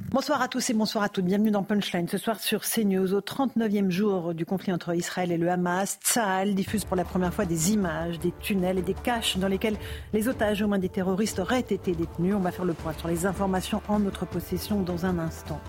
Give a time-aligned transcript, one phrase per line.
[0.00, 1.24] Bonsoir à tous et bonsoir à toutes.
[1.24, 2.06] Bienvenue dans Punchline.
[2.08, 6.54] Ce soir sur CNews, au 39e jour du conflit entre Israël et le Hamas, Tsahal
[6.54, 9.76] diffuse pour la première fois des images, des tunnels et des caches dans lesquels
[10.14, 12.36] les otages, au moins des terroristes, auraient été détenus.
[12.36, 15.60] On va faire le point sur les informations en notre possession dans un instant.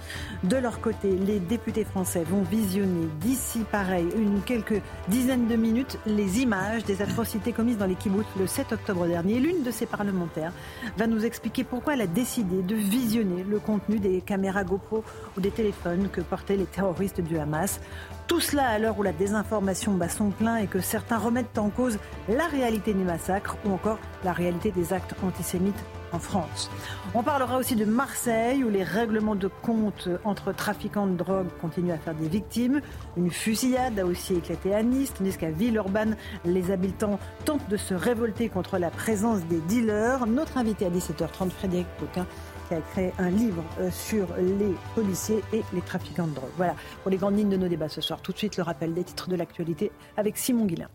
[0.44, 5.98] De leur côté, les députés français vont visionner d'ici, pareil, une quelques dizaines de minutes,
[6.06, 9.40] les images des atrocités commises dans les kibbutz le 7 octobre dernier.
[9.40, 10.54] L'une de ces parlementaires
[10.98, 15.04] va nous expliquer pourquoi elle a décidé de visionner le contenu des caméras GoPro
[15.38, 17.80] ou des téléphones que portaient les terroristes du Hamas.
[18.28, 21.70] Tout cela à l'heure où la désinformation bat son plein et que certains remettent en
[21.70, 26.70] cause la réalité du massacre ou encore la réalité des actes antisémites en France.
[27.14, 31.92] On parlera aussi de Marseille où les règlements de compte entre trafiquants de drogue continuent
[31.92, 32.82] à faire des victimes.
[33.18, 36.16] Une fusillade a aussi éclaté à Nice, tandis qu'à Villeurbanne,
[36.46, 40.28] les habitants tentent de se révolter contre la présence des dealers.
[40.28, 42.28] Notre invité à 17h30, Frédéric Coquin,
[42.70, 46.52] qui a créé un livre euh, sur les policiers et les trafiquants de drogue.
[46.56, 48.22] Voilà pour les grandes lignes de nos débats ce soir.
[48.22, 50.90] Tout de suite, le rappel des titres de l'actualité avec Simon Guillain.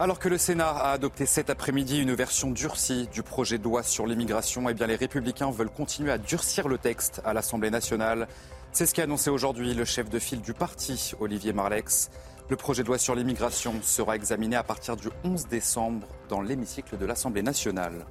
[0.00, 3.82] Alors que le Sénat a adopté cet après-midi une version durcie du projet de loi
[3.82, 8.28] sur l'immigration, eh bien les républicains veulent continuer à durcir le texte à l'Assemblée nationale.
[8.70, 12.10] C'est ce qu'a annoncé aujourd'hui le chef de file du parti, Olivier Marlex.
[12.50, 16.96] Le projet de loi sur l'immigration sera examiné à partir du 11 décembre dans l'hémicycle
[16.96, 18.06] de l'Assemblée nationale.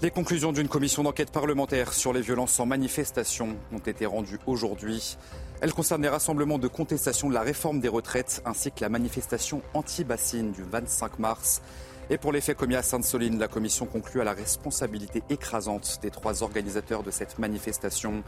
[0.00, 5.18] Les conclusions d'une commission d'enquête parlementaire sur les violences en manifestation ont été rendues aujourd'hui.
[5.60, 9.60] Elles concernent les rassemblements de contestation de la réforme des retraites ainsi que la manifestation
[9.74, 11.60] anti-bassine du 25 mars.
[12.08, 16.10] Et pour les faits commis à Sainte-Soline, la commission conclut à la responsabilité écrasante des
[16.10, 18.22] trois organisateurs de cette manifestation.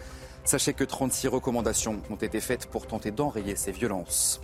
[0.45, 4.39] Sachez que 36 recommandations ont été faites pour tenter d'enrayer ces violences.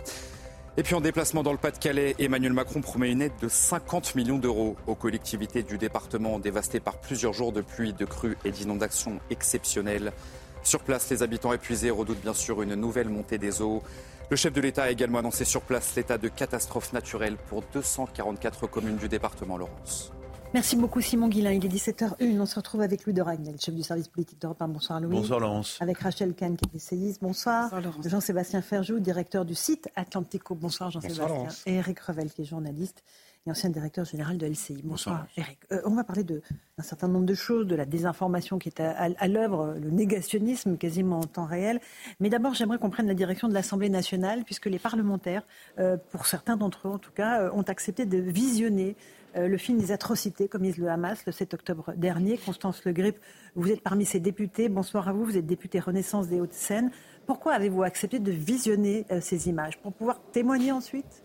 [0.77, 4.37] Et puis en déplacement dans le Pas-de-Calais, Emmanuel Macron promet une aide de 50 millions
[4.37, 9.19] d'euros aux collectivités du département dévastées par plusieurs jours de pluie, de crues et d'inondations
[9.29, 10.13] exceptionnelles.
[10.63, 13.81] Sur place, les habitants épuisés redoutent bien sûr une nouvelle montée des eaux.
[14.29, 18.67] Le chef de l'État a également annoncé sur place l'état de catastrophe naturelle pour 244
[18.67, 20.13] communes du département Laurence.
[20.51, 21.51] Merci beaucoup Simon Guillain.
[21.51, 22.39] Il est 17h01.
[22.39, 24.67] On se retrouve avec Louis de Ragnel, chef du service politique d'Europe 1.
[24.69, 25.15] Bonsoir Louis.
[25.15, 25.77] Bonsoir Laurence.
[25.79, 27.21] Avec Rachel Kahn qui est essayiste.
[27.21, 27.69] Bonsoir.
[28.03, 30.55] Jean-Sébastien Ferjou, directeur du site Atlantico.
[30.55, 31.49] Bonsoir Jean-Sébastien.
[31.67, 33.03] Et Eric Revel qui est journaliste
[33.45, 34.81] et ancien directeur général de LCI.
[34.83, 35.59] Bonsoir, Eric.
[35.71, 36.41] Euh, on va parler d'un
[36.83, 41.25] certain nombre de choses, de la désinformation qui est à, l'œuvre, le négationnisme quasiment en
[41.25, 41.79] temps réel.
[42.19, 45.43] Mais d'abord, j'aimerais qu'on prenne la direction de l'Assemblée nationale, puisque les parlementaires,
[45.77, 49.57] euh, pour certains d'entre eux en tout cas, euh, ont accepté de visionner euh, le
[49.57, 52.37] film des atrocités commises le Hamas le 7 octobre dernier.
[52.37, 53.17] Constance Le Grip,
[53.55, 54.69] vous êtes parmi ces députés.
[54.69, 55.23] Bonsoir à vous.
[55.23, 56.91] Vous êtes députée Renaissance des Hauts-de-Seine.
[57.25, 59.77] Pourquoi avez-vous accepté de visionner euh, ces images?
[59.79, 61.23] Pour pouvoir témoigner ensuite?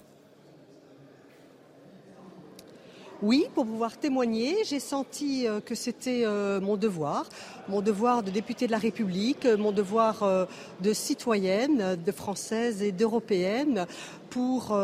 [3.23, 6.27] Oui, pour pouvoir témoigner, j'ai senti euh, que c'était
[6.61, 7.27] mon devoir,
[7.69, 10.47] mon devoir de députée de la République, mon devoir
[10.81, 13.87] de citoyenne, de française et d'européenne,
[14.29, 14.79] pour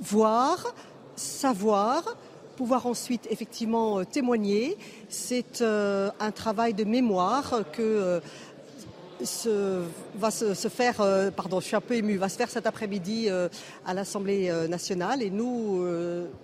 [0.00, 0.74] voir,
[1.14, 2.16] savoir,
[2.52, 4.76] pouvoir ensuite effectivement euh, témoigner.
[5.08, 8.20] C'est euh, un travail de mémoire que
[9.46, 9.84] euh,
[10.16, 10.96] va se, faire,
[11.36, 13.28] pardon, je suis un peu ému, va se faire cet après-midi
[13.86, 15.86] à l'Assemblée nationale et nous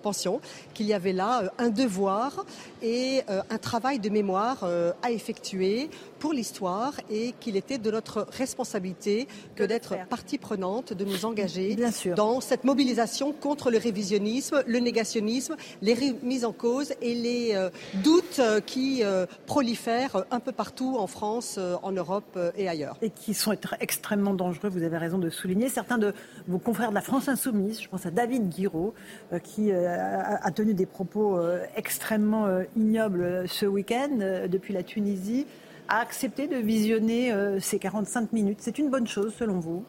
[0.00, 0.40] pensions
[0.74, 2.46] qu'il y avait là un devoir
[2.80, 4.64] et un travail de mémoire
[5.02, 11.04] à effectuer pour l'histoire et qu'il était de notre responsabilité que d'être partie prenante, de
[11.04, 11.76] nous engager
[12.16, 17.70] dans cette mobilisation contre le révisionnisme, le négationnisme, les remises en cause et les euh,
[18.02, 22.96] doutes euh, qui euh, prolifèrent un peu partout en France, en Europe et ailleurs.
[23.02, 25.68] Et qui sont extrêmement dangereux, vous avez raison de souligner.
[25.68, 26.12] Certains de
[26.46, 28.94] vos confrères de la France Insoumise, je pense à David Guiraud,
[29.42, 31.38] qui a tenu des propos
[31.76, 32.46] extrêmement
[32.76, 35.46] ignobles ce week-end depuis la Tunisie
[35.88, 38.58] a accepté de visionner euh, ces 45 minutes.
[38.60, 39.84] C'est une bonne chose selon vous?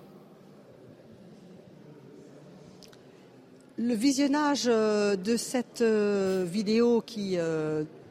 [3.77, 7.37] Le visionnage euh, de cette euh, vidéo qui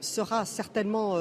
[0.00, 1.16] sera certainement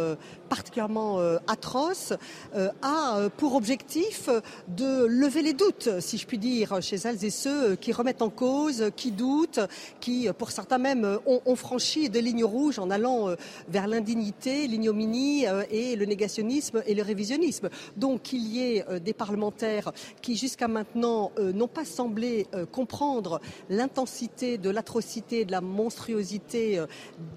[0.48, 2.14] particulièrement euh, atroce,
[2.56, 4.30] euh, a euh, pour objectif
[4.68, 8.30] de lever les doutes, si je puis dire, chez elles et ceux qui remettent en
[8.30, 9.60] cause, qui doutent,
[10.00, 13.36] qui, pour certains même, ont, franchi des lignes rouges en allant
[13.68, 17.70] vers l'indignité, l'ignominie et le négationnisme et le révisionnisme.
[17.96, 19.92] Donc qu'il y ait des parlementaires
[20.22, 26.84] qui, jusqu'à maintenant, n'ont pas semblé comprendre l'intensité de l'atrocité, de la monstruosité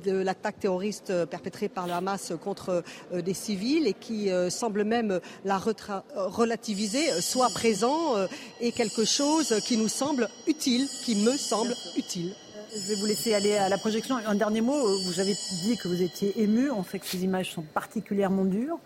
[0.05, 5.21] de l'attaque terroriste perpétrée par le Hamas contre des civils et qui euh, semble même
[5.45, 8.15] la relativiser, euh, soit présent
[8.61, 12.35] et quelque chose qui nous semble utile, qui me semble utile.
[12.73, 14.17] Je vais vous laisser aller à la projection.
[14.17, 16.71] Un dernier mot, vous avez dit que vous étiez ému.
[16.71, 18.79] On sait que ces images sont particulièrement dures.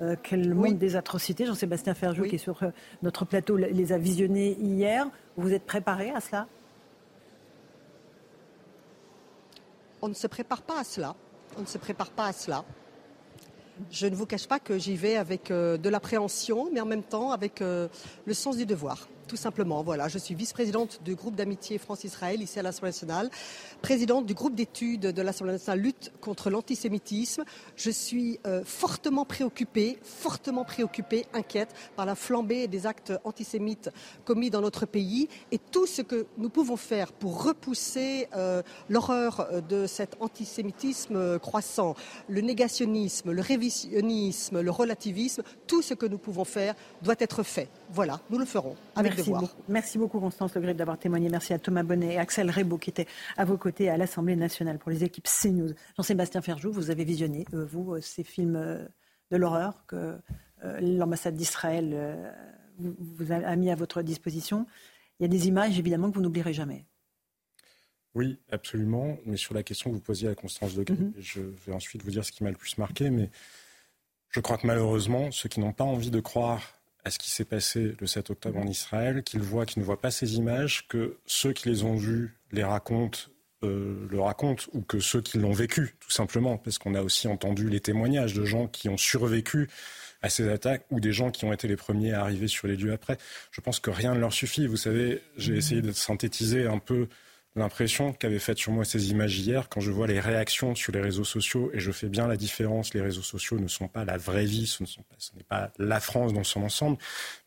[0.00, 1.44] Euh, qu'elles montrent des atrocités.
[1.44, 2.70] Jean-Sébastien Ferjou, qui est sur euh,
[3.02, 5.08] notre plateau, les a visionnées hier.
[5.36, 6.46] Vous êtes préparé à cela?
[10.00, 11.16] On ne se prépare pas à cela.
[11.56, 12.64] On ne se prépare pas à cela.
[13.90, 17.02] Je ne vous cache pas que j'y vais avec euh, de l'appréhension, mais en même
[17.02, 19.82] temps avec le sens du devoir tout simplement.
[19.82, 23.30] Voilà, je suis vice-présidente du groupe d'amitié France-Israël ici à l'Assemblée nationale,
[23.82, 27.44] présidente du groupe d'études de l'Assemblée nationale lutte contre l'antisémitisme.
[27.76, 33.90] Je suis euh, fortement préoccupée, fortement préoccupée, inquiète par la flambée des actes antisémites
[34.24, 39.46] commis dans notre pays et tout ce que nous pouvons faire pour repousser euh, l'horreur
[39.52, 41.94] euh, de cet antisémitisme croissant,
[42.28, 47.68] le négationnisme, le révisionnisme, le relativisme, tout ce que nous pouvons faire doit être fait.
[47.90, 49.42] Voilà, nous le ferons avec Merci devoir.
[49.42, 49.62] Beaucoup.
[49.68, 51.28] Merci beaucoup Constance Le d'avoir témoigné.
[51.28, 53.06] Merci à Thomas Bonnet et Axel Rebaud qui étaient
[53.36, 55.70] à vos côtés à l'Assemblée nationale pour les équipes CNews.
[55.96, 58.84] Jean-Sébastien Ferjou, vous avez visionné, euh, vous, euh, ces films euh,
[59.30, 60.18] de l'horreur que
[60.80, 62.34] l'ambassade d'Israël
[62.80, 64.66] vous a mis à votre disposition.
[65.20, 66.84] Il y a des images évidemment que vous n'oublierez jamais.
[68.14, 69.18] Oui, absolument.
[69.26, 72.10] Mais sur la question que vous posiez à Constance de mm je vais ensuite vous
[72.10, 73.10] dire ce qui m'a le plus marqué.
[73.10, 73.30] Mais
[74.30, 76.77] je crois que malheureusement, ceux qui n'ont pas envie de croire
[77.08, 80.00] à ce qui s'est passé le 7 octobre en Israël, qu'ils voient, qu'ils ne voient
[80.00, 83.18] pas ces images, que ceux qui les ont vues les racontent,
[83.62, 87.26] euh, le racontent, ou que ceux qui l'ont vécu, tout simplement, parce qu'on a aussi
[87.26, 89.68] entendu les témoignages de gens qui ont survécu
[90.20, 92.76] à ces attaques ou des gens qui ont été les premiers à arriver sur les
[92.76, 93.16] lieux après.
[93.52, 94.66] Je pense que rien ne leur suffit.
[94.66, 97.08] Vous savez, j'ai essayé de synthétiser un peu
[97.58, 101.00] l'impression qu'avaient faite sur moi ces images hier quand je vois les réactions sur les
[101.00, 102.94] réseaux sociaux et je fais bien la différence.
[102.94, 106.44] Les réseaux sociaux ne sont pas la vraie vie, ce n'est pas, la France dans
[106.44, 106.98] son ensemble,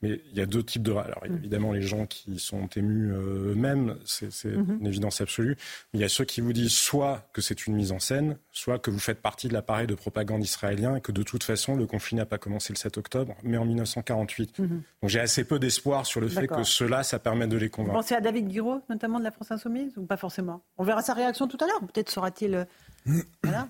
[0.01, 0.91] mais il y a deux types de.
[0.91, 1.35] Alors mm.
[1.37, 4.79] évidemment les gens qui sont émus euh, eux-mêmes, c'est mm-hmm.
[4.79, 5.57] une évidence absolue.
[5.93, 8.37] Mais il y a ceux qui vous disent soit que c'est une mise en scène,
[8.51, 11.75] soit que vous faites partie de l'appareil de propagande israélien et que de toute façon
[11.75, 14.59] le conflit n'a pas commencé le 7 octobre, mais en 1948.
[14.59, 14.67] Mm-hmm.
[14.67, 17.93] Donc j'ai assez peu d'espoir sur le fait que cela, ça permet de les convaincre.
[17.93, 21.13] Vous pensez à David Guiraud, notamment de la France Insoumise pas forcément On verra sa
[21.13, 21.79] réaction tout à l'heure.
[21.81, 22.55] Peut-être sera-t-il.
[22.55, 23.69] Euh, voilà.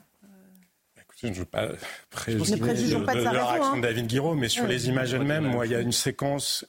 [1.21, 1.69] je ne veux pas
[2.09, 2.65] préjuger de,
[3.05, 3.79] la réaction de hein.
[3.79, 6.65] David Guiraud, mais sur les images elles-mêmes, moi, il y a une séquence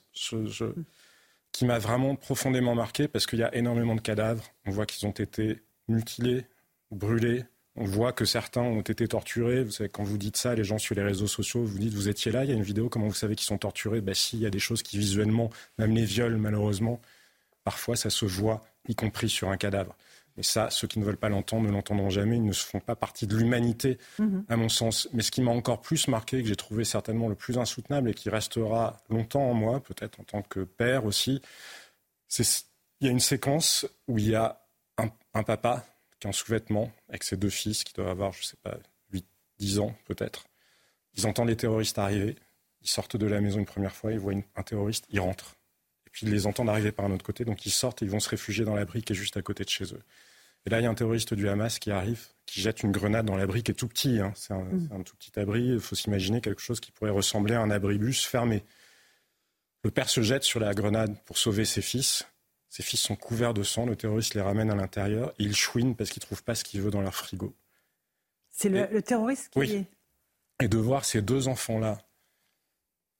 [1.52, 4.44] qui m'a vraiment profondément marqué parce qu'il y a énormément de cadavres.
[4.66, 6.46] On voit qu'ils ont été mutilés,
[6.90, 7.44] brûlés.
[7.74, 9.64] On voit que certains ont été torturés.
[9.64, 12.08] Vous savez, quand vous dites ça, les gens sur les réseaux sociaux, vous dites, vous
[12.08, 14.02] étiez là, il y a une vidéo, comment vous savez qu'ils sont torturés?
[14.02, 15.48] Ben si, il y a des choses qui visuellement,
[15.78, 17.00] même les viols, malheureusement,
[17.64, 19.96] parfois ça se voit y compris sur un cadavre.
[20.38, 22.36] Et ça, ceux qui ne veulent pas l'entendre ne l'entendront jamais.
[22.36, 24.44] Ils ne font pas partie de l'humanité, mhm.
[24.48, 25.08] à mon sens.
[25.12, 28.14] Mais ce qui m'a encore plus marqué, que j'ai trouvé certainement le plus insoutenable et
[28.14, 31.42] qui restera longtemps en moi, peut-être en tant que père aussi,
[32.28, 32.44] c'est
[33.00, 34.60] il y a une séquence où il y a
[34.96, 35.84] un, papa
[36.20, 38.78] qui est en sous-vêtements avec ses deux fils qui doivent avoir, je ne sais pas,
[39.12, 39.26] 8,
[39.58, 40.44] 10 ans peut-être.
[41.14, 42.36] Ils entendent les terroristes arriver.
[42.80, 45.56] Ils sortent de la maison une première fois, ils voient un terroriste, ils rentrent
[46.12, 48.20] puis ils les entendent arriver par un autre côté, donc ils sortent et ils vont
[48.20, 50.02] se réfugier dans l'abri qui est juste à côté de chez eux.
[50.66, 53.26] Et là, il y a un terroriste du Hamas qui arrive, qui jette une grenade
[53.26, 54.20] dans l'abri qui est tout petit.
[54.20, 54.32] Hein.
[54.36, 54.90] C'est mm.
[54.92, 55.72] un, tout petit abri.
[55.72, 58.62] Il faut s'imaginer quelque chose qui pourrait ressembler à un abribus fermé.
[59.82, 62.24] Le père se jette sur la grenade pour sauver ses fils.
[62.68, 63.86] Ses fils sont couverts de sang.
[63.86, 65.34] Le terroriste les ramène à l'intérieur.
[65.40, 67.56] Et il chouine parce qu'il ne trouve pas ce qu'il veut dans leur frigo.
[68.50, 69.86] C'est le, terroriste qui oui.
[70.60, 71.98] Et de voir ces deux enfants-là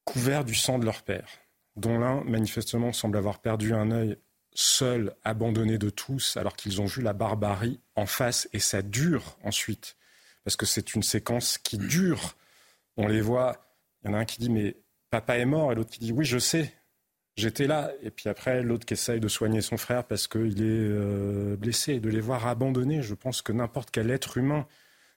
[0.04, 1.28] couverts du sang de leur père
[1.76, 4.18] dont l'un, manifestement, semble avoir perdu un œil
[4.54, 8.48] seul, abandonné de tous, alors qu'ils ont vu la barbarie en face.
[8.52, 9.96] Et ça dure ensuite,
[10.44, 12.36] parce que c'est une séquence qui dure.
[12.96, 13.64] On les voit,
[14.02, 14.76] il y en a un qui dit, mais
[15.10, 16.74] papa est mort, et l'autre qui dit, oui, je sais,
[17.36, 17.92] j'étais là.
[18.02, 21.94] Et puis après, l'autre qui essaye de soigner son frère parce qu'il est euh, blessé.
[21.94, 24.66] Et de les voir abandonnés, je pense que n'importe quel être humain,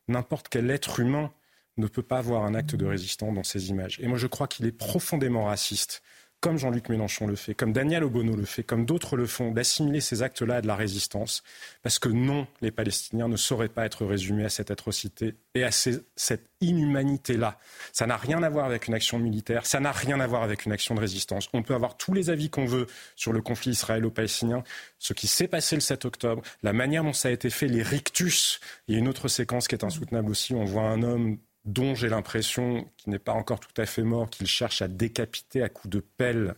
[0.07, 1.31] n'importe quel être humain
[1.77, 3.99] ne peut pas avoir un acte de résistance dans ces images.
[3.99, 6.01] Et moi, je crois qu'il est profondément raciste
[6.45, 9.99] comme Jean-Luc Mélenchon le fait, comme Daniel Obono le fait, comme d'autres le font, d'assimiler
[9.99, 11.41] ces actes-là à de la résistance,
[11.81, 15.71] parce que non, les Palestiniens ne sauraient pas être résumés à cette atrocité et à
[15.71, 17.57] cette inhumanité-là.
[17.93, 20.67] Ça n'a rien à voir avec une action militaire, ça n'a rien à voir avec
[20.67, 21.49] une action de résistance.
[21.51, 22.85] On peut avoir tous les avis qu'on veut
[23.15, 24.63] sur le conflit israélo-palestinien,
[24.99, 27.81] ce qui s'est passé le 7 octobre, la manière dont ça a été fait, les
[27.81, 28.59] rictus.
[28.87, 31.95] Il y a une autre séquence qui est insoutenable aussi, on voit un homme dont
[31.95, 35.69] j'ai l'impression qu'il n'est pas encore tout à fait mort, qu'il cherche à décapiter à
[35.69, 36.55] coups de pelle,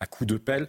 [0.00, 0.68] à coups de pelle.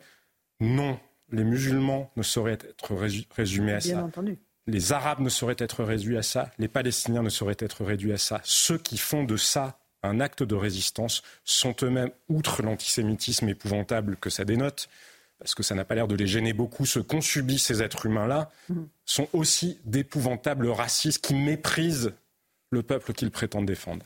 [0.59, 0.99] Non,
[1.31, 4.03] les musulmans ne sauraient être résumés à Bien ça.
[4.03, 4.37] Entendu.
[4.67, 8.17] Les Arabes ne sauraient être réduits à ça, les Palestiniens ne sauraient être réduits à
[8.17, 8.39] ça.
[8.43, 14.29] Ceux qui font de ça un acte de résistance sont eux-mêmes, outre l'antisémitisme épouvantable que
[14.29, 14.89] ça dénote,
[15.39, 18.05] parce que ça n'a pas l'air de les gêner beaucoup, ce qu'ont subi ces êtres
[18.05, 18.87] humains-là, mhm.
[19.05, 22.13] sont aussi d'épouvantables racistes qui méprisent
[22.73, 24.05] le peuple qu'ils prétendent défendre.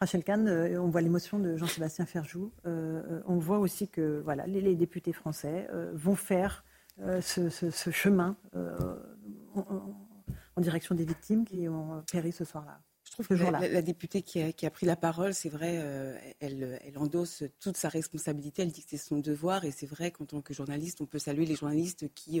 [0.00, 2.52] Rachel Kahn, euh, on voit l'émotion de Jean-Sébastien Ferjou.
[2.66, 6.64] Euh, on voit aussi que voilà, les, députés français euh, vont faire
[7.20, 8.36] ce, chemin
[9.54, 12.80] en, direction des victimes qui ont péri ce soir-là.
[13.04, 15.74] Je trouve que la, députée qui a, pris la parole, c'est vrai,
[16.40, 18.62] elle, elle, endosse toute sa responsabilité.
[18.62, 19.64] Elle dit que c'est son devoir.
[19.64, 22.40] Et c'est vrai qu'en tant que journaliste, on peut saluer les journalistes qui,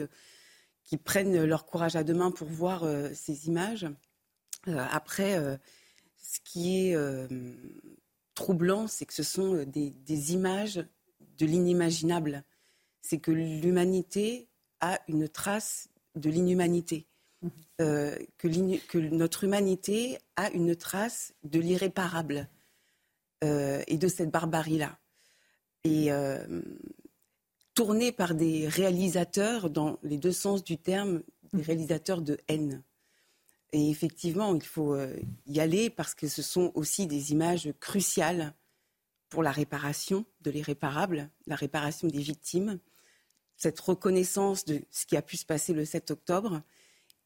[0.84, 3.86] qui prennent leur courage à deux mains pour voir ces images.
[4.66, 5.58] Après
[6.26, 7.26] ce qui est euh,
[8.34, 10.84] troublant, c'est que ce sont euh, des, images
[11.38, 12.44] de l'inimaginable.
[13.00, 14.48] C'est que l'humanité
[14.80, 17.06] a une trace de l'inhumanité.
[17.80, 18.48] Euh, que,
[18.98, 22.48] notre humanité a une trace de l'irréparable
[23.42, 24.98] et de cette barbarie-là.
[25.84, 26.10] Et
[27.74, 31.64] tournée par des réalisateurs, dans les deux sens du terme, des mhm.
[31.64, 32.82] réalisateurs de haine.
[33.76, 35.14] Et effectivement, il faut euh,
[35.44, 38.54] y aller parce que ce sont aussi des images cruciales
[39.28, 42.78] pour la réparation de l'irréparable, la réparation des victimes,
[43.54, 46.62] cette reconnaissance de ce qui a pu se passer le 7 octobre,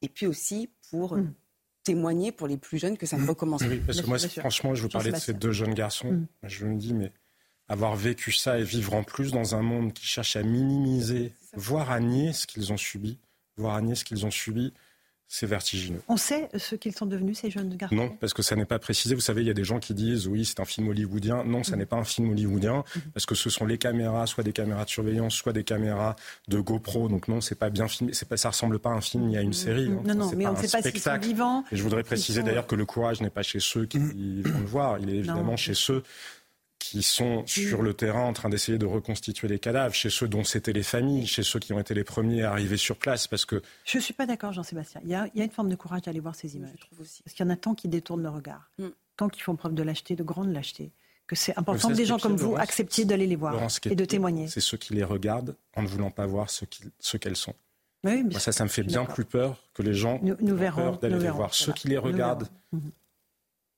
[0.01, 1.33] et puis aussi pour mm.
[1.85, 3.69] témoigner pour les plus jeunes que ça ne recommence pas.
[3.69, 6.11] Oui, parce que moi, franchement, je veux parler de ces deux jeunes garçons.
[6.11, 6.27] Mm.
[6.43, 7.13] Je me dis, mais
[7.69, 11.91] avoir vécu ça et vivre en plus dans un monde qui cherche à minimiser, voire
[11.91, 13.19] à nier ce qu'ils ont subi,
[13.55, 14.73] voire à nier ce qu'ils ont subi,
[15.33, 16.01] c'est vertigineux.
[16.09, 17.95] On sait ce qu'ils sont devenus, ces jeunes garçons?
[17.95, 19.15] Non, parce que ça n'est pas précisé.
[19.15, 21.45] Vous savez, il y a des gens qui disent oui, c'est un film hollywoodien.
[21.45, 21.79] Non, ça mm.
[21.79, 22.99] n'est pas un film hollywoodien, mm.
[23.13, 26.17] parce que ce sont les caméras, soit des caméras de surveillance, soit des caméras
[26.49, 27.07] de GoPro.
[27.07, 28.11] Donc non, c'est pas bien filmé.
[28.27, 29.53] Pas, ça ressemble pas à un film, il y a une mm.
[29.53, 29.87] série.
[29.87, 30.01] Hein.
[30.03, 31.63] Non, non, mais on ne sait pas s'ils sont vivants.
[31.71, 33.99] Et je voudrais préciser d'ailleurs que le courage n'est pas chez ceux qui
[34.43, 34.99] vont le voir.
[34.99, 36.03] Il est évidemment chez ceux
[36.81, 40.43] qui sont sur le terrain en train d'essayer de reconstituer les cadavres, chez ceux dont
[40.43, 43.27] c'était les familles, chez ceux qui ont été les premiers à arriver sur place.
[43.27, 43.61] Parce que...
[43.85, 44.99] Je ne suis pas d'accord, Jean-Sébastien.
[45.03, 46.89] Il, y, a, une forme de courage d'aller voir ces images.
[46.99, 47.21] Aussi.
[47.21, 48.87] Parce qu'il y en a tant qui détournent le regard, mm.
[49.15, 50.91] tant qui font preuve de lâcheté, de grande lâcheté,
[51.27, 54.47] que c'est important que des gens comme vous acceptiez d'aller les voir et de témoigner.
[54.47, 57.53] C'est ceux qui les regardent en ne voulant pas voir ce qu'elles sont.
[58.03, 60.95] Oui, Moi, ça, ça me fait bien plus peur que les gens nous, nous verrons,
[60.95, 61.53] d'aller les voir.
[61.53, 62.91] Ceux qui les regardent mhm.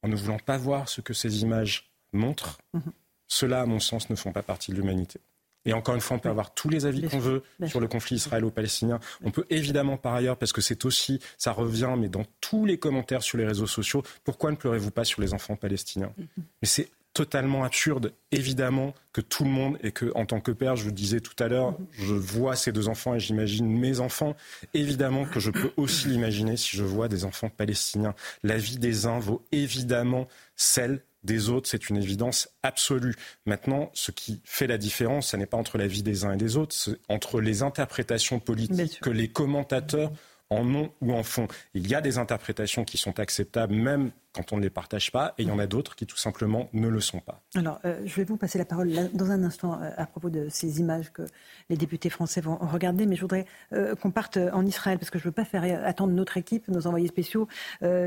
[0.03, 2.93] en ne voulant pas voir ce que ces images montrent, mhm.
[3.34, 5.20] Ceux-là, à mon sens, ne font pas partie de l'humanité.
[5.65, 8.17] Et encore une fois, on peut avoir tous les avis qu'on veut sur le conflit
[8.17, 9.00] israélo-palestinien.
[9.24, 12.77] On peut évidemment, par ailleurs, parce que c'est aussi, ça revient, mais dans tous les
[12.77, 16.13] commentaires sur les réseaux sociaux, pourquoi ne pleurez-vous pas sur les enfants palestiniens?
[16.20, 16.43] Mm-hmm.
[16.62, 20.75] Mais c'est totalement absurde, évidemment, que tout le monde, et que, en tant que père,
[20.75, 21.86] je vous disais tout à l'heure, mm-hmm.
[21.93, 24.36] je vois ces deux enfants et j'imagine mes enfants.
[24.74, 28.15] Évidemment que je peux aussi l'imaginer si je vois des enfants palestiniens.
[28.43, 33.15] La vie des uns vaut évidemment celle des autres, c'est une évidence absolue.
[33.46, 36.38] Maintenant, ce qui fait la différence, ce n'est pas entre la vie des uns et
[36.38, 40.12] des autres, c'est entre les interprétations politiques que les commentateurs
[40.50, 41.48] en ont ou en font.
[41.74, 45.34] Il y a des interprétations qui sont acceptables, même quand on ne les partage pas,
[45.38, 47.42] et il y en a d'autres qui tout simplement ne le sont pas.
[47.56, 50.48] Alors, euh, je vais vous passer la parole dans un instant euh, à propos de
[50.50, 51.24] ces images que
[51.70, 55.20] les députés français vont regarder, mais je voudrais euh, qu'on parte en Israël, parce que
[55.20, 57.48] je ne veux pas faire attendre notre équipe, nos envoyés spéciaux,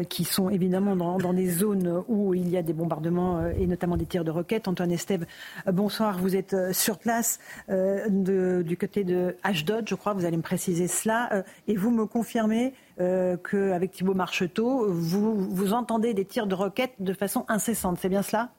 [0.09, 3.97] qui sont évidemment dans, dans, des zones où il y a des bombardements et notamment
[3.97, 4.68] des tirs de roquettes.
[4.68, 5.26] Antoine Estève,
[5.66, 10.42] bonsoir, vous êtes sur place de, du côté de Ashdod, je crois, vous allez me
[10.42, 16.46] préciser cela, et vous me confirmez euh, qu'avec Thibault Marcheteau, vous, vous entendez des tirs
[16.46, 17.98] de roquettes de façon incessante.
[18.00, 18.50] C'est bien cela?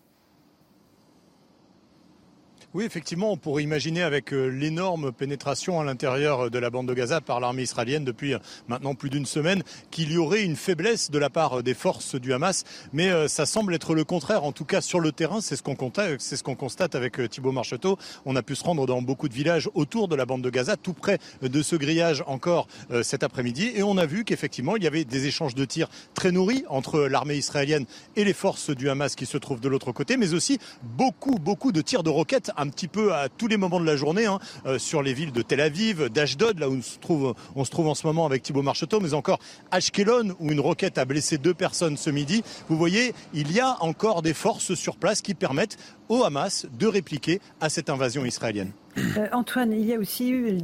[2.77, 6.93] Oui, effectivement, on pourrait imaginer avec euh, l'énorme pénétration à l'intérieur de la bande de
[6.93, 11.09] Gaza par l'armée israélienne depuis euh, maintenant plus d'une semaine qu'il y aurait une faiblesse
[11.09, 12.65] de la part des forces du Hamas.
[12.93, 14.43] Mais euh, ça semble être le contraire.
[14.43, 17.97] En tout cas, sur le terrain, c'est ce qu'on constate, ce constate avec Thibault Marcheteau.
[18.25, 20.77] On a pu se rendre dans beaucoup de villages autour de la bande de Gaza,
[20.77, 22.67] tout près de ce grillage encore
[23.01, 23.71] cet après-midi.
[23.73, 26.99] Et on a vu qu'effectivement, il y avait des échanges de tirs très nourris entre
[26.99, 30.59] l'armée israélienne et les forces du Hamas qui se trouvent de l'autre côté, mais aussi
[30.83, 33.95] beaucoup, beaucoup de tirs de roquettes un petit peu à tous les moments de la
[33.95, 37.87] journée hein, euh, sur les villes de Tel Aviv, d'Ashdod, là où on se, trouve,
[37.87, 39.39] en ce moment avec Thibault Marcheteau, mais encore
[39.71, 42.43] Ashkelon, où une roquette a blessé deux personnes ce midi.
[42.67, 45.77] Vous voyez, il y a encore des forces sur place qui permettent
[46.09, 48.71] au Hamas de répliquer à cette invasion israélienne.
[48.97, 50.57] Euh, Antoine, il y a aussi eu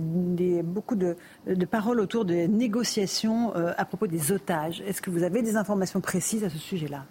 [0.64, 1.16] beaucoup de,
[1.70, 4.84] paroles autour des négociations euh, à propos des otages.
[4.86, 7.06] Est-ce que vous avez des informations précises à ce sujet-là?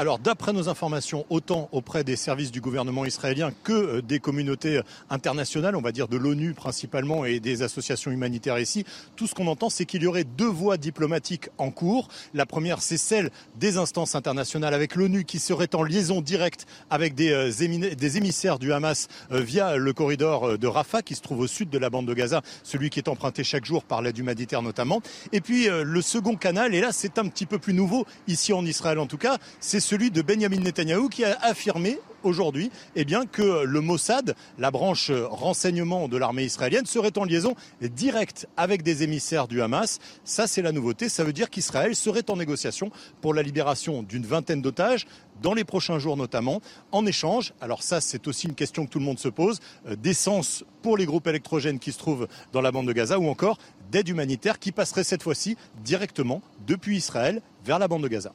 [0.00, 4.80] Alors d'après nos informations, autant auprès des services du gouvernement israélien que euh, des communautés
[5.10, 8.84] internationales, on va dire de l'ONU principalement et des associations humanitaires ici,
[9.16, 12.06] tout ce qu'on entend c'est qu'il y aurait deux voies diplomatiques en cours.
[12.32, 17.16] La première c'est celle des instances internationales avec l'ONU qui serait en liaison directe avec
[17.16, 21.48] des, euh, émissaires du Hamas euh, via le corridor de Rafah qui se trouve au
[21.48, 24.62] sud de la bande de Gaza, celui qui est emprunté chaque jour par l'aide humanitaire
[24.62, 25.02] notamment.
[25.32, 28.64] Et puis le second canal, et là c'est un petit peu plus nouveau, ici en
[28.64, 33.64] Israël en tout cas, c'est celui de Benjamin Netanyahou qui a affirmé aujourd'hui eh que
[33.64, 39.48] le Mossad, la branche renseignement de l'armée israélienne, serait en liaison directe avec des émissaires
[39.48, 39.98] du Hamas.
[40.24, 41.08] Ça, c'est la nouveauté.
[41.08, 42.90] Ça veut dire qu'Israël serait en négociation
[43.22, 45.06] pour la libération d'une vingtaine d'otages
[45.40, 46.60] dans les prochains jours notamment,
[46.92, 49.96] en échange, alors ça c'est aussi une question que tout le monde se pose, euh,
[49.96, 53.56] d'essence pour les groupes électrogènes qui se trouvent dans la bande de Gaza ou encore
[53.90, 58.34] d'aide humanitaire qui passerait cette fois-ci directement depuis Israël vers la bande de Gaza.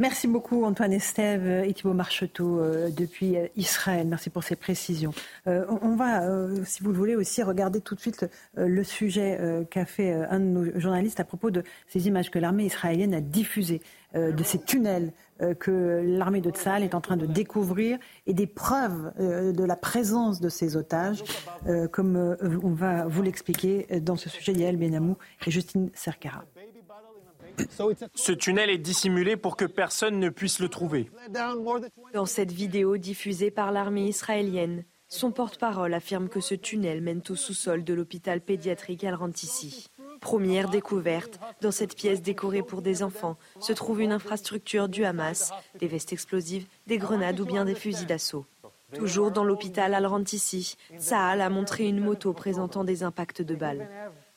[0.00, 4.06] Merci beaucoup Antoine Estève et Thibault Marcheteau euh, depuis euh, Israël.
[4.06, 5.12] Merci pour ces précisions.
[5.48, 6.22] Euh, on va,
[6.64, 8.26] si vous le voulez, aussi regarder tout de suite
[8.56, 12.66] le sujet qu'a fait un de nos journalistes à propos de ces images que l'armée
[12.66, 13.80] israélienne a diffusées,
[14.14, 15.12] de ces tunnels
[15.58, 20.40] que l'armée de Tsahal est en train de découvrir et des preuves de la présence
[20.40, 21.22] de ces otages,
[21.92, 26.44] comme on va vous l'expliquer dans ce sujet Yael Benamou et Justine Serkara.
[28.14, 31.10] Ce tunnel est dissimulé pour que personne ne puisse le trouver.
[32.14, 37.34] Dans cette vidéo diffusée par l'armée israélienne, son porte-parole affirme que ce tunnel mène au
[37.34, 39.88] sous-sol de l'hôpital pédiatrique Al-Rantissi.
[40.20, 45.52] Première découverte, dans cette pièce décorée pour des enfants, se trouve une infrastructure du Hamas,
[45.78, 48.44] des vestes explosives, des grenades ou bien des fusils d'assaut.
[48.94, 53.88] Toujours dans l'hôpital Al-Rantissi, Saal a montré une moto présentant des impacts de balles.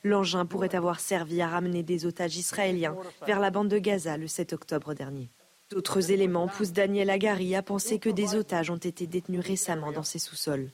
[0.04, 4.26] L'engin pourrait avoir servi à ramener des otages israéliens vers la bande de Gaza le
[4.26, 5.30] 7 octobre dernier.
[5.70, 10.02] D'autres éléments poussent Daniel Agari à penser que des otages ont été détenus récemment dans
[10.02, 10.70] ces sous-sols.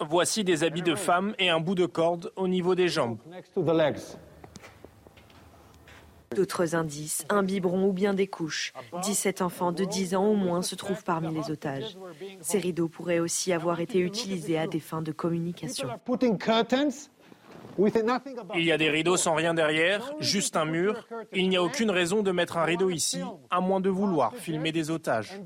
[0.00, 3.18] Voici des habits de femme et un bout de corde au niveau des jambes.
[6.34, 8.72] D'autres indices, un biberon ou bien des couches.
[9.02, 11.96] 17 enfants de 10 ans au moins se trouvent parmi les otages.
[12.40, 15.88] Ces rideaux pourraient aussi avoir été utilisés à des fins de communication.
[18.54, 21.06] Il y a des rideaux sans rien derrière, juste un mur.
[21.32, 24.72] Il n'y a aucune raison de mettre un rideau ici, à moins de vouloir filmer
[24.72, 25.38] des otages.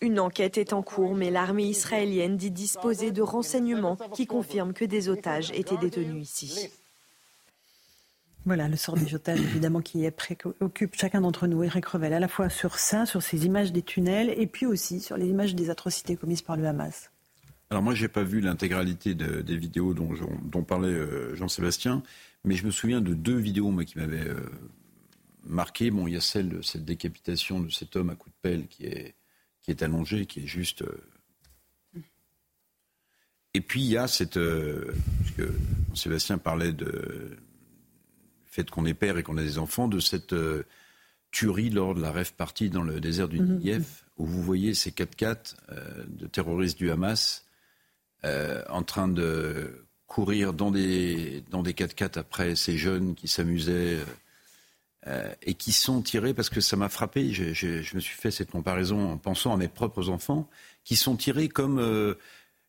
[0.00, 4.84] Une enquête est en cours, mais l'armée israélienne dit disposer de renseignements qui confirment que
[4.84, 6.70] des otages étaient détenus ici.
[8.48, 11.64] Voilà, le sort des otages, évidemment, qui préoccupe chacun d'entre nous.
[11.64, 15.00] Eric Revel, à la fois sur ça, sur ces images des tunnels, et puis aussi
[15.00, 17.10] sur les images des atrocités commises par le Hamas.
[17.68, 22.02] Alors moi, je n'ai pas vu l'intégralité des vidéos dont, parlait euh, Jean-Sébastien,
[22.42, 24.40] mais je me souviens de deux vidéos qui m'avaient euh,
[25.44, 25.90] marqué.
[25.90, 28.66] Bon, il y a celle de cette décapitation de cet homme à coup de pelle
[28.66, 30.80] qui est, allongé, qui est juste...
[30.80, 32.02] Euh,
[33.52, 34.38] et puis il y a cette...
[34.38, 35.52] parce que
[35.90, 37.36] Jean-Sébastien parlait de
[38.58, 40.64] fait qu'on est père et qu'on a des enfants, de cette euh,
[41.30, 43.58] tuerie lors de la rêve partie dans le désert du mhm.
[43.58, 47.46] Nief, où vous voyez ces 4x4 euh, de terroristes du Hamas
[48.24, 53.98] euh, en train de courir dans des, dans des 4x4 après ces jeunes qui s'amusaient
[55.40, 58.50] et qui sont tirés, parce que ça m'a frappé, je, je, me suis fait cette
[58.50, 60.50] comparaison en pensant à mes propres enfants,
[60.84, 61.78] qui sont tirés comme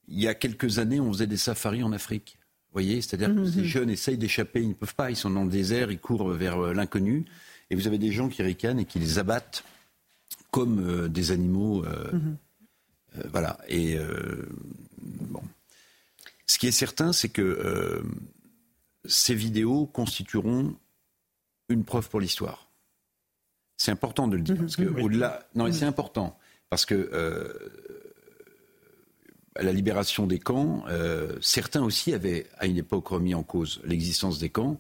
[0.08, 2.39] il y a quelques années on faisait des safaris en Afrique
[2.74, 3.66] voyez, c'est-à-dire que ces mhm.
[3.66, 6.60] jeunes essayent d'échapper, ils ne peuvent pas, ils sont dans le désert, ils courent vers
[6.60, 7.26] euh, l'inconnu,
[7.70, 9.64] et vous avez des gens qui ricanent et qui les abattent
[10.52, 11.84] comme euh, des animaux.
[11.86, 12.38] Euh, mhm.
[13.32, 13.58] voilà.
[13.68, 13.98] Et
[14.98, 15.42] bon.
[16.46, 18.04] Ce qui est certain, c'est que
[19.06, 20.76] ces vidéos constitueront
[21.70, 22.70] une preuve pour l'histoire.
[23.78, 24.62] C'est important de le dire, mhm.
[24.62, 26.38] parce que au-delà, non, c'est important
[26.70, 27.10] parce que
[29.56, 33.82] à la libération des camps, euh, certains aussi avaient à une époque remis en cause
[33.84, 34.80] l'existence des camps.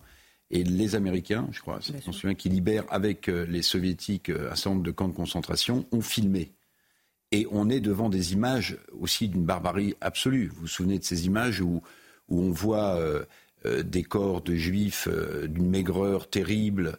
[0.51, 4.55] Et les Américains, je crois, on souvient, qui libèrent avec euh, les Soviétiques euh, un
[4.55, 6.53] certain nombre de camps de concentration, ont filmé.
[7.32, 10.47] Et on est devant des images aussi d'une barbarie absolue.
[10.47, 11.84] Vous vous souvenez de ces images où,
[12.27, 12.99] où on voit
[13.84, 15.08] des corps de juifs
[15.47, 16.97] d'une maigreur terrible,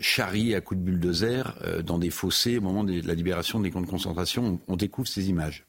[0.00, 3.80] charriés à coups de bulldozer dans des fossés au moment de la libération des camps
[3.80, 4.60] de concentration.
[4.66, 5.67] on découvre ces images.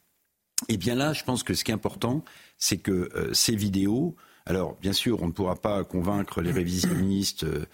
[0.68, 2.24] Et bien là, je pense que ce qui est important,
[2.58, 7.46] c'est que euh, ces vidéos, alors bien sûr, on ne pourra pas convaincre les révisionnistes.
[7.46, 7.66] Euh,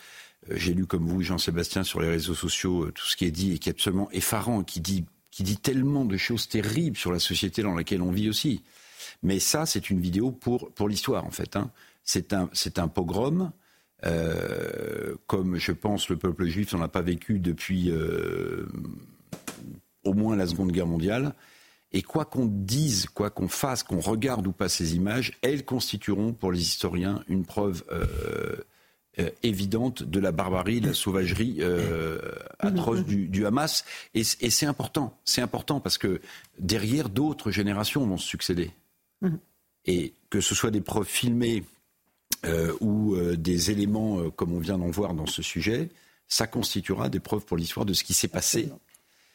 [0.52, 3.54] j'ai lu comme vous, Jean-Sébastien, sur les réseaux sociaux, euh, tout ce qui est dit
[3.54, 7.20] et qui est absolument effarant, qui dit, qui dit tellement de choses terribles sur la
[7.20, 8.64] société dans laquelle on vit aussi.
[9.24, 11.56] Mais ça, c'est une vidéo pour, pour l'histoire, en fait.
[11.56, 11.72] Hein.
[12.04, 13.52] C'est un, un pogrom.
[15.26, 17.92] comme je pense le peuple juif n'en a pas vécu depuis
[20.04, 21.34] au moins la Seconde Guerre mondiale.
[21.92, 26.34] Et quoi qu'on dise, quoi qu'on fasse, qu'on regarde ou pas ces images, elles constitueront
[26.34, 27.84] pour les historiens une preuve
[29.18, 32.20] euh, évidente de la barbarie, de la sauvagerie euh,
[32.60, 33.86] atroce du, Hamas.
[34.14, 36.20] Et, c'est important, c'est important parce que
[36.60, 38.72] derrière, d'autres générations vont se succéder.
[39.22, 39.40] Mhm.
[39.86, 41.64] Et que ce soit des preuves filmées
[42.46, 45.88] euh, ou des éléments comme on vient d'en voir dans ce sujet,
[46.28, 48.70] ça constituera des preuves pour l'histoire de ce qui s'est passé.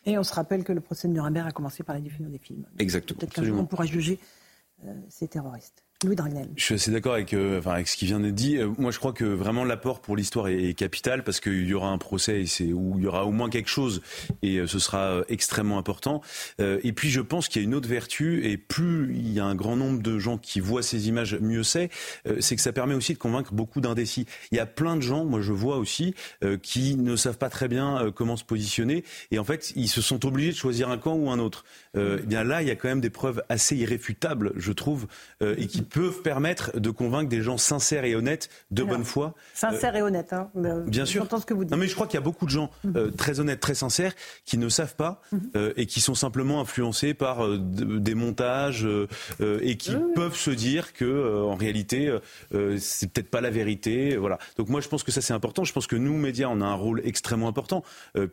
[0.06, 2.38] Et on se rappelle que le procès de Nuremberg a commencé par la diffusion des
[2.38, 2.66] films.
[2.78, 3.18] Exactement.
[3.18, 4.18] Peut-être qu'un jour on pourra juger
[5.08, 5.84] ces terroristes.
[6.02, 6.16] Louis
[6.56, 8.56] Je suis assez d'accord avec, euh, enfin, avec ce qui vient d'être dit.
[8.56, 11.88] Euh, moi, je crois que vraiment l'apport pour l'histoire est, capital parce qu'il y aura
[11.88, 14.00] un procès et où il y aura au moins quelque chose
[14.40, 16.22] et euh, ce sera extrêmement important.
[16.58, 19.44] et puis, je pense qu'il y a une autre vertu et plus il y a
[19.44, 21.90] un grand nombre de gens qui voient ces images, mieux c'est.
[22.38, 24.24] c'est que ça permet aussi de convaincre beaucoup d'indécis.
[24.52, 26.14] Il y a plein de gens, moi je vois aussi,
[26.62, 30.24] qui ne savent pas très bien comment se positionner et en fait, ils se sont
[30.24, 31.64] obligés de choisir un camp ou un autre.
[31.96, 35.06] Eh bien là, il y a quand même des preuves assez irréfutables, je trouve,
[35.40, 39.34] et qui peuvent permettre de convaincre des gens sincères et honnêtes, de bonne foi.
[39.54, 40.50] Sincères et honnêtes, hein.
[40.86, 41.26] Bien sûr.
[41.40, 41.72] ce que vous dites.
[41.72, 44.14] Non, mais je crois qu'il y a beaucoup de gens euh, très honnêtes, très sincères,
[44.44, 45.22] qui ne savent pas
[45.56, 48.86] euh, et qui sont simplement influencés par euh, des montages
[49.40, 52.14] et qui peuvent se dire que en réalité,
[52.78, 54.16] c'est peut-être pas la vérité.
[54.16, 54.38] Voilà.
[54.56, 55.64] Donc moi, je pense que ça c'est important.
[55.64, 57.82] Je pense que nous, médias, on a un rôle extrêmement important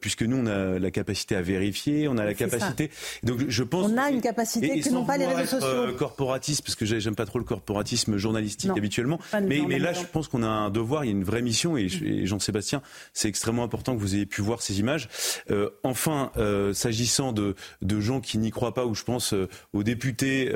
[0.02, 2.90] puisque nous, on a la capacité à vérifier, on a la capacité.
[3.24, 3.90] Donc je pense.
[3.92, 5.94] On a une capacité que n'ont pas les réseaux sociaux.
[5.98, 9.20] corporatiste, parce que j'aime pas trop le corporatisme journalistique habituellement.
[9.42, 11.78] Mais, mais, là, je pense qu'on a un devoir, il y a une vraie mission.
[11.78, 11.88] Et,
[12.26, 12.82] Jean-Sébastien,
[13.14, 15.10] c'est extrêmement important que vous ayez pu voir ces images.
[15.52, 19.48] Euh, enfin, euh, s'agissant de, de, gens qui n'y croient pas, ou je pense euh,
[19.74, 20.52] aux députés,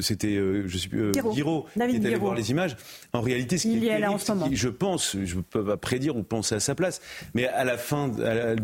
[0.00, 0.36] c'était,
[0.66, 2.76] je sais plus, Guiraud, qui est allé voir les images.
[3.12, 4.48] En réalité, ce qui il est, là en ce moment.
[4.52, 7.00] je pense, je peux pas prédire ou penser à sa place,
[7.34, 8.10] mais à la fin,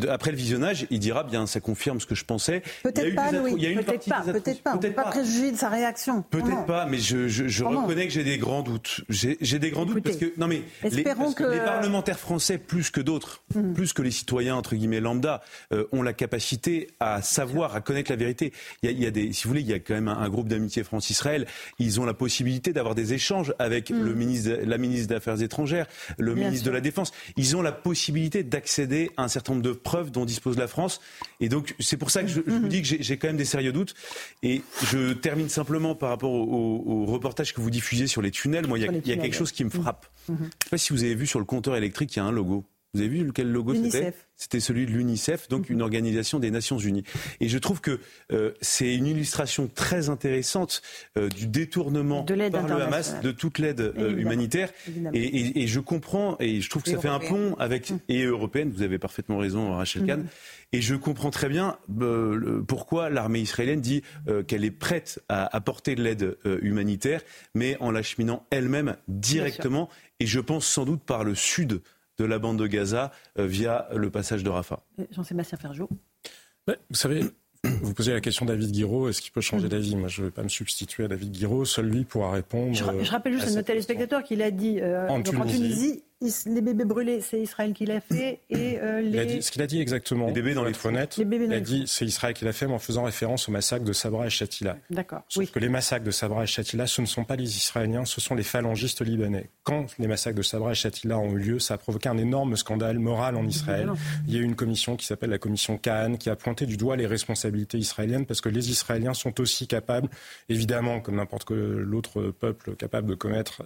[0.09, 2.63] après le visionnage, il dira bien, ça confirme ce que je pensais.
[2.83, 3.75] Peut-être pas, Louis.
[3.75, 4.23] Peut-être pas.
[4.23, 4.77] Peut-être pas.
[4.77, 6.23] Peut-être pas préjuger de sa réaction.
[6.23, 9.03] Peut-être pas, mais je, je, reconnais que j'ai des grands doutes.
[9.09, 13.73] J'ai des grands doutes parce que non mais les, parlementaires français plus que d'autres, hmm.
[13.73, 18.11] plus que les citoyens entre guillemets lambda, euh, ont la capacité à savoir, à connaître
[18.11, 18.53] la vérité.
[18.83, 20.85] Il y a, des, si vous voulez, il y a quand même un, groupe d'amitié
[20.85, 21.47] France-Israël.
[21.79, 24.03] Ils ont la possibilité d'avoir des échanges avec hmm.
[24.03, 25.87] le ministre, la ministre des Affaires étrangères,
[26.19, 27.13] le ministre de la Défense.
[27.37, 31.01] Ils ont la possibilité d'accéder à un certain nombre de preuves dont dispose la France.
[31.41, 32.69] Et donc c'est pour ça que je, vous hmm.
[32.69, 33.95] dis que j'ai quand même des sérieux doutes.
[34.43, 38.67] Et je termine simplement par rapport au, au reportage que vous diffusez sur les tunnels,
[38.67, 40.07] moi, il y, a quelque chose qui me frappe.
[40.29, 40.37] Mhm.
[40.39, 42.25] Je ne sais pas si vous avez vu sur le compteur électrique, il y a
[42.25, 42.65] un logo.
[42.93, 45.77] Vous avez vu quel logo c'était C'était celui de l'UNICEF, donc mhm.
[45.77, 47.05] une organisation des Nations Unies.
[47.39, 48.01] Et je trouve que
[48.33, 50.83] euh, c'est une illustration très intéressante
[51.17, 54.71] euh, du détournement par le Hamas de toute l'aide euh, humanitaire.
[55.13, 58.01] Et, je comprends, et je trouve que ça fait un pont avec mhm.
[58.09, 58.73] et européenne.
[58.75, 60.27] Vous avez parfaitement raison, Rachel Kahn.
[60.73, 61.79] Et je comprends très bien
[62.67, 64.03] pourquoi l'armée israélienne dit
[64.47, 67.23] qu'elle est prête à apporter de l'aide humanitaire,
[67.55, 69.89] mais en l'acheminant elle-même directement.
[70.19, 71.83] Et je pense sans doute par le sud
[72.21, 74.83] de la bande de Gaza euh, via le passage de Rafah.
[75.11, 75.89] Jean-Sébastien Ferjot.
[76.67, 77.25] vous savez,
[77.65, 79.71] vous posez la question David Guiraud, est-ce qu'il peut changer mm.
[79.71, 79.97] d'avis?
[79.97, 82.75] Moi, je ne vais pas me substituer à David Guiraud, seul lui pourra répondre.
[82.75, 87.23] Je, rappelle juste à, nos téléspectateurs qu'il a dit euh, en, Tunisie les bébés brûlés,
[87.23, 88.41] c'est Israël qui l'a fait.
[88.51, 89.41] Et euh, les...
[89.41, 92.35] ce qu'il a dit exactement, les bébés dans les toilettes, il a dit c'est Israël
[92.35, 94.77] qui l'a fait, mais en faisant référence au massacre de Sabra et Shatila.
[94.91, 95.23] D'accord.
[95.29, 98.21] Sauf que les massacres de Sabra et Shatila, ce ne sont pas les Israéliens, ce
[98.21, 99.49] sont les phalangistes libanais.
[99.63, 102.55] Quand les massacres de Sabra et Shatila ont eu lieu, ça a provoqué un énorme
[102.57, 103.91] scandale moral en Israël.
[104.27, 106.77] Il y a eu une commission qui s'appelle la commission Kahan qui a pointé du
[106.77, 110.09] doigt les responsabilités israéliennes parce que les Israéliens sont aussi capables,
[110.51, 113.63] évidemment, comme n'importe quel autre peuple, capable de commettre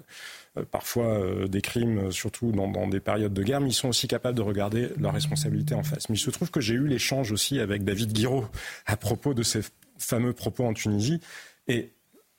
[0.63, 4.37] parfois euh, des crimes, surtout dans, des périodes de guerre, mais ils sont aussi capables
[4.37, 6.09] de regarder leurs responsabilités en face.
[6.09, 8.47] Mais il se trouve que j'ai eu l'échange aussi avec David Guiraud
[8.87, 9.63] à propos de ces
[9.99, 11.21] fameux propos en Tunisie.
[11.67, 11.93] Et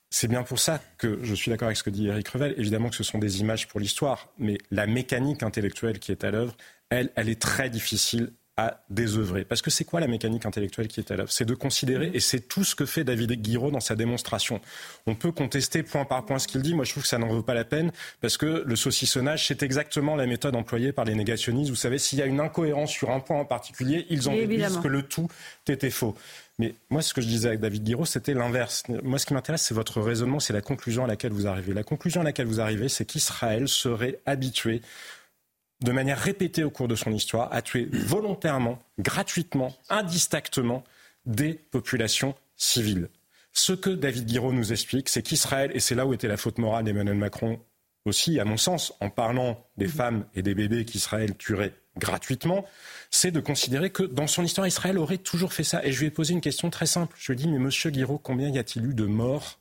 [0.09, 2.53] c'est bien pour ça que je suis d'accord avec ce que dit Eric Revel.
[2.57, 6.31] Évidemment que ce sont des images pour l'histoire, mais la mécanique intellectuelle qui est à
[6.31, 6.55] l'œuvre,
[6.89, 9.43] elle, elle est très difficile à désœuvrer.
[9.43, 11.31] Parce que c'est quoi la mécanique intellectuelle qui est à l'œuvre?
[11.31, 14.61] C'est de considérer, et c'est tout ce que fait David Guiraud dans sa démonstration.
[15.07, 16.73] On peut contester point par point ce qu'il dit.
[16.73, 17.91] Moi, je trouve que ça n'en vaut pas la peine,
[18.21, 21.69] parce que le saucissonnage, c'est exactement la méthode employée par les négationnistes.
[21.69, 24.79] Vous savez, s'il y a une incohérence sur un point en particulier, ils en déduisent
[24.81, 25.27] que le tout
[25.67, 26.15] était faux.
[26.57, 28.83] Mais moi, ce que je disais avec David Guiraud, c'était l'inverse.
[29.03, 31.73] Moi, ce qui m'intéresse, c'est votre raisonnement, c'est la conclusion à laquelle vous arrivez.
[31.73, 34.81] La conclusion à laquelle vous arrivez, c'est qu'Israël serait habitué
[35.81, 40.83] de manière répétée au cours de son histoire, a tué volontairement, gratuitement, indistinctement
[41.25, 43.09] des populations civiles.
[43.51, 46.57] Ce que David Guiraud nous explique, c'est qu'Israël, et c'est là où était la faute
[46.57, 47.59] morale d'Emmanuel Macron
[48.05, 52.65] aussi, à mon sens, en parlant des femmes et des bébés qu'Israël tuerait gratuitement,
[53.09, 55.83] c'est de considérer que dans son histoire, Israël aurait toujours fait ça.
[55.85, 57.15] Et je lui ai posé une question très simple.
[57.19, 59.59] Je lui ai dit, mais monsieur Guiraud, combien y a-t-il eu de morts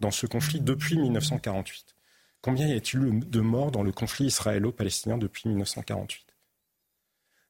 [0.00, 1.95] dans ce conflit depuis 1948
[2.46, 6.24] Combien y a-t-il eu de morts dans le conflit israélo-palestinien depuis 1948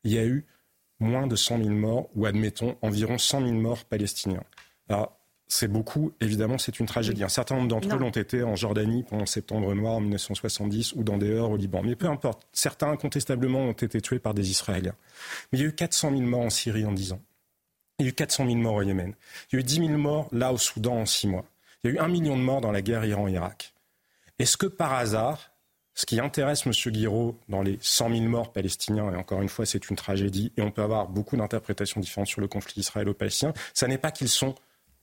[0.04, 0.46] Il y a eu
[1.00, 4.42] moins de 100 000 morts, ou admettons environ 100 000 morts palestiniens.
[4.88, 5.14] Alors,
[5.48, 7.22] c'est beaucoup, évidemment, c'est une tragédie.
[7.24, 11.04] Un certain nombre d'entre eux l'ont été en Jordanie pendant Septembre Noir en 1970 ou
[11.04, 11.82] dans des heures au Liban.
[11.82, 14.96] Mais peu importe, certains incontestablement ont été tués par des Israéliens.
[15.52, 17.20] Mais il y a eu 400 000 morts en Syrie en 10 ans.
[17.98, 19.12] Il y a eu 400 000 morts au Yémen.
[19.52, 21.44] Il y a eu 10 000 morts là au Soudan en 6 mois.
[21.84, 23.74] Il y a eu un million de morts dans la guerre Iran-Irak.
[24.38, 25.52] Est-ce que par hasard,
[25.94, 26.72] ce qui intéresse M.
[26.92, 30.62] Guiraud dans les 100 000 morts palestiniens, et encore une fois, c'est une tragédie, et
[30.62, 34.54] on peut avoir beaucoup d'interprétations différentes sur le conflit israélo-palestinien, ce n'est pas qu'ils sont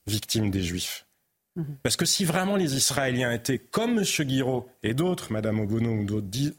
[0.06, 1.08] victimes des Juifs.
[1.56, 1.78] Mhm.
[1.82, 4.04] Parce que si vraiment les Israéliens étaient comme M.
[4.04, 6.56] Guiraud et d'autres, Mme Obono ou d'autres, disent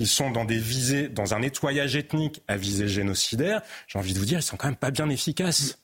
[0.00, 4.18] ils sont dans des visées, dans un nettoyage ethnique à visée génocidaire, j'ai envie de
[4.18, 5.78] vous dire, ils sont quand même pas bien efficaces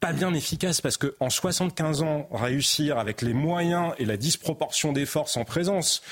[0.00, 4.92] pas bien efficace parce que en 75 ans réussir avec les moyens et la disproportion
[4.92, 6.02] des forces en présence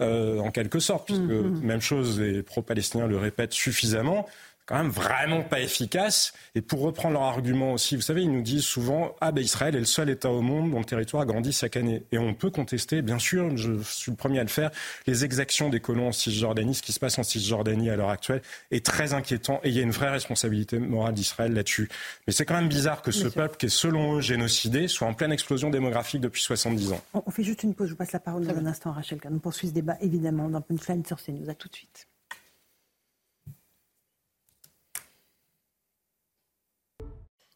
[0.00, 1.60] euh, en quelque sorte puisque mm-hmm.
[1.60, 4.26] même chose les pro-palestiniens le répètent suffisamment
[4.70, 6.32] quand même vraiment pas efficace.
[6.54, 9.74] Et pour reprendre leur argument aussi, vous savez, ils nous disent souvent Ah ben Israël
[9.74, 12.04] est le seul État au monde dont le territoire grandit chaque année.
[12.12, 14.70] Et on peut contester, bien sûr, je suis le premier à le faire,
[15.08, 16.76] les exactions des colons en Cisjordanie.
[16.76, 19.80] Ce qui se passe en Cisjordanie à l'heure actuelle est très inquiétant et il y
[19.80, 21.88] a une vraie responsabilité morale d'Israël là-dessus.
[22.28, 25.14] Mais c'est quand même bizarre que ce peuple, qui est selon eux génocidé, soit en
[25.14, 27.00] pleine explosion démographique depuis 70 ans.
[27.12, 29.34] On fait juste une pause, je vous passe la parole dans un instant, Rachel Kahn.
[29.34, 31.50] On poursuit ce débat évidemment dans Punchline sur CNews.
[31.50, 32.09] À tout de suite.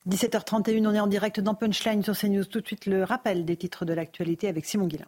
[0.09, 2.45] 17h31, on est en direct dans Punchline sur CNews.
[2.45, 5.07] Tout de suite, le rappel des titres de l'actualité avec Simon Guillain.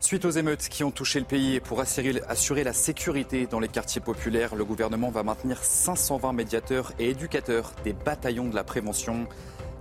[0.00, 3.68] Suite aux émeutes qui ont touché le pays et pour assurer la sécurité dans les
[3.68, 9.26] quartiers populaires, le gouvernement va maintenir 520 médiateurs et éducateurs des bataillons de la prévention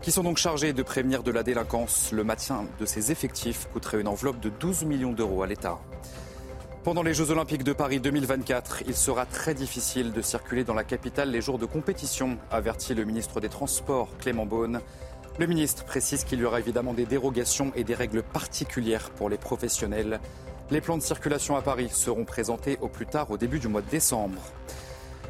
[0.02, 2.12] qui sont donc chargés de prévenir de la délinquance.
[2.12, 5.80] Le maintien de ces effectifs coûterait une enveloppe de 12 millions d'euros à l'État.
[6.84, 10.84] Pendant les Jeux Olympiques de Paris 2024, il sera très difficile de circuler dans la
[10.84, 14.82] capitale les jours de compétition, avertit le ministre des Transports Clément Beaune.
[15.40, 19.38] Le ministre précise qu'il y aura évidemment des dérogations et des règles particulières pour les
[19.38, 20.20] professionnels.
[20.72, 23.82] Les plans de circulation à Paris seront présentés au plus tard au début du mois
[23.82, 24.42] de décembre.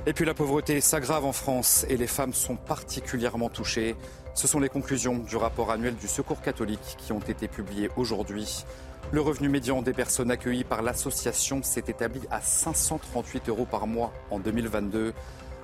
[0.07, 3.95] Et puis la pauvreté s'aggrave en France et les femmes sont particulièrement touchées.
[4.33, 8.65] Ce sont les conclusions du rapport annuel du Secours catholique qui ont été publiées aujourd'hui.
[9.11, 14.11] Le revenu médian des personnes accueillies par l'association s'est établi à 538 euros par mois
[14.31, 15.13] en 2022.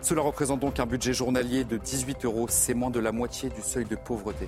[0.01, 2.45] Cela représente donc un budget journalier de 18 euros.
[2.49, 4.47] C'est moins de la moitié du seuil de pauvreté.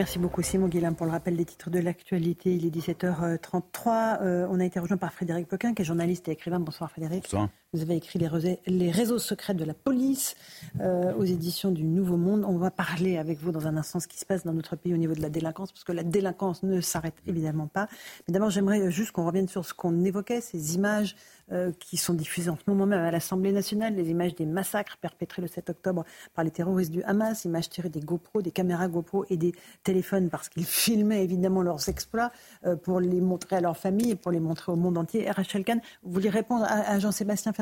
[0.00, 2.54] Merci beaucoup Simon Guillain pour le rappel des titres de l'actualité.
[2.54, 4.22] Il est 17h33.
[4.22, 6.58] Euh, on a été rejoint par Frédéric Poquin, qui est journaliste et écrivain.
[6.58, 7.24] Bonsoir Frédéric.
[7.24, 7.50] Bonsoir.
[7.74, 10.36] Vous avez écrit les, réseaux secrets de la police
[10.80, 12.46] euh, aux éditions du Nouveau Monde.
[12.48, 14.94] On va parler avec vous dans un instant ce qui se passe dans notre pays
[14.94, 17.86] au niveau de la délinquance, parce que la délinquance ne s'arrête évidemment pas.
[18.26, 21.14] Mais d'abord, j'aimerais juste qu'on revienne sur ce qu'on évoquait, ces images
[21.52, 24.96] euh, qui sont diffusées en ce moment même à l'Assemblée nationale, les images des massacres
[24.98, 28.86] perpétrés le 7 octobre par les terroristes du Hamas, images tirées des GoPro, des caméras
[28.86, 32.30] GoPro et des téléphones, parce qu'ils filmaient évidemment leurs exploits
[32.66, 35.28] euh, pour les montrer à leur famille et pour les montrer au monde entier.
[35.28, 37.52] Rachel Kahn, vous voulez répondre à, Jean-Sébastien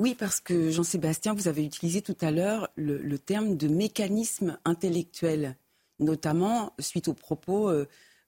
[0.00, 5.56] oui, parce que Jean-Sébastien, vous avez utilisé tout à l'heure le, terme de mécanisme intellectuel,
[5.98, 7.68] notamment suite aux propos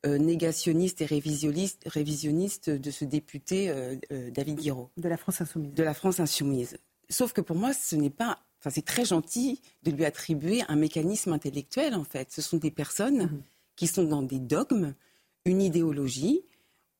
[0.06, 3.96] euh, euh, négationnistes et révisionnistes, de ce député euh,
[4.30, 4.90] David Guiraud.
[4.96, 5.74] De la France insoumise.
[5.74, 6.78] De la France insoumise.
[7.08, 8.38] Sauf que pour moi, ce n'est pas.
[8.58, 12.30] Enfin, c'est très gentil de lui attribuer un mécanisme intellectuel, en fait.
[12.30, 13.42] Ce sont des personnes mhm.
[13.76, 14.94] qui sont dans des dogmes,
[15.44, 16.42] une idéologie,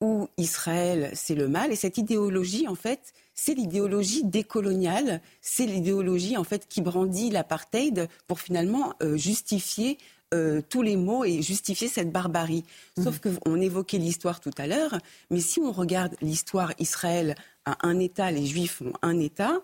[0.00, 1.72] où Israël, c'est le mal.
[1.72, 8.08] Et cette idéologie, en fait, c'est l'idéologie décoloniale, c'est l'idéologie, en fait, qui brandit l'apartheid
[8.26, 9.98] pour finalement euh, justifier
[10.32, 12.64] euh, tous les mots et justifier cette barbarie.
[13.02, 13.38] Sauf mmh.
[13.38, 14.98] qu'on évoquait l'histoire tout à l'heure,
[15.30, 19.60] mais si on regarde l'histoire, Israël a un État, les Juifs ont un État,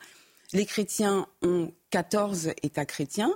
[0.53, 3.33] les chrétiens ont 14 États chrétiens,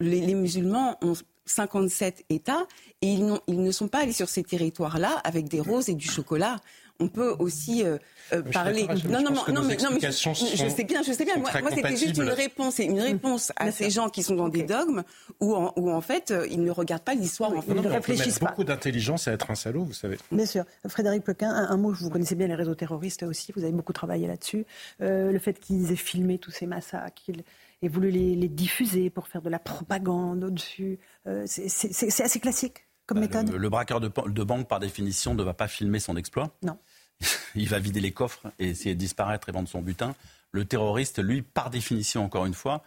[0.00, 1.14] les musulmans ont
[1.46, 2.66] 57 États
[3.02, 6.06] et ils, ils, ne sont pas allés sur ces territoires-là avec des roses et du
[6.06, 6.56] chocolat.
[6.98, 7.98] On peut aussi euh,
[8.32, 8.86] euh, parler.
[9.08, 11.36] Non, non, non, mais, non, mais je, sais bien, je sais bien.
[11.36, 15.02] Moi, c'était juste une réponse, une réponse à ces gens qui sont dans des dogmes
[15.40, 17.50] où, en, où en fait, euh, ils ne regardent pas l'histoire.
[17.56, 17.72] en fait.
[17.74, 18.46] Ils ne réfléchissent pas.
[18.46, 20.18] beaucoup d'intelligence à être un salaud, vous savez.
[20.32, 20.64] Bien sûr.
[20.88, 24.26] Frédéric Plequin, un, mot, vous connaissez bien les réseaux terroristes aussi, vous avez beaucoup travaillé
[24.26, 24.64] là-dessus.
[25.00, 27.42] le fait qu'ils aient filmé tous ces massacres, qu'ils
[27.82, 30.98] et voulu les, diffuser pour faire de la propagande au-dessus.
[31.26, 32.85] Euh, c'est assez classique.
[33.06, 36.16] Comme bah, méthode le, braqueur de, de, banque, par définition, ne va pas filmer son
[36.16, 36.50] exploit.
[36.62, 36.78] Non.
[37.54, 40.14] Il va vider les coffres et essayer de disparaître et vendre son butin.
[40.52, 42.82] Le terroriste, lui, par définition, encore une fois,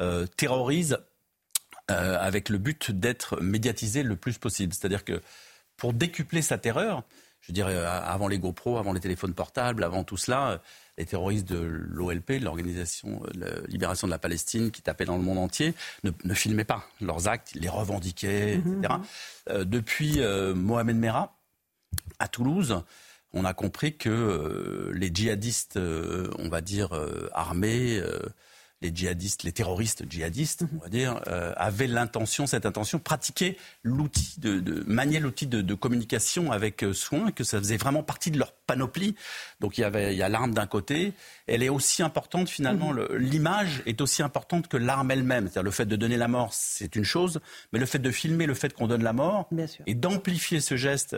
[0.00, 0.98] euh, terrorise
[1.90, 4.74] euh, avec le but d'être médiatisé le plus possible.
[4.74, 5.22] C'est-à-dire que
[5.76, 7.02] pour décupler sa terreur,
[7.40, 10.60] je dirais avant les GoPro, avant les téléphones portables, avant tout cela,
[10.98, 15.22] les terroristes de l'OLP, l'Organisation de euh, Libération de la Palestine, qui tapaient dans le
[15.22, 18.94] monde entier, ne, filmaient pas leurs actes, ils les revendiquaient, etc.
[19.48, 19.64] Mhm.
[19.64, 20.20] depuis
[20.54, 21.36] Mohamed Merah,
[22.18, 22.82] à Toulouse,
[23.32, 26.90] on a compris que les djihadistes, on va dire,
[27.32, 28.02] armés,
[28.82, 34.38] les djihadistes, les terroristes djihadistes, on va dire, euh, avaient l'intention, cette intention, pratiquer l'outil
[34.38, 38.38] de, de, manier l'outil de, communication avec euh, soin, que ça faisait vraiment partie de
[38.38, 39.14] leur panoplie.
[39.60, 41.14] Donc il y avait, il y a l'arme d'un côté,
[41.46, 43.16] elle est aussi importante finalement, mhm.
[43.16, 45.44] l'image est aussi importante que l'arme elle-même.
[45.44, 47.40] C'est-à-dire le fait de donner la mort, c'est une chose,
[47.72, 49.48] mais le fait de filmer le fait qu'on donne la mort
[49.86, 51.16] et d'amplifier ce geste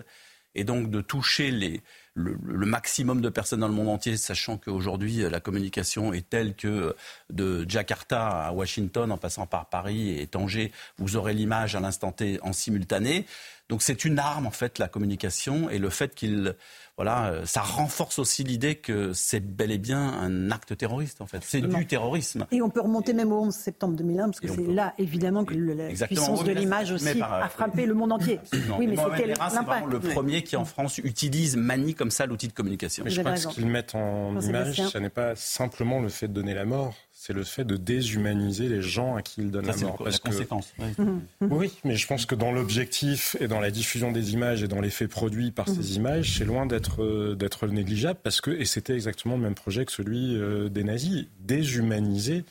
[0.55, 1.83] et donc de toucher les,
[2.19, 6.95] le, maximum de personnes dans le monde entier, sachant qu'aujourd'hui la communication est telle que
[7.31, 12.13] de Jakarta à Washington, en passant par Paris et Tanger, vous aurez l'image à l'instant
[12.13, 13.27] T en simultané.
[13.69, 16.55] Donc c'est une arme en fait la communication et le fait qu'il
[16.99, 21.27] voilà, euh, ça renforce aussi l'idée que c'est bel et bien un acte terroriste, en
[21.27, 21.39] fait.
[21.43, 22.45] C'est du terrorisme.
[22.51, 25.55] Et on peut remonter même au 11 septembre 2001, parce que c'est là, évidemment, que
[25.55, 28.41] la puissance de l'image aussi a frappé le monde entier.
[28.77, 29.87] Oui, mais c'était l'impact.
[29.89, 33.05] le premier qui, en France, utilise, manie comme ça l'outil de communication.
[33.05, 36.27] Mais je crois que ce qu'ils mettent en image, ce n'est pas simplement le fait
[36.27, 39.67] de donner la mort, c'est le fait de déshumaniser les gens à qui ils donnent
[39.67, 40.05] la mort.
[40.05, 40.73] la conséquence.
[41.41, 41.73] Oui.
[41.83, 45.09] mais je pense que dans l'objectif et dans la diffusion des images et dans l'effet
[45.09, 49.35] produit par ces images, c'est loin d'être euh, d'être négligeable parce que et c'était exactement
[49.35, 52.45] le même projet que celui euh, des nazis, déshumaniser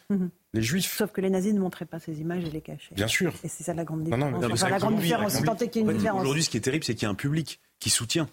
[0.54, 0.98] les juifs.
[0.98, 2.94] Sauf que les nazis ne montraient pas ces images et les cachaient.
[2.94, 3.34] Bien sûr.
[3.46, 4.34] Et c'est ça la grande différence.
[4.34, 5.42] Non, non, la grande différence.
[6.20, 8.28] Aujourd'hui, ce qui est terrible, c'est qu'il y a un public qui soutient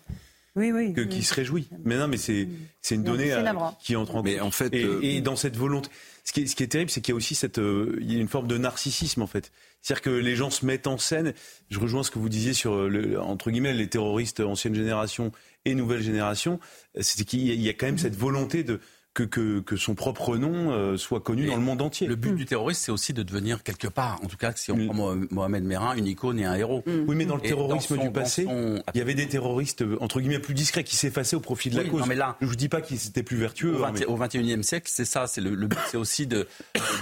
[0.56, 1.68] oui, oui, que, qui se réjouit.
[1.84, 2.48] Mais non, mais c'est
[2.80, 3.34] c'est une donnée
[3.80, 5.90] qui entre en Mais en fait, et, euh, dans cette volonté,
[6.24, 8.12] ce qui est, ce qui est terrible, c'est qu'il y a aussi cette euh, il
[8.12, 9.50] y a une forme de narcissisme en fait.
[9.82, 11.34] C'est-à-dire que les gens se mettent en scène.
[11.70, 15.32] Je rejoins ce que vous disiez sur euh, le, entre guillemets les terroristes ancienne génération
[15.64, 16.60] et nouvelle génération.
[17.00, 18.80] C'est qu'il y a quand même cette volonté de
[19.14, 22.08] que, que, que, son propre nom euh, soit connu dans le monde entier.
[22.08, 22.36] Le but mm.
[22.36, 24.86] du terroriste, c'est aussi de devenir quelque part, en tout cas si on mm.
[24.88, 26.82] prend Mohamed Merah, une icône et un héros.
[26.84, 27.04] Mm.
[27.06, 30.40] Oui, mais dans le terrorisme du passé, il y avait des terroristes euh, entre guillemets
[30.40, 32.00] plus discrets qui s'effaçaient au profit de la cause.
[32.00, 33.76] Non, mais là, je vous dis pas qu'ils étaient plus vertueux.
[34.08, 35.26] Au, XXIe hein, siècle, c'est ça.
[35.26, 36.48] C'est le, but, c'est aussi de,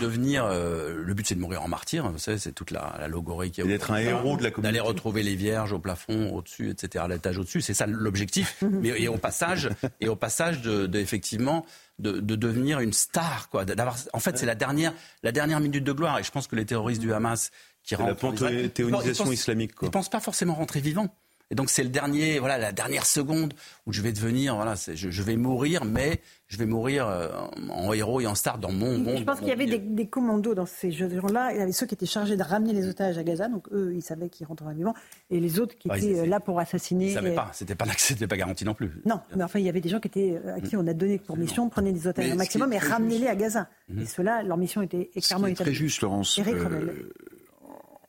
[0.01, 0.45] devenir.
[0.45, 2.11] Euh, le but, c'est de mourir en martyr.
[2.11, 3.63] Vous savez, c'est toute la, la logorie qui.
[3.63, 4.77] D'être un héros de la communauté.
[4.77, 7.05] D'aller retrouver les vierges au plafond, au-dessus, etc.
[7.05, 8.63] À l'étage au-dessus, c'est ça l'objectif.
[8.71, 9.71] mais et au passage,
[10.01, 11.65] et au passage de, de effectivement
[12.03, 13.65] de, devenir une star, quoi.
[13.65, 16.19] D'avoir, en fait, c'est la dernière, la dernière minute de gloire.
[16.19, 17.51] Et je pense que les terroristes du Hamas
[17.83, 19.89] qui rentrent, la panthéonisation islamique, quoi.
[19.89, 21.15] Ils pensent pas forcément rentrer vivants.
[21.53, 23.53] Et donc c'est le dernier, voilà, la dernière seconde
[23.87, 27.29] où je vais devenir, voilà, je, je, vais mourir, mais je vais mourir euh,
[27.69, 29.19] en héros et en star dans mon monde.
[29.19, 31.53] Je pense qu'il y avait des, commandos dans ces jeux-là.
[31.53, 33.93] Il y avait ceux qui étaient chargés de ramener les otages à Gaza, donc eux,
[33.95, 34.95] ils savaient qu'ils rentreraient vivants,
[35.29, 37.09] et les autres qui étaient euh, là pour assassiner.
[37.09, 38.91] Ils ne savaient pas, c'était pas, pas garanti non plus.
[39.05, 40.95] Non, mais enfin, il y avait des gens qui étaient, euh, à qui on a
[40.95, 43.69] donné pour mission, prenez des otages au maximum et ramenez-les à Gaza.
[43.91, 44.01] Mhm.
[44.01, 45.73] Et ceux-là, leur mission était clairement établie.
[45.73, 46.41] Très juste, Laurence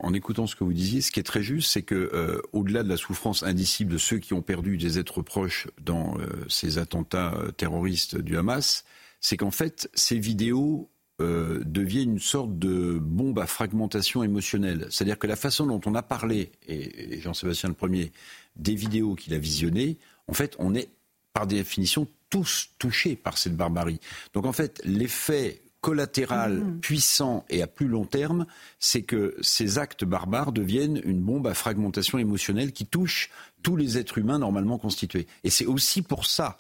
[0.04, 2.84] en écoutant ce que vous disiez, ce qui est très juste, c'est que euh, au-delà
[2.84, 6.78] de la souffrance indicible de ceux qui ont perdu des êtres proches dans euh, ces
[6.78, 8.84] attentats euh, terroristes du Hamas,
[9.22, 10.90] c'est qu'en fait ces vidéos
[11.20, 14.88] deviennent une sorte de bombe à fragmentation émotionnelle.
[14.90, 18.12] C'est-à-dire que la façon dont on a parlé, et, Jean-Sébastien le premier,
[18.58, 20.90] des vidéos qu'il a visionnées, en fait, on est
[21.32, 24.02] par définition tous touchés par cette barbarie.
[24.34, 26.80] Donc en fait, l'effet collatéral mm-hmm.
[26.80, 28.46] puissant et à plus long terme,
[28.80, 33.30] c'est que ces actes barbares deviennent une bombe à fragmentation émotionnelle qui touche
[33.64, 35.28] tous les êtres humains normalement constitués.
[35.44, 36.56] Et c'est aussi pour ça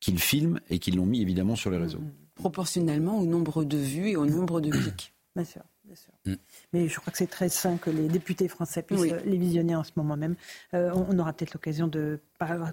[0.00, 1.98] qu'ils filment et qu'ils l'ont mis évidemment sur les réseaux.
[1.98, 2.34] Mm-hmm.
[2.34, 5.12] Proportionnellement au nombre de vues et au nombre de clics.
[5.36, 5.62] Bien sûr.
[5.84, 6.12] Bien sûr.
[6.24, 6.34] Mm.
[6.72, 9.84] Mais je crois que c'est très sain que les députés français puissent les visionner en
[9.84, 10.36] ce moment même.
[10.72, 12.20] Euh, on aura peut-être l'occasion de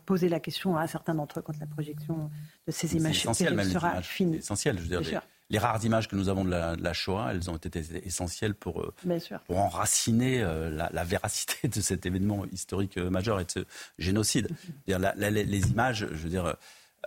[0.05, 2.29] poser la question à certains d'entre eux quand la projection
[2.67, 4.35] de ces images sera finie.
[4.35, 7.49] C'est essentiel, je veux dire les rares images que nous avons de la, Shoah, elles
[7.49, 13.09] ont été essentielles pour, euh, pour enraciner euh, la, véracité de cet événement historique euh,
[13.09, 13.59] majeur et de ce
[13.97, 14.49] génocide.
[14.87, 16.55] les images, je veux dire,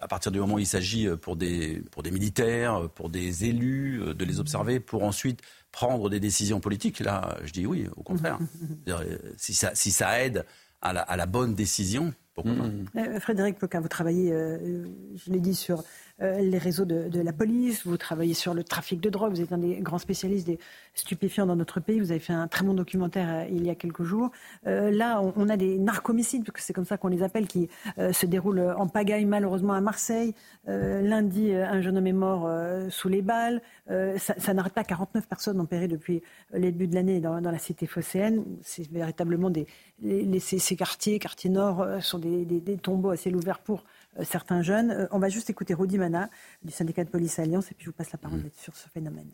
[0.01, 4.01] à partir du moment où il s'agit pour des, pour des militaires, pour des élus,
[4.15, 8.39] de les observer, pour ensuite prendre des décisions politiques, là, je dis oui, au contraire.
[9.37, 10.45] Si ça, si ça aide
[10.81, 12.55] à la, bonne décision, pourquoi
[12.93, 15.85] pas Frédéric Poquin, vous travaillez, je l'ai dit, sur
[16.21, 19.59] les réseaux de, la police, vous travaillez sur le trafic de drogue, vous êtes un
[19.59, 20.59] des grands spécialistes des
[20.95, 24.03] stupéfiants dans notre pays, vous avez fait un très bon documentaire il y a quelques
[24.03, 24.31] jours.
[24.65, 28.27] là, on, a des narcomicides, parce que c'est comme ça qu'on les appelle, qui se
[28.27, 30.35] déroulent en pagaille malheureusement à Marseille.
[30.67, 32.49] lundi, un jeune homme est mort
[32.91, 33.61] sous les balles.
[33.89, 37.87] ça, n'arrête pas, 49 personnes ont péri depuis le début de l'année dans, la cité
[37.87, 38.45] phocéenne.
[38.63, 39.67] C'est véritablement des,
[40.41, 44.91] ces, quartiers, quartiers nord, sont des, des tombeaux à ciel ouvert pour euh, certains jeunes.
[44.91, 46.29] Euh, on va juste écouter Rodi Mana
[46.63, 48.51] du syndicat de police Alliance et puis je vous passe la parole mmh.
[48.55, 49.31] sur ce phénomène.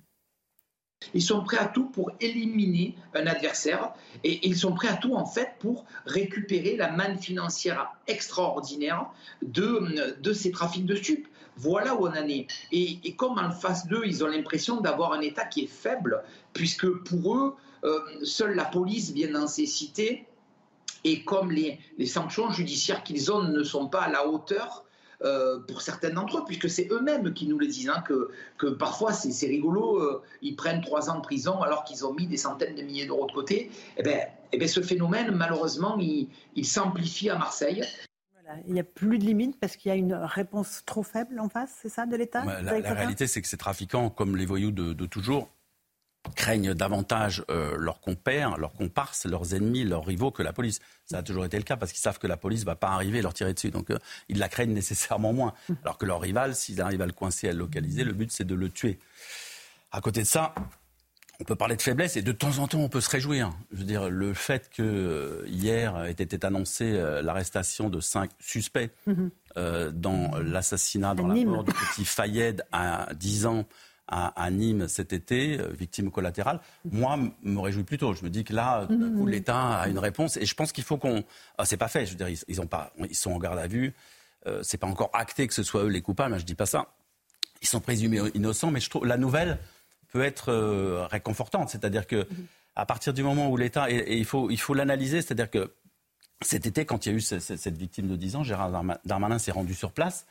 [1.14, 3.92] Ils sont prêts à tout pour éliminer un adversaire
[4.24, 9.06] et ils sont prêts à tout en fait pour récupérer la manne financière extraordinaire
[9.42, 11.28] de, de ces trafics de stupes.
[11.56, 12.46] Voilà où on en est.
[12.72, 16.22] Et, et comme en face d'eux, ils ont l'impression d'avoir un État qui est faible,
[16.52, 20.27] puisque pour eux, euh, seule la police vient dans ces cités
[21.04, 24.84] et comme les, sanctions judiciaires qu'ils ont ne sont pas à la hauteur
[25.24, 28.66] euh, pour certains d'entre eux, puisque c'est eux-mêmes qui nous le disent, hein, que, que,
[28.66, 32.36] parfois c'est rigolo, euh, ils prennent trois ans de prison alors qu'ils ont mis des
[32.36, 33.70] centaines de milliers d'euros de côté.
[33.96, 34.20] Eh bien,
[34.52, 37.84] eh ben, ce phénomène, malheureusement, il, s'amplifie à Marseille.
[38.66, 41.48] Il n'y a plus de limite parce qu'il y a une réponse trop faible en
[41.48, 45.06] face, c'est ça, de l'État La, réalité, c'est que ces trafiquants, comme les voyous de
[45.06, 45.50] toujours,
[46.34, 50.80] craignent davantage euh, leurs compères, leurs comparses, leurs ennemis, leurs rivaux que la police.
[51.06, 52.88] Ça a toujours été le cas parce qu'ils savent que la police ne va pas
[52.88, 53.70] arriver et leur tirer dessus.
[53.70, 53.98] Donc euh,
[54.28, 55.54] ils la craignent nécessairement moins.
[55.84, 58.44] Alors que leur rival, s'ils arrivent à le coincer, à le localiser, le but c'est
[58.44, 58.98] de le tuer.
[59.90, 60.54] À côté de ça,
[61.40, 63.52] on peut parler de faiblesse et de temps en temps on peut se réjouir.
[63.72, 66.92] Je veux dire, le fait que euh, hier était annoncé
[67.22, 69.30] l'arrestation de cinq suspects mhm.
[69.92, 73.66] dans l'assassinat, dans la mort du petit Fayed à 10 ans
[74.08, 78.14] à, Nîmes cet été, euh, victime collatérale, moi, me réjouis plutôt.
[78.14, 79.28] Je me dis que là, mmh.
[79.28, 80.36] l'État a une réponse.
[80.38, 81.24] Et je pense qu'il faut qu'on.
[81.58, 82.06] Ah, c'est pas fait.
[82.06, 83.94] Je veux dire, ils, ont pas, ils sont en garde à vue.
[84.46, 86.32] Euh, c'est pas encore acté que ce soit eux les coupables.
[86.32, 86.86] Mais je dis pas ça.
[87.60, 88.70] Ils sont présumés innocents.
[88.70, 89.58] Mais je trouve la nouvelle
[90.10, 91.68] peut être euh, réconfortante.
[91.68, 92.26] C'est-à-dire que
[92.76, 95.20] à partir du moment où l'État et, il faut il faut l'analyser.
[95.20, 95.74] C'est-à-dire que
[96.40, 98.70] cet été, quand il y a eu cette, cette victime de 10 ans, Gérard
[99.04, 100.24] Darmanin s'est rendu sur place.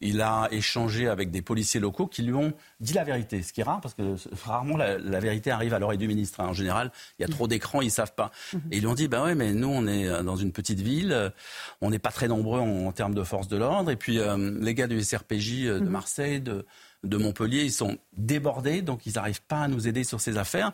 [0.00, 3.60] Il a échangé avec des policiers locaux qui lui ont dit la vérité, ce qui
[3.60, 6.40] est rare parce que rarement la, vérité arrive à l'oreille du ministre.
[6.40, 6.48] Hein.
[6.48, 8.30] En général, il y a trop d'écrans, ils savent pas.
[8.52, 8.60] Mhm.
[8.70, 11.32] Et ils lui ont dit, ben ouais, mais nous on est dans une petite ville,
[11.80, 14.74] on n'est pas très nombreux en, termes de force de l'ordre, et puis euh, les
[14.74, 15.90] gars du SRPJ euh, de mhm.
[15.90, 16.66] Marseille, de,
[17.04, 20.72] de Montpellier, ils sont débordés, donc ils n'arrivent pas à nous aider sur ces affaires.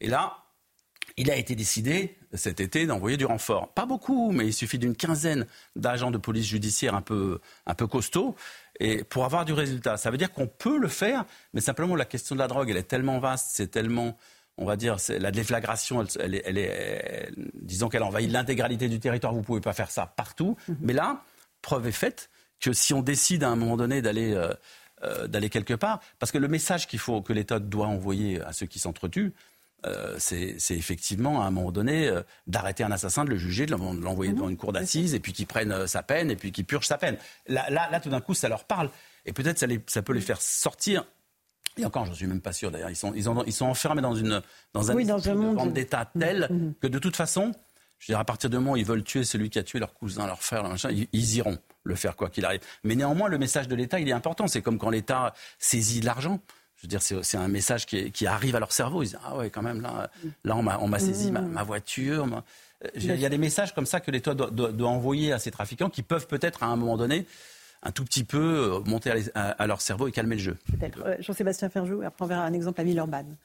[0.00, 0.43] Et là,
[1.16, 3.72] il a été décidé cet été d'envoyer du renfort.
[3.72, 5.46] Pas beaucoup, mais il suffit d'une quinzaine
[5.76, 8.34] d'agents de police judiciaire un peu, un peu costauds
[8.80, 9.96] et pour avoir du résultat.
[9.96, 12.76] Ça veut dire qu'on peut le faire, mais simplement la question de la drogue, elle
[12.76, 14.18] est tellement vaste, c'est tellement,
[14.58, 19.32] on va dire, la déflagration, elle, est, disons qu'elle envahit l'intégralité du territoire.
[19.32, 20.56] Vous ne pouvez pas faire ça partout.
[20.68, 20.76] Mhm.
[20.80, 21.22] Mais là,
[21.62, 24.52] preuve est faite que si on décide à un moment donné d'aller euh,
[25.04, 28.52] euh, d'aller quelque part, parce que le message qu'il faut que l'État doit envoyer à
[28.52, 29.34] ceux qui s'entretuent,
[29.86, 33.72] euh, c'est effectivement à un moment donné euh, d'arrêter un assassin, de le juger, de
[33.72, 34.38] l'envoyer mhm.
[34.38, 36.86] devant une cour d'assises, et puis qu'il prenne euh, sa peine, et puis qu'il purge
[36.86, 37.16] sa peine.
[37.46, 38.90] Là, là, tout d'un coup, ça leur parle,
[39.26, 41.04] et peut-être ça, ça, peut les faire sortir.
[41.76, 42.90] Et encore, je ne suis même pas sûr d'ailleurs.
[42.90, 44.40] Ils sont, ils, ils sont enfermés dans, une,
[44.72, 46.56] dans un, dans un monde d'état tel mhm.
[46.56, 46.74] Mhm.
[46.80, 47.52] que de toute façon,
[47.98, 49.80] je veux dire, à partir du moment où ils veulent tuer celui qui a tué
[49.80, 52.60] leur cousin, leur frère, leur machin, ils, ils iront le faire quoi qu'il arrive.
[52.84, 54.46] Mais néanmoins, le message de l'État, il est important.
[54.46, 56.40] C'est comme quand l'État saisit de l'argent.
[56.76, 59.02] Je veux dire, c'est un message qui, arrive à leur cerveau.
[59.02, 60.10] Ils disent Ah ouais, quand même, là,
[60.44, 62.26] là on m'a saisi ma, ma, voiture.
[62.94, 66.02] Il y a des messages comme ça que l'État doit, envoyer à ces trafiquants qui
[66.02, 67.26] peuvent peut-être, à un moment donné,
[67.82, 68.38] un tout petit peu
[68.74, 70.56] euh, monter à, leur cerveau et calmer le jeu.
[70.70, 71.02] Peut-être.
[71.04, 73.36] Euh, Jean-Sébastien Ferjou, après on verra un exemple à Villeurbanne.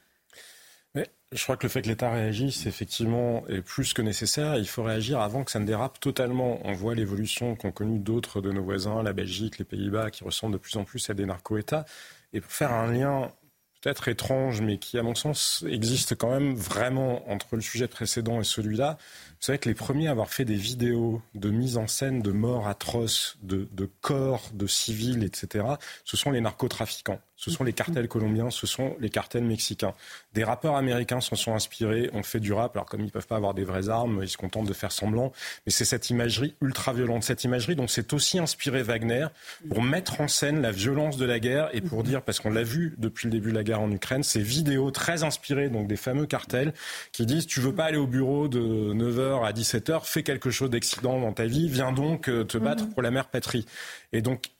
[0.94, 4.56] Mais je crois que le fait que l'État réagisse, effectivement, est plus que nécessaire.
[4.56, 6.58] Il faut réagir avant que ça ne dérape totalement.
[6.64, 10.54] On voit l'évolution qu'ont connue d'autres de nos voisins, la Belgique, les Pays-Bas, qui ressemblent
[10.54, 11.84] de plus en plus à des narco-États.
[12.32, 13.32] Et pour faire un lien
[13.80, 18.40] peut-être étrange, mais qui, à mon sens, existe quand même vraiment entre le sujet précédent
[18.40, 18.98] et celui-là,
[19.30, 22.30] vous savez que les premiers à avoir fait des vidéos de mise en scène de
[22.30, 23.66] morts atroces, de,
[24.02, 25.64] corps de civils, etc.,
[26.04, 27.20] ce sont les narcotrafiquants.
[27.40, 29.94] Ce sont les cartels colombiens, ce sont les cartels mexicains.
[30.34, 32.76] Des rappeurs américains s'en sont inspirés, ont fait du rap.
[32.76, 34.92] Alors comme ils ne peuvent pas avoir des vraies armes, ils se contentent de faire
[34.92, 35.32] semblant.
[35.64, 39.26] Mais c'est cette imagerie ultra violente, cette imagerie dont c'est aussi inspiré Wagner
[39.70, 42.62] pour mettre en scène la violence de la guerre et pour dire, parce qu'on l'a
[42.62, 45.96] vu depuis le début de la guerre en Ukraine, ces vidéos très inspirées donc des
[45.96, 46.74] fameux cartels
[47.10, 50.68] qui disent tu veux pas aller au bureau de 9h à 17h, fais quelque chose
[50.68, 52.92] d'excitant dans ta vie, viens donc euh, te battre mhm.
[52.92, 53.64] pour la mère patrie.
[54.12, 54.50] Et donc,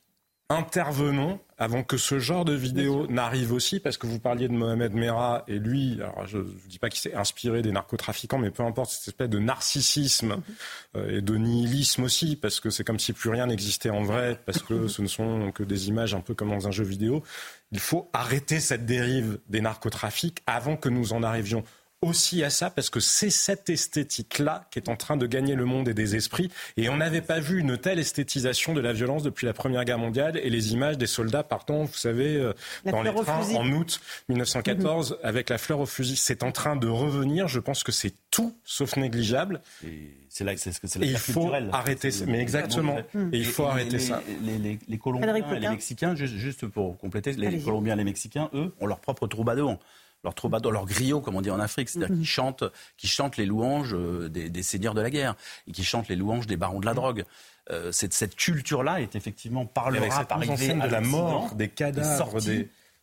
[0.51, 4.93] intervenons avant que ce genre de vidéo n'arrive aussi, parce que vous parliez de Mohamed
[4.93, 8.63] Merah, et lui, alors je ne dis pas qu'il s'est inspiré des narcotrafiquants, mais peu
[8.63, 10.41] importe, cette espèce de narcissisme
[10.95, 14.39] euh, et de nihilisme aussi, parce que c'est comme si plus rien n'existait en vrai,
[14.45, 17.23] parce que ce ne sont que des images un peu comme dans un jeu vidéo.
[17.71, 21.63] Il faut arrêter cette dérive des narcotrafics avant que nous en arrivions
[22.01, 25.65] aussi à ça parce que c'est cette esthétique-là qui est en train de gagner le
[25.65, 26.49] monde et des esprits.
[26.75, 29.99] Et on n'avait pas vu une telle esthétisation de la violence depuis la Première Guerre
[29.99, 32.53] mondiale et les images des soldats partant, vous savez, euh,
[32.85, 35.17] dans les trains en août 1914 mhm.
[35.21, 36.15] avec la fleur au fusil.
[36.15, 37.47] C'est en train de revenir.
[37.47, 39.61] Je pense que c'est tout sauf négligeable.
[39.85, 42.25] Et c'est là, c'est ce que c'est la il faut arrêter ça.
[42.25, 42.97] Mais exactement.
[43.31, 44.23] Et il faut arrêter ça.
[44.41, 48.87] Les, Colombiens et les Mexicains, juste, pour compléter, les Colombiens et les Mexicains, eux, ont
[48.87, 49.77] leur propre troubadour
[50.23, 52.21] leur troubadour, leur griot, comme on dit en Afrique, c'est-à-dire mhm.
[52.21, 52.63] qui chantent,
[52.97, 55.35] qui chantent les louanges euh, des, seigneurs de la guerre
[55.67, 57.25] et qui chantent les louanges des barons de la drogue.
[57.69, 62.39] Euh, cette, cette culture-là est effectivement parlera par arriver de la mort, des cadavres,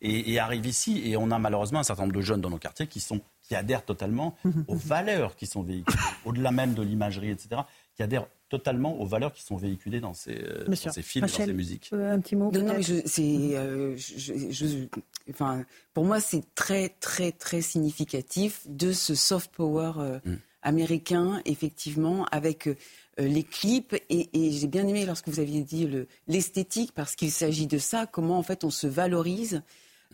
[0.01, 1.01] et, arrive ici.
[1.05, 3.55] Et on a malheureusement un certain nombre de jeunes dans nos quartiers qui sont qui
[3.55, 4.65] adhèrent totalement mhm.
[4.67, 7.61] aux valeurs qui sont véhiculées, au-delà même de l'imagerie, etc.,
[7.95, 11.31] qui adhèrent totalement aux valeurs qui sont véhiculées dans ces, euh, dans ces films, dans
[11.31, 11.89] ces musiques.
[11.93, 12.51] un petit mot.
[12.51, 13.55] Non, non, mais c'est,
[13.95, 14.87] je,
[15.29, 20.35] enfin, pour moi, c'est très, très, très significatif de ce soft power euh, mm.
[20.63, 22.75] américain, effectivement, avec euh,
[23.17, 23.95] les clips.
[24.09, 25.87] Et, j'ai bien aimé lorsque vous aviez dit
[26.27, 29.61] l'esthétique, parce qu'il s'agit de ça, comment en fait on se valorise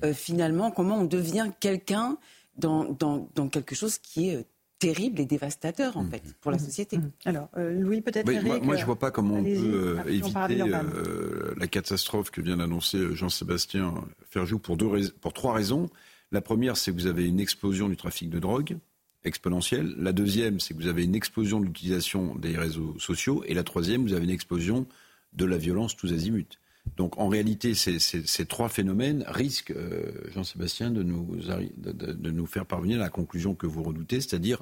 [0.04, 2.18] euh, finalement, comment on devient quelqu'un
[2.58, 4.46] dans, dans, dans, quelque chose qui est
[4.80, 6.12] terrible et dévastateur en mhm.
[6.12, 6.64] fait pour la mhm.
[6.64, 6.98] société.
[6.98, 7.12] Mhm.
[7.26, 8.30] Alors euh, Louis peut-être.
[8.64, 12.58] moi, je je vois pas comment on peut euh, éviter euh, la catastrophe que vient
[12.58, 13.94] d'annoncer Jean-Sébastien
[14.30, 15.90] Ferjou pour deux pour trois raisons.
[16.32, 18.78] La première, c'est que vous avez une explosion du trafic de drogue
[19.24, 19.96] exponentielle.
[19.98, 23.44] La deuxième, c'est que vous avez une explosion de l'utilisation des réseaux sociaux.
[23.48, 24.86] Et la troisième, vous avez une explosion
[25.34, 26.60] de la violence tous azimuts.
[26.98, 33.00] Donc en réalité, ces, trois phénomènes risquent, euh, Jean-Sébastien, de nous, de, nous faire parvenir
[33.00, 34.62] à la conclusion que vous redoutez, c'est-à-dire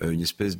[0.00, 0.56] une espèce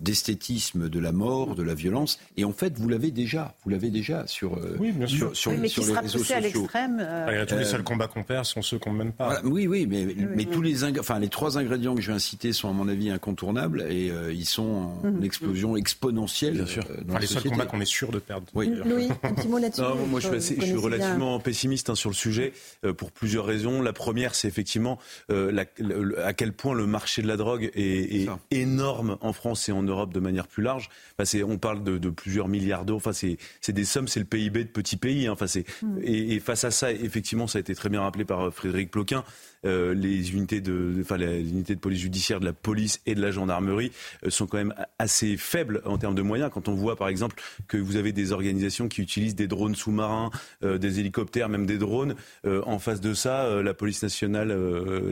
[0.00, 2.18] d'esthétisme de la mort, de la violence.
[2.36, 5.36] Et en fait, vous l'avez déjà, vous l'avez déjà sur, euh, oui, bien sûr.
[5.36, 7.06] sur, mais qui les sera réseaux à l'extrême.
[7.46, 9.40] tous les seuls combats qu'on perd sont ceux qu'on ne mène pas.
[9.44, 12.52] oui, oui, mais, mais tous les, enfin, les trois ingrédients que je viens de citer
[12.52, 15.24] sont à mon avis incontournables et ils sont en mhm.
[15.24, 16.54] explosion exponentielle.
[16.54, 16.84] Bien sûr.
[17.20, 18.46] les seuls combats qu'on est sûr de perdre.
[18.54, 19.82] Oui, Louis, un petit mot là-dessus.
[20.08, 22.52] moi, je suis, je suis relativement pessimiste hein, sur le sujet
[22.96, 23.82] pour plusieurs raisons.
[23.82, 24.98] La première, c'est effectivement
[25.28, 29.82] à quel point le marché de la drogue est est énorme en France et en
[29.82, 30.88] Europe de manière plus large.
[31.18, 32.98] Enfin, on parle de, plusieurs milliards d'euros.
[32.98, 35.26] Enfin, c'est des sommes, c'est le PIB de petits pays.
[35.26, 35.32] Hein.
[35.32, 35.98] Enfin, mm.
[36.02, 39.24] et, face à ça, effectivement, ça a été très bien rappelé par euh, Frédéric Ploquin.
[39.64, 43.20] Euh, les unités de, enfin, les unités de police judiciaire, de la police et de
[43.20, 43.90] la gendarmerie
[44.24, 46.50] euh, sont quand même assez faibles en termes de moyens.
[46.52, 50.30] Quand on voit, par exemple, que vous avez des organisations qui utilisent des drones sous-marins,
[50.62, 52.14] des hélicoptères, même des drones,
[52.46, 54.52] en face de ça, la police nationale,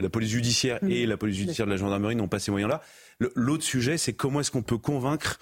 [0.01, 2.81] la police judiciaire et la police judiciaire de la gendarmerie n'ont pas ces moyens-là.
[3.35, 5.39] L'autre sujet, c'est comment est-ce qu'on peut convaincre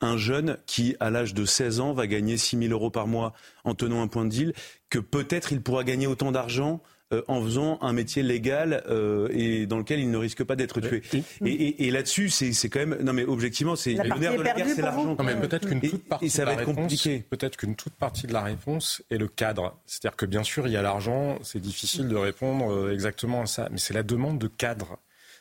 [0.00, 3.32] un jeune qui, à l'âge de 16 ans, va gagner 6 000 euros par mois
[3.64, 4.52] en tenant un point de deal,
[4.90, 6.80] que peut-être il pourra gagner autant d'argent
[7.12, 10.78] euh, en faisant un métier légal euh, et dans lequel il ne risque pas d'être
[10.80, 11.02] tué.
[11.42, 14.82] Et, là-dessus, c'est quand même non mais objectivement, c'est le nerf de la guerre, c'est
[14.82, 15.16] l'argent.
[15.24, 17.24] mais peut-être qu'une toute partie ça va être compliqué.
[17.30, 19.78] Peut-être qu'une toute partie de la réponse est le cadre.
[19.86, 23.46] C'est-à-dire que bien sûr, il y a l'argent, c'est difficile de répondre euh, exactement à
[23.46, 24.98] ça, mais c'est la demande de cadre.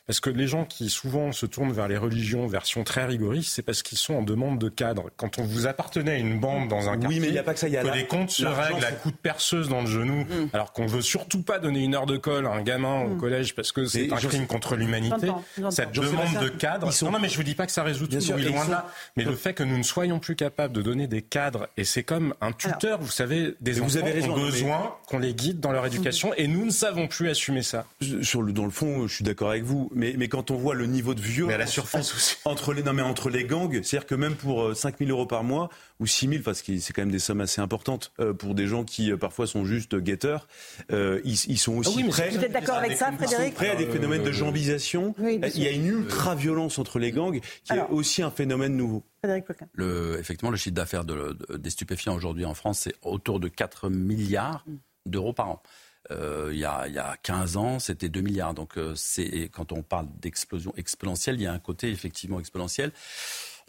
[0.07, 3.61] Parce que les gens qui souvent se tournent vers les religions, version très rigoriste, c'est
[3.61, 5.09] parce qu'ils sont en demande de cadre.
[5.17, 7.43] Quand on vous appartenait à une bande dans un quartier, oui, mais il n'y a
[7.43, 7.67] pas que ça.
[7.67, 10.49] Y a que les comptes se règlent à coups de perceuse dans le genou, mm.
[10.53, 13.17] alors qu'on veut surtout pas donner une heure de colle à un gamin au mm.
[13.17, 15.29] collège parce que c'est un crime contre l'humanité.
[15.71, 16.89] Cette demande de cadre.
[16.93, 17.11] Sont...
[17.11, 18.89] Non, mais je vous dis pas que ça résout tout, sûr, loin là.
[19.17, 22.03] Mais le fait que nous ne soyons plus capables de donner des cadres, et c'est
[22.03, 25.73] comme un tuteur, vous savez, des enfants vous avez ont besoin qu'on les guide dans
[25.73, 27.85] leur éducation, et nous ne savons plus assumer ça.
[28.21, 30.85] Sur le, dans le fond, je suis d'accord avec vous mais, quand on voit le
[30.85, 31.53] niveau de violence.
[31.53, 32.37] à la surface aussi.
[32.45, 35.25] Entre les, non, mais entre les gangs, c'est-à-dire que même pour 5 euh, 000 euros
[35.25, 35.69] par mois,
[35.99, 38.67] ou 6 000, parce que c'est quand même des sommes assez importantes euh, pour des
[38.67, 40.47] gens qui euh, parfois sont juste guetteurs,
[40.89, 42.29] ils, sont aussi prêts.
[42.29, 45.15] Vous êtes d'accord avec ça, Frédéric Prêts à des phénomènes de jambisation.
[45.19, 49.03] il y a une ultra-violence entre les gangs qui est aussi un phénomène nouveau.
[49.19, 53.89] Frédéric le, effectivement, le chiffre d'affaires des stupéfiants aujourd'hui en France, c'est autour de 4
[53.89, 54.63] milliards
[55.05, 55.61] d'euros par an.
[56.11, 58.53] Euh, il, y a, il, y a, 15 ans, c'était 2 milliards.
[58.53, 62.91] Donc, euh, c'est, quand on parle d'explosion exponentielle, il y a un côté effectivement exponentiel.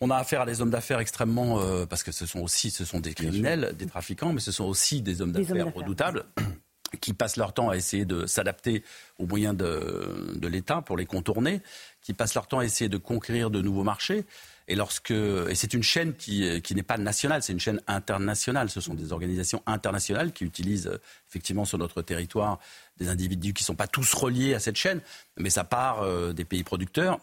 [0.00, 2.84] On a affaire à des hommes d'affaires extrêmement, euh, parce que ce sont aussi, ce
[2.84, 6.24] sont des criminels, des trafiquants, mais ce sont aussi des hommes d'affaires redoutables
[7.00, 8.84] qui passent leur temps à essayer de s'adapter
[9.18, 11.60] aux moyens de, de l'État pour les contourner,
[12.00, 14.24] qui passent leur temps à essayer de conquérir de nouveaux marchés.
[14.68, 18.68] Et lorsque et c'est une chaîne qui, qui n'est pas nationale, c'est une chaîne internationale.
[18.68, 20.90] Ce sont des organisations internationales qui utilisent
[21.28, 22.58] effectivement sur notre territoire
[22.98, 25.00] des individus qui ne sont pas tous reliés à cette chaîne,
[25.38, 27.18] mais ça part euh, des pays producteurs.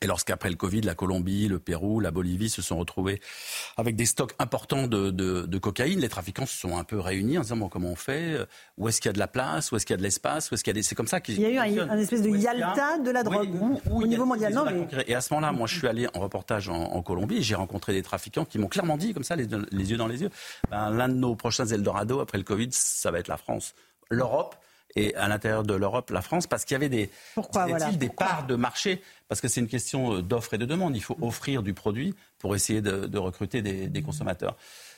[0.00, 3.20] Et lorsqu'après le Covid, la Colombie, le Pérou, la Bolivie se sont retrouvés
[3.76, 7.42] avec des stocks importants de, de, cocaïne, les trafiquants se sont un peu réunis en
[7.42, 8.38] disant bon, comment on fait?
[8.78, 9.70] Où est-ce qu'il y a de la place?
[9.70, 10.50] Où est-ce qu'il y a de l'espace?
[10.50, 10.82] Où est-ce qu'il y a des...
[10.82, 13.50] C'est comme ça qu'il y a eu un, espèce de Yalta de la drogue
[13.90, 14.52] au niveau mondial.
[14.52, 14.64] Non,
[15.06, 17.92] Et à ce moment-là, moi, je suis allé en reportage en, Colombie et j'ai rencontré
[17.92, 20.30] des trafiquants qui m'ont clairement dit comme ça, les, yeux dans les yeux,
[20.70, 23.74] ben, l'un de nos prochains Eldorado après le Covid, ça va être la France,
[24.08, 24.56] l'Europe
[24.96, 28.46] et à l'intérieur de l'Europe, la France, parce qu'il y avait des, Pourquoi, des parts
[28.46, 30.96] de marché, parce que c'est une question euh, d'offre et de demande.
[30.96, 34.56] Il faut offrir du produit pour essayer de, recruter des, consommateurs.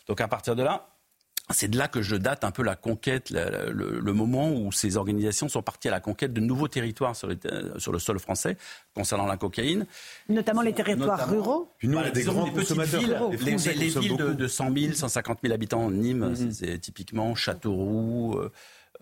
[0.09, 0.89] Donc à partir de là,
[1.51, 5.49] c'est de là que je date un peu la conquête, le, moment où ces organisations
[5.49, 7.29] sont parties à la conquête de nouveaux territoires sur,
[7.77, 8.57] sur le sol français
[8.95, 9.87] concernant la cocaïne.
[10.31, 13.31] Notamment les territoires ruraux Puis nous, on a des grands consommateurs.
[13.31, 16.51] Villes, les, villes de, de, 100 000, 150 000 habitants, Nîmes, mm-hmm.
[16.51, 18.51] c'est typiquement Châteauroux, euh,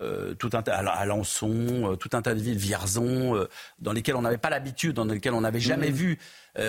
[0.02, 3.48] euh, tout un tas, à Alençon, euh, tout un tas de villes, Vierzon, euh,
[3.78, 5.94] dans lesquelles on n'avait pas l'habitude, dans lesquelles on n'avait jamais mmh.
[5.94, 6.18] vu,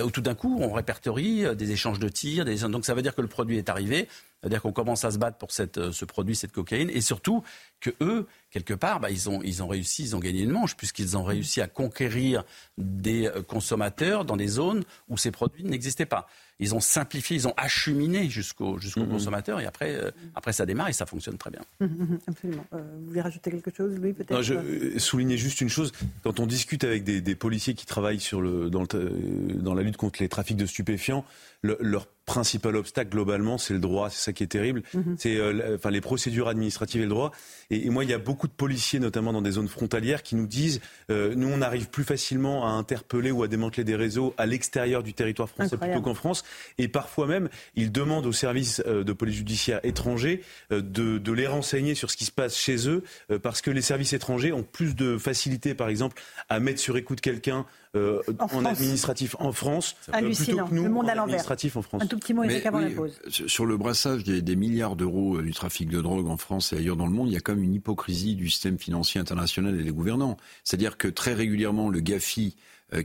[0.05, 3.21] où tout d'un coup on répertorie des échanges de tirs, donc ça veut dire que
[3.21, 4.07] le produit est arrivé,
[4.39, 7.43] c'est-à-dire qu'on commence à se battre pour cette, ce produit, cette cocaïne, et surtout
[7.81, 10.77] que eux, quelque part, bah, ils, ont, ils ont réussi, ils ont gagné une manche,
[10.77, 12.45] puisqu'ils ont réussi à conquérir
[12.77, 16.27] des consommateurs dans des zones où ces produits n'existaient pas
[16.63, 19.09] ils ont simplifié, ils ont acheminé jusqu'au jusqu'au mm-hmm.
[19.09, 21.61] consommateur et après, euh, après ça démarre et ça fonctionne très bien.
[21.81, 22.65] Mm-hmm, absolument.
[22.73, 24.41] Euh, vous voulez rajouter quelque chose, Louis, peut-être?
[24.41, 25.91] Je euh, souligner juste une chose.
[26.23, 29.09] Quand on discute avec des, des policiers qui travaillent sur le, dans, le,
[29.55, 31.25] dans la lutte contre les trafics de stupéfiants,
[31.61, 34.09] leur principal obstacle globalement, c'est le droit.
[34.09, 34.83] C'est ça qui est terrible.
[34.93, 35.15] Mhm.
[35.17, 37.31] C'est euh, enfin les procédures administratives et le droit.
[37.69, 40.47] Et, moi, il y a beaucoup de policiers, notamment dans des zones frontalières, qui nous
[40.47, 44.45] disent euh, nous, on arrive plus facilement à interpeller ou à démanteler des réseaux à
[44.45, 46.43] l'extérieur du territoire français plutôt qu'en France.
[46.77, 51.47] Et parfois même, ils demandent aux services euh, de police judiciaire étrangers de, de, les
[51.47, 53.03] renseigner sur ce qui se passe chez eux,
[53.41, 57.21] parce que les services étrangers ont plus de facilité, par exemple, à mettre sur écoute
[57.21, 57.65] quelqu'un
[57.95, 60.67] euh, en, administratif en France, euh, Hallucinant.
[60.71, 61.45] nous, le monde à l'envers.
[61.51, 62.01] en France.
[62.01, 63.19] Un tout petit mot, avant la pause.
[63.29, 66.77] Sur le brassage des, des milliards d'euros euh, du trafic de drogue en France et
[66.77, 69.79] ailleurs dans le monde, il y a quand même une hypocrisie du système financier international
[69.79, 70.37] et des gouvernants.
[70.63, 72.55] C'est-à-dire que très régulièrement, le GAFI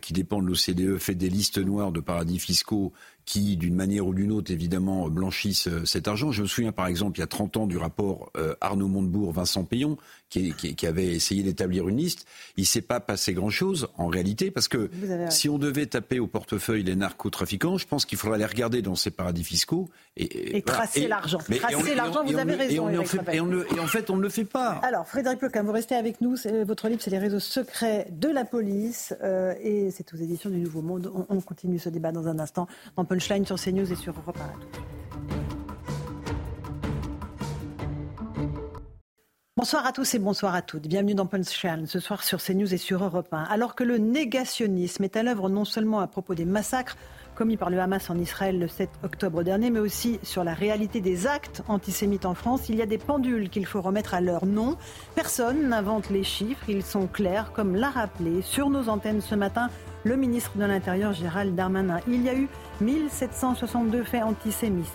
[0.02, 2.92] qui dépend de l'OCDE, fait des listes noires de paradis fiscaux
[3.28, 6.32] qui, d'une manière ou d'une autre, évidemment, blanchissent cet argent.
[6.32, 9.64] Je me souviens, par exemple, il y a 30 ans, du rapport Arnaud Montebourg, Vincent
[9.64, 9.98] Payon,
[10.30, 12.26] qui, avait essayé d'établir une liste.
[12.56, 14.90] Il ne s'est pas passé grand-chose en réalité, parce que
[15.30, 18.94] si on devait taper au portefeuille les narcotrafiquants, je pense qu'il faudrait les regarder dans
[18.94, 19.88] ces paradis fiscaux.
[20.16, 21.38] Et, tracer l'argent.
[21.38, 22.88] Tracer l'argent, vous avez raison.
[22.90, 23.04] Et, en
[23.86, 24.80] fait, on ne le fait pas.
[24.82, 26.36] Alors, Frédéric Lequin, vous restez avec nous.
[26.64, 29.14] Votre livre, c'est Les réseaux secrets de la police.
[29.22, 31.10] Euh, et c'est aux éditions du Nouveau Monde.
[31.28, 32.66] On, continue ce débat dans un instant
[32.96, 34.42] dans Punchline sur CNews et sur Europe 1.
[39.56, 40.86] Bonsoir à tous et bonsoir à toutes.
[40.86, 43.42] Bienvenue dans Punchline ce soir sur CNews et sur Europe 1.
[43.42, 46.96] Alors que le négationnisme est à l'œuvre non seulement à propos des massacres
[47.34, 51.00] commis par le Hamas en Israël le 7 octobre dernier, mais aussi sur la réalité
[51.00, 54.46] des actes antisémites en France, il y a des pendules qu'il faut remettre à leur
[54.46, 54.76] nom.
[55.16, 59.70] Personne n'invente les chiffres, ils sont clairs, comme l'a rappelé sur nos antennes ce matin
[60.04, 62.00] le ministre de l'Intérieur Gérald Darmanin.
[62.08, 62.48] Il y a eu
[62.80, 64.86] 1762 faits antisémites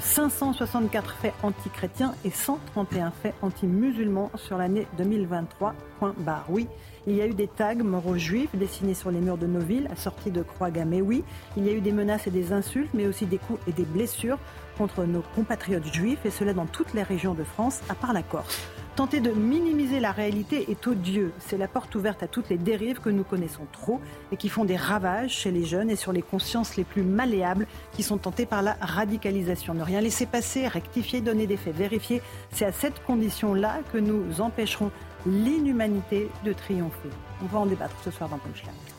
[0.00, 5.74] 564 faits antichrétiens et 131 faits anti-musulmans sur l'année 2023.
[5.98, 6.46] Point barre.
[6.48, 6.68] Oui,
[7.06, 9.88] il y a eu des tags moraux juifs dessinés sur les murs de nos villes,
[9.92, 11.02] assortis de croix gammées.
[11.02, 11.22] Oui,
[11.56, 13.84] il y a eu des menaces et des insultes, mais aussi des coups et des
[13.84, 14.38] blessures
[14.78, 18.22] contre nos compatriotes juifs, et cela dans toutes les régions de France, à part la
[18.22, 18.60] Corse.
[18.96, 21.32] Tenter de minimiser la réalité est odieux.
[21.40, 24.64] C'est la porte ouverte à toutes les dérives que nous connaissons trop et qui font
[24.64, 28.46] des ravages chez les jeunes et sur les consciences les plus malléables qui sont tentées
[28.46, 29.74] par la radicalisation.
[29.74, 32.22] Ne rien laisser passer, rectifier, donner des faits, vérifier,
[32.52, 34.92] c'est à cette condition-là que nous empêcherons
[35.26, 37.10] l'inhumanité de triompher.
[37.42, 38.93] On va en débattre ce soir dans Punchline.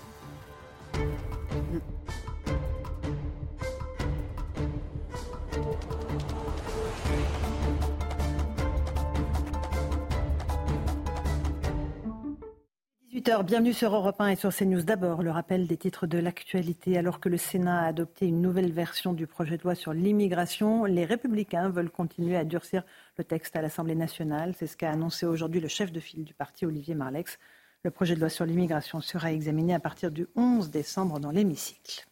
[13.26, 14.84] 18h, bienvenue sur Europe 1 et sur CNews.
[14.84, 16.96] D'abord, le rappel des titres de l'actualité.
[16.96, 20.86] Alors que le Sénat a adopté une nouvelle version du projet de loi sur l'immigration,
[20.86, 22.84] les Républicains veulent continuer à durcir
[23.18, 24.54] le texte à l'Assemblée nationale.
[24.56, 27.40] C'est ce qu'a annoncé aujourd'hui le chef de file du parti, Olivier Marlex.
[27.82, 32.06] Le projet de loi sur l'immigration sera examiné à partir du 11 décembre dans l'hémicycle.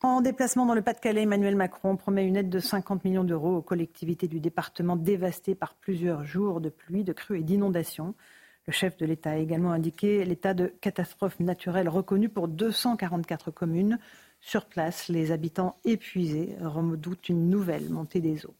[0.00, 3.62] En déplacement dans le Pas-de-Calais, Emmanuel Macron promet une aide de 50 millions d'euros aux
[3.62, 8.14] collectivités du département dévastées par plusieurs jours de pluie, de crues et d'inondations.
[8.66, 13.98] Le chef de l'État a également indiqué l'état de catastrophe naturelle reconnu pour 244 communes.
[14.40, 18.54] Sur place, les habitants épuisés redoutent une nouvelle montée des eaux.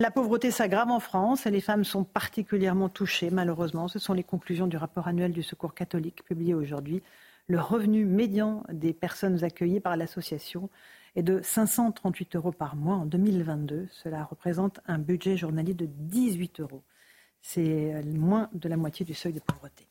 [0.00, 3.86] La pauvreté s'aggrave en France et les femmes sont particulièrement touchées, malheureusement.
[3.86, 7.02] Ce sont les conclusions du rapport annuel du Secours catholique publié aujourd'hui.
[7.46, 10.68] Le revenu médian des personnes accueillies par l'association
[11.14, 13.86] est de 538 euros par mois en 2022.
[13.92, 16.82] Cela représente un budget journalier de 18 euros.
[17.46, 19.86] C'est moins de la moitié du seuil de pauvreté.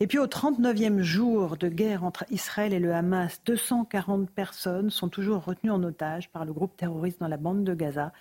[0.00, 5.08] Et puis au 39e jour de guerre entre Israël et le Hamas, 240 personnes sont
[5.08, 8.12] toujours retenues en otage par le groupe terroriste dans la bande de Gaza.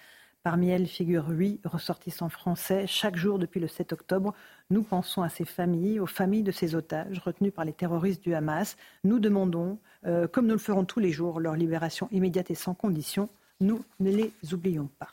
[0.43, 2.85] Parmi elles figurent huit ressortissants français.
[2.85, 4.35] Chaque jour depuis le 7 octobre,
[4.69, 8.35] nous pensons à ces familles, aux familles de ces otages retenus par les terroristes du
[8.35, 8.77] Hamas.
[9.03, 12.75] Nous demandons, euh, comme nous le ferons tous les jours, leur libération immédiate et sans
[12.75, 13.29] condition.
[13.61, 15.09] Nous ne les oublions pas.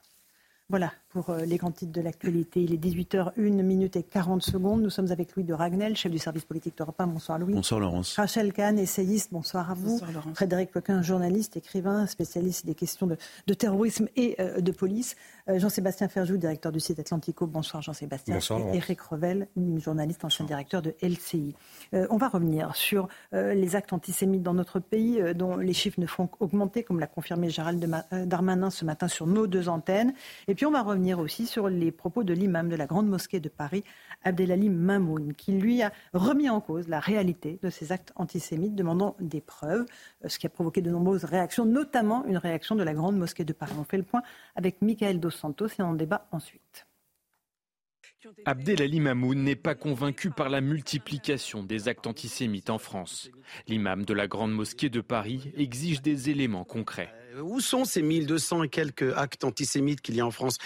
[0.69, 2.63] Voilà pour euh, les grands titres de l'actualité.
[2.63, 4.81] Il est 18h, 1 minute et 40 secondes.
[4.81, 7.09] Nous sommes avec Louis de Ragnel, chef du service politique d'Europe 1.
[7.09, 7.53] Bonsoir Louis.
[7.53, 8.17] Bonsoir Laurence.
[8.17, 9.31] Rachel Kahn, essayiste.
[9.33, 9.91] Bonsoir à vous.
[9.91, 10.37] Bonsoir Laurence.
[10.37, 15.17] Frédéric Pequin, journaliste, écrivain, spécialiste des questions de, terrorisme et euh, de police.
[15.49, 17.47] Euh, Jean-Sébastien Ferjou, directeur du site Atlantico.
[17.47, 18.37] Bonsoir Jean-Sébastien.
[18.37, 19.49] Bonsoir et Eric Revel,
[19.79, 21.55] journaliste, ancien directeur de LCI.
[21.93, 26.27] on va revenir sur les actes antisémites dans notre pays, dont les chiffres ne font
[26.27, 30.15] qu'augmenter, comme l'a confirmé Gérald Darmanin ce matin sur nos deux antennes.
[30.47, 33.41] Et puis on va revenir aussi sur les propos de l'imam de la Grande Mosquée
[33.41, 33.85] de Paris,
[34.23, 39.17] Abdelali Mamoun, qui lui a remis en cause la réalité de ces actes antisémites, demandant
[39.21, 39.87] des preuves,
[40.25, 43.45] euh, ce qui a provoqué de nombreuses réactions, notamment une réaction de la Grande Mosquée
[43.45, 43.73] de Paris.
[43.79, 44.23] On fait le point
[44.57, 46.87] avec Michael Dos Santos et on débat ensuite.
[48.45, 53.31] Abdelali Mamoun n'est pas convaincu par la multiplication des actes antisémites en France.
[53.67, 57.11] L'imam de la Grande Mosquée de Paris exige des éléments concrets.
[57.35, 60.59] Euh, où sont ces 1200 et quelques actes antisémites qu'il y a en France?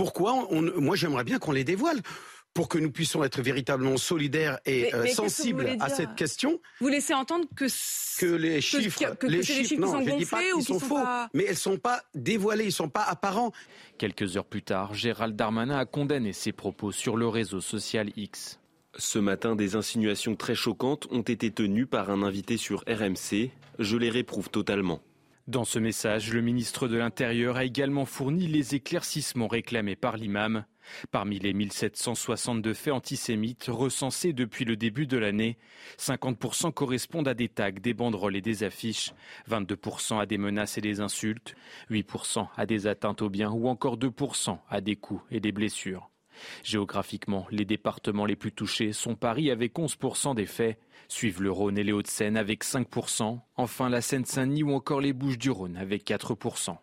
[0.00, 2.00] Pourquoi Moi, j'aimerais bien qu'on les dévoile
[2.54, 6.58] pour que nous puissions être véritablement solidaires et euh, sensibles à cette question.
[6.80, 7.66] Vous laissez entendre que,
[8.18, 10.98] que les chiffres, les, chiffres, non, je dis pas qu'ils sont, faux,
[11.34, 13.52] mais elles sont pas dévoilées, ils sont pas apparents.
[13.98, 18.58] Quelques heures plus tard, Gérald Darmanin a condamné ses propos sur le réseau social X.
[18.96, 23.50] Ce matin, des insinuations très choquantes ont été tenues par un invité sur RMC.
[23.78, 25.02] Je les réprouve totalement.
[25.50, 30.64] Dans ce message, le ministre de l'Intérieur a également fourni les éclaircissements réclamés par l'imam.
[31.10, 35.58] Parmi les 1762 faits antisémites recensés depuis le début de l'année,
[35.98, 39.12] 50% correspondent à des tags, des banderoles et des affiches,
[39.50, 41.56] 22% à des menaces et des insultes,
[41.90, 46.10] 8% à des atteintes aux biens ou encore 2% à des coups et des blessures.
[46.62, 50.78] Géographiquement, les départements les plus touchés sont Paris avec 11% des faits,
[51.08, 55.76] suivent le Rhône et les Hauts-de-Seine avec 5%, enfin la Seine-Saint-Denis ou encore les Bouches-du-Rhône
[55.76, 56.76] avec 4%.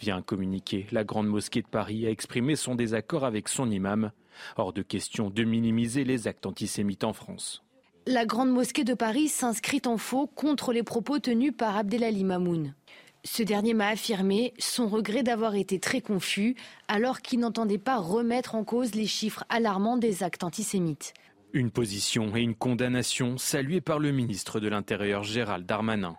[0.00, 4.12] Via un communiqué, la Grande Mosquée de Paris a exprimé son désaccord avec son imam.
[4.56, 7.62] Hors de question de minimiser les actes antisémites en France.
[8.06, 12.74] La Grande Mosquée de Paris s'inscrit en faux contre les propos tenus par Abdelali Mamoun.
[13.22, 16.56] Ce dernier m'a affirmé son regret d'avoir été très confus
[16.88, 21.12] alors qu'il n'entendait pas remettre en cause les chiffres alarmants des actes antisémites.
[21.52, 26.16] Une position et une condamnation saluées par le ministre de l'Intérieur Gérald Darmanin.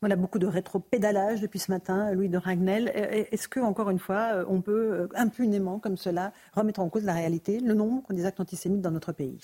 [0.00, 2.88] Voilà beaucoup de rétro-pédalage depuis ce matin, Louis de Ragnel.
[2.94, 7.60] Est-ce que, encore une fois, on peut impunément, comme cela, remettre en cause la réalité,
[7.60, 9.38] le nombre des actes antisémites dans notre pays?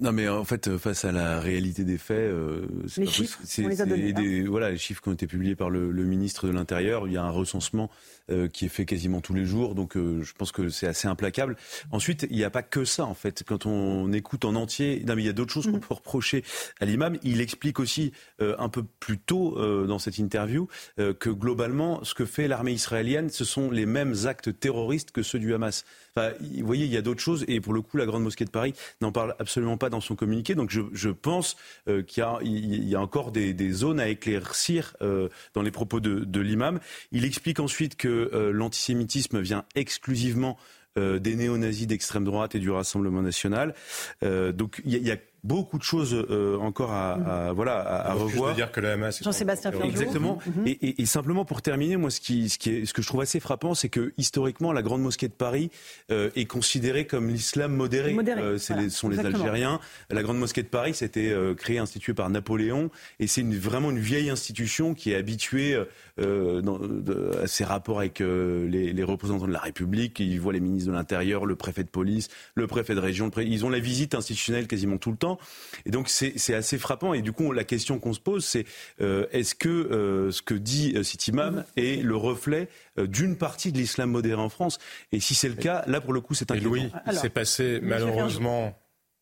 [0.00, 2.66] Non, mais en fait, face à la réalité des faits, euh,
[2.98, 4.44] les chiffres, on les a donnés, hein.
[4.46, 7.06] voilà, les chiffres qui ont été publiés par le, le ministre de l'Intérieur.
[7.06, 7.88] Il y a un recensement
[8.30, 11.08] euh, qui est fait quasiment tous les jours, donc euh, je pense que c'est assez
[11.08, 11.56] implacable.
[11.90, 13.44] Ensuite, il n'y a pas que ça, en fait.
[13.46, 15.80] Quand on écoute en entier, non, mais il y a d'autres choses qu'on mm.
[15.80, 16.44] peut reprocher
[16.80, 17.16] à l'imam.
[17.22, 18.12] Il explique aussi
[18.42, 23.30] euh, un peu plus tôt dans cette interview que globalement, ce que fait l'armée israélienne,
[23.30, 25.84] ce sont les mêmes actes terroristes que ceux du Hamas.
[26.16, 28.44] Enfin, vous voyez, il y a d'autres choses, et pour le coup, la Grande Mosquée
[28.44, 30.54] de Paris n'en parle absolument pas dans son communiqué.
[30.54, 31.56] Donc je, pense
[31.88, 36.80] euh, qu'il y, a encore des, zones à éclaircir euh, dans les propos de, l'imam.
[37.12, 40.56] Il explique ensuite que euh, l'antisémitisme vient exclusivement
[40.96, 43.72] des néo-nazis d'extrême droite et du Rassemblement national.
[44.20, 47.12] donc il y, a beaucoup de choses euh, encore à,
[47.48, 48.54] à, voilà à, à revoir.
[48.54, 49.10] dire que la.
[49.10, 50.38] Jean-Sébastien Exactement.
[50.46, 50.66] Mhm.
[50.66, 53.06] et, et, et, simplement pour terminer, moi, ce qui, ce qui est, ce que je
[53.06, 55.70] trouve assez frappant, c'est que historiquement, la grande mosquée de Paris
[56.10, 58.12] euh, est considérée comme l'islam modéré.
[58.12, 58.82] modéré euh, voilà.
[58.82, 59.80] les, sont les Algériens.
[60.10, 63.90] La grande mosquée de Paris, c'était euh, créée, instituée par Napoléon, et c'est une, vraiment
[63.90, 65.78] une vieille institution qui est habituée
[66.18, 70.20] euh, dans, de, à ses rapports avec les, les, représentants de la République.
[70.20, 73.30] Ils voient les ministres de l'Intérieur, le préfet de police, le préfet de région.
[73.38, 75.38] Ils ont la visite institutionnelle quasiment tout le temps.
[75.86, 77.14] Et donc c'est assez frappant.
[77.14, 78.64] Et du coup, la question qu'on se pose, c'est
[79.00, 83.36] euh, est-ce que euh, ce que dit euh, cet imam est le reflet euh, d'une
[83.36, 84.78] partie de l'islam modéré en France?
[85.12, 86.68] Et si c'est le cas, là pour le coup, c'est inquiétant.
[86.68, 88.76] Louis, il s'est passé malheureusement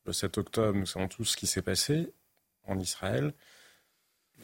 [0.07, 2.12] le 7 octobre, nous savons tous ce qui s'est passé
[2.64, 3.32] en Israël.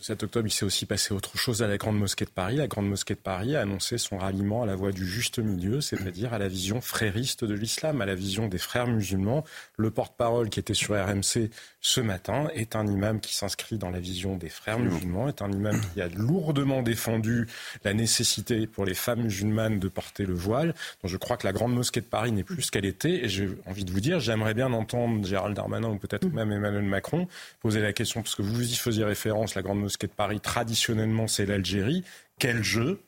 [0.03, 2.57] 7 octobre, il s'est aussi passé autre chose à la Grande Mosquée de Paris.
[2.57, 5.81] La Grande Mosquée de Paris a annoncé son ralliement à la voie du juste milieu,
[5.81, 9.45] c'est-à-dire à la vision frériste de l'islam, à la vision des frères musulmans.
[9.77, 11.51] Le porte-parole qui était sur RMC
[11.81, 15.53] ce matin est un imam qui s'inscrit dans la vision des frères musulmans, est un
[15.53, 17.47] imam qui a lourdement défendu
[17.85, 20.75] la nécessité pour les femmes musulmanes de porter le voile.
[21.03, 23.25] Donc je crois que la Grande Mosquée de Paris n'est plus ce qu'elle était.
[23.25, 26.83] Et j'ai envie de vous dire, j'aimerais bien entendre Gérald Darmanin ou peut-être même Emmanuel
[26.83, 27.29] Macron
[27.61, 31.29] poser la question, parce que vous y faisiez référence, la Grande Mosquée de Paris, traditionnellement,
[31.29, 32.05] c'est l'Algérie.
[32.39, 33.01] Quel jeu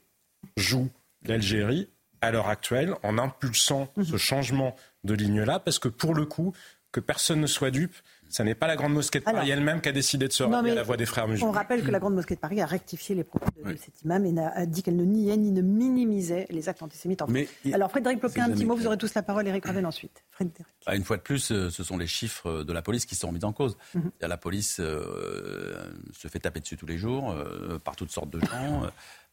[0.57, 0.91] joue
[1.25, 1.89] l'Algérie
[2.21, 4.05] à l'heure actuelle en impulsant mhm.
[4.05, 5.59] ce changement de ligne-là?
[5.59, 6.55] Parce que pour le coup,
[6.93, 7.97] que personne ne soit dupe,
[8.29, 10.73] ce n'est pas la Grande Mosquée de Paris elle-même qui a décidé de se rallier
[10.73, 11.51] à la voix des frères musulmans.
[11.51, 14.25] On rappelle que la Grande Mosquée de Paris a rectifié les propos de, cet imam
[14.27, 17.47] et a dit qu'elle ne niait ni ne minimisait les actes antisémites en France.
[17.73, 20.25] Alors Frédéric Ploquin, un petit mot, vous aurez tous la parole, Eric Ravel ensuite.
[20.31, 20.67] Frédéric.
[20.87, 23.33] Bah, une fois de plus, euh, ce sont les chiffres de la police qui sont
[23.33, 23.77] mis en cause.
[23.95, 24.11] Mhm.
[24.21, 28.41] La police euh, se fait taper dessus tous les jours euh, par toutes sortes de
[28.41, 28.83] gens.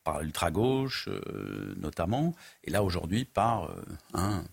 [0.04, 1.10] par l'ultra-gauche
[1.78, 2.34] notamment,
[2.64, 3.70] et là aujourd'hui par
[4.16, 4.44] un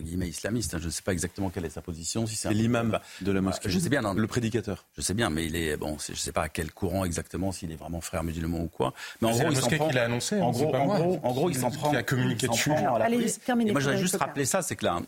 [0.00, 0.74] guillemets islamiste.
[0.74, 0.78] Hein.
[0.80, 2.26] Je ne sais pas exactement quelle est sa position.
[2.26, 3.68] Si c'est l'imam de la mosquée.
[3.70, 4.14] Je sais bien.
[4.14, 4.84] le prédicateur.
[4.96, 5.96] Je sais bien, mais il est bon.
[6.04, 8.94] Je ne sais pas à quel courant exactement, s'il est vraiment frère musulman ou quoi.
[9.20, 9.88] Mais en gros, il s'en prend.
[9.88, 10.40] Qu'il a annoncé.
[10.40, 11.92] En gros, en gros, il s'en prend.
[11.92, 12.70] Il a communiqué dessus.
[12.70, 15.00] Moi, je voudrais juste rappeler ça, c'est que là,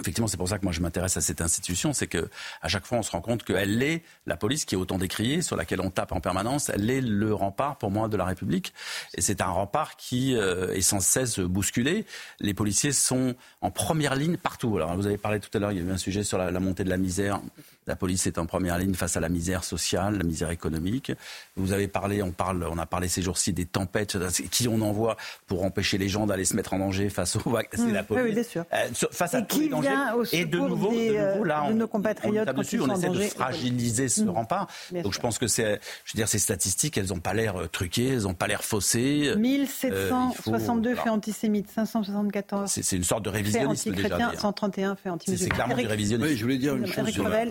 [0.00, 2.28] Effectivement, c'est pour ça que moi je m'intéresse à cette institution, c'est que
[2.62, 5.40] à chaque fois on se rend compte qu'elle est la police qui est autant décriée,
[5.40, 8.74] sur laquelle on tape en permanence, elle est le rempart pour moi de la République,
[9.16, 12.06] et c'est un rempart qui euh, est sans cesse bousculé.
[12.40, 14.76] Les policiers sont en première ligne partout.
[14.76, 16.60] Alors vous avez parlé tout à l'heure, il y a eu un sujet sur la
[16.60, 17.40] montée de la misère.
[17.86, 21.12] La police est en première ligne face à la misère sociale, la misère économique.
[21.56, 24.16] Vous avez parlé, on parle, on a parlé ces jours-ci des tempêtes,
[24.50, 25.16] qui on envoie
[25.46, 27.68] pour empêcher les gens d'aller se mettre en danger face aux vagues.
[27.72, 28.06] C'est la mmh.
[28.06, 28.24] police.
[28.24, 28.64] Oui, bien sûr.
[28.72, 29.90] Euh, face à tous les dangers.
[30.32, 34.08] et de nouveau, de nouveau, là, on, nos compatriotes on, dessus, on essaie de fragiliser
[34.08, 34.30] ce mmh.
[34.30, 34.68] rempart.
[35.02, 37.68] Donc je pense que c'est, je veux dire, ces statistiques, elles n'ont pas l'air euh,
[37.68, 39.34] truquées, elles n'ont pas l'air faussées.
[39.36, 42.70] 1762 euh, faits antisémites, 574.
[42.70, 44.32] C'est une sorte de révisionnisme déjà.
[44.36, 45.42] 131 faits antisémites.
[45.42, 46.30] C'est clairement du révisionnisme.
[46.30, 47.44] Oui, je voulais dire une chose la,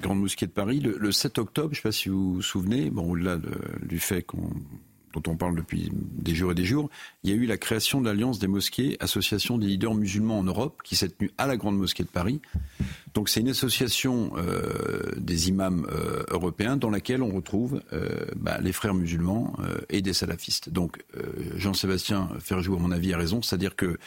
[0.00, 2.90] Grande Mosquée de Paris, le, 7 octobre, je ne sais pas si vous vous souvenez,
[2.90, 3.38] bon, au-delà
[3.82, 4.50] du fait qu'on
[5.20, 6.90] dont on parle depuis des jours et des jours,
[7.24, 10.42] il y a eu la création de l'Alliance des mosquées, association des leaders musulmans en
[10.42, 12.40] Europe, qui s'est tenue à la Grande Mosquée de Paris.
[13.14, 18.58] Donc c'est une association euh, des imams euh, européens dans laquelle on retrouve euh, bah,
[18.60, 19.54] les frères musulmans
[19.88, 20.70] et des salafistes.
[20.70, 21.02] Donc
[21.56, 23.98] Jean-Sébastien Ferjou, à mon avis, a raison, c'est-à-dire que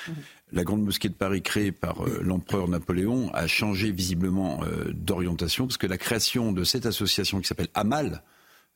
[0.51, 5.67] la grande mosquée de Paris créée par euh, l'empereur Napoléon a changé visiblement euh, d'orientation
[5.67, 8.23] parce que la création de cette association qui s'appelle Amal,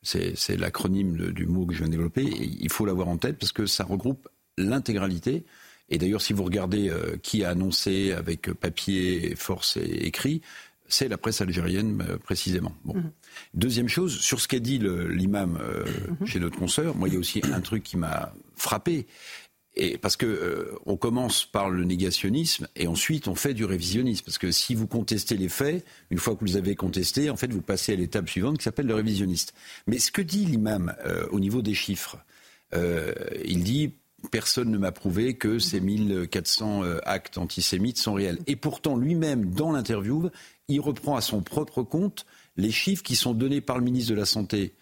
[0.01, 3.53] c'est l'acronyme du mot que je viens de développer, il faut l'avoir en tête parce
[3.53, 5.45] que ça regroupe l'intégralité.
[5.89, 10.41] Et d'ailleurs, si vous regardez euh, qui a annoncé avec papier, force et écrit,
[10.89, 12.75] c'est la presse algérienne précisément.
[12.83, 12.95] Bon.
[12.95, 13.11] Mhm.
[13.53, 15.57] Deuxième chose, sur ce qu'a dit l'imam
[16.19, 16.27] mhm.
[16.27, 19.07] chez notre consoeur, moi il y a aussi un truc qui m'a frappé,
[20.01, 24.23] parce que euh, on commence par le négationnisme et ensuite on fait du révisionnisme.
[24.25, 27.35] Parce que si vous contestez les faits, une fois que vous les avez contestés, en
[27.35, 29.53] fait vous passez à l'étape suivante qui s'appelle le révisionniste.
[29.87, 32.17] Mais ce que dit l'imam euh, au niveau des chiffres,
[32.75, 33.13] euh,
[33.45, 33.93] il dit
[34.31, 38.39] personne ne m'a prouvé que ces 1400 actes antisémites sont réels.
[38.47, 40.29] Et pourtant lui-même dans l'interview,
[40.69, 44.17] il reprend à son propre compte les chiffres qui sont donnés par le ministre de
[44.17, 44.75] la Santé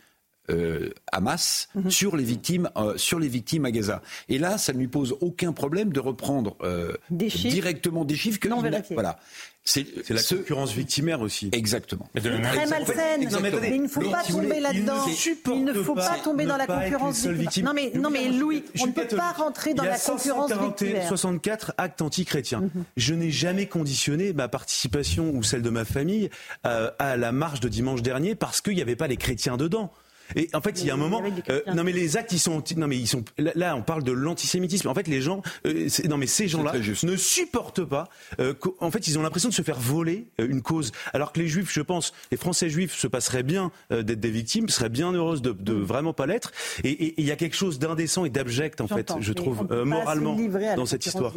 [0.51, 1.89] euh, Hamas mhm.
[1.89, 4.01] sur les victimes euh, sur les victimes à Gaza.
[4.29, 8.47] Et là, ça ne lui pose aucun problème de reprendre euh, directement des chiffres que
[8.47, 9.19] non voilà.
[9.63, 11.49] C'est la concurrence victimaire aussi.
[11.51, 12.09] Exactement.
[12.15, 13.27] Mais très malsaine.
[13.41, 15.05] Mais, il ne faut pas tomber là-dedans.
[15.53, 17.73] Il ne faut pas, tomber dans la concurrence victimaire.
[17.73, 21.07] Non mais, non mais Louis, on ne peut pas rentrer dans la concurrence victimaire.
[21.07, 22.61] 64 actes antichrétiens.
[22.61, 22.83] Mhm.
[22.97, 26.29] Je n'ai jamais conditionné ma participation ou celle de ma famille
[26.63, 29.91] à la marche de dimanche dernier parce qu'il n'y avait pas les chrétiens dedans.
[30.35, 31.21] Et en fait, il y a un moment.
[31.49, 32.63] Euh, non, mais les actes, ils sont.
[32.77, 33.23] Non, mais ils sont.
[33.37, 34.87] Là, on parle de l'antisémitisme.
[34.87, 35.41] En fait, les gens.
[35.65, 36.73] Euh, non, mais ces gens-là
[37.03, 38.09] ne supportent pas.
[38.39, 40.91] Euh, en fait, ils ont l'impression de se faire voler une cause.
[41.13, 44.69] Alors que les Juifs, je pense, les Français juifs se passeraient bien d'être des victimes,
[44.69, 46.51] seraient bien heureuses de, de vraiment pas l'être.
[46.83, 50.37] Et il y a quelque chose d'indécent et d'abject, en fait, je trouve, moralement,
[50.75, 51.33] dans cette histoire.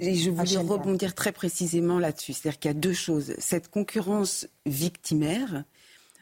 [0.00, 2.32] Et je voulais rebondir très précisément là-dessus.
[2.32, 3.34] C'est-à-dire qu'il y a deux choses.
[3.38, 5.64] Cette concurrence victimaire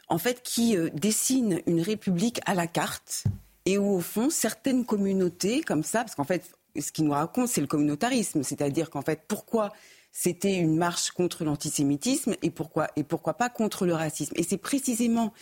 [0.08, 3.24] en fait, qui euh, dessine une république à la carte
[3.66, 7.48] et où, au fond, certaines communautés, comme ça, parce qu'en fait, ce qui nous raconte,
[7.48, 8.42] c'est le communautarisme.
[8.42, 9.72] C'est-à-dire qu'en fait, pourquoi
[10.12, 14.32] c'était une marche contre l'antisémitisme et pourquoi, et pourquoi pas contre le racisme.
[14.36, 15.32] Et c'est précisément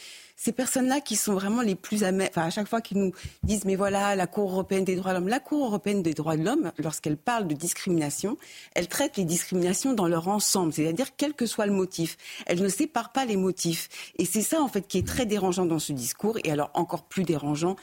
[0.43, 2.31] ces personnes-là qui sont vraiment les plus amères.
[2.35, 3.13] À chaque fois qu'ils nous
[3.45, 6.37] disent, mais voilà, la Cour européenne des droits de l'homme, la Cour européenne des droits
[6.37, 8.37] de l'homme, lorsqu'elle parle de discrimination,
[8.75, 12.17] elle traite les discriminations dans leur ensemble, c'est-à-dire quel que soit le motif.
[12.47, 13.89] Elle ne sépare pas les motifs.
[14.19, 17.05] Et c'est ça, en fait, qui est très dérangeant dans ce discours, et alors encore
[17.05, 17.77] plus dérangeant,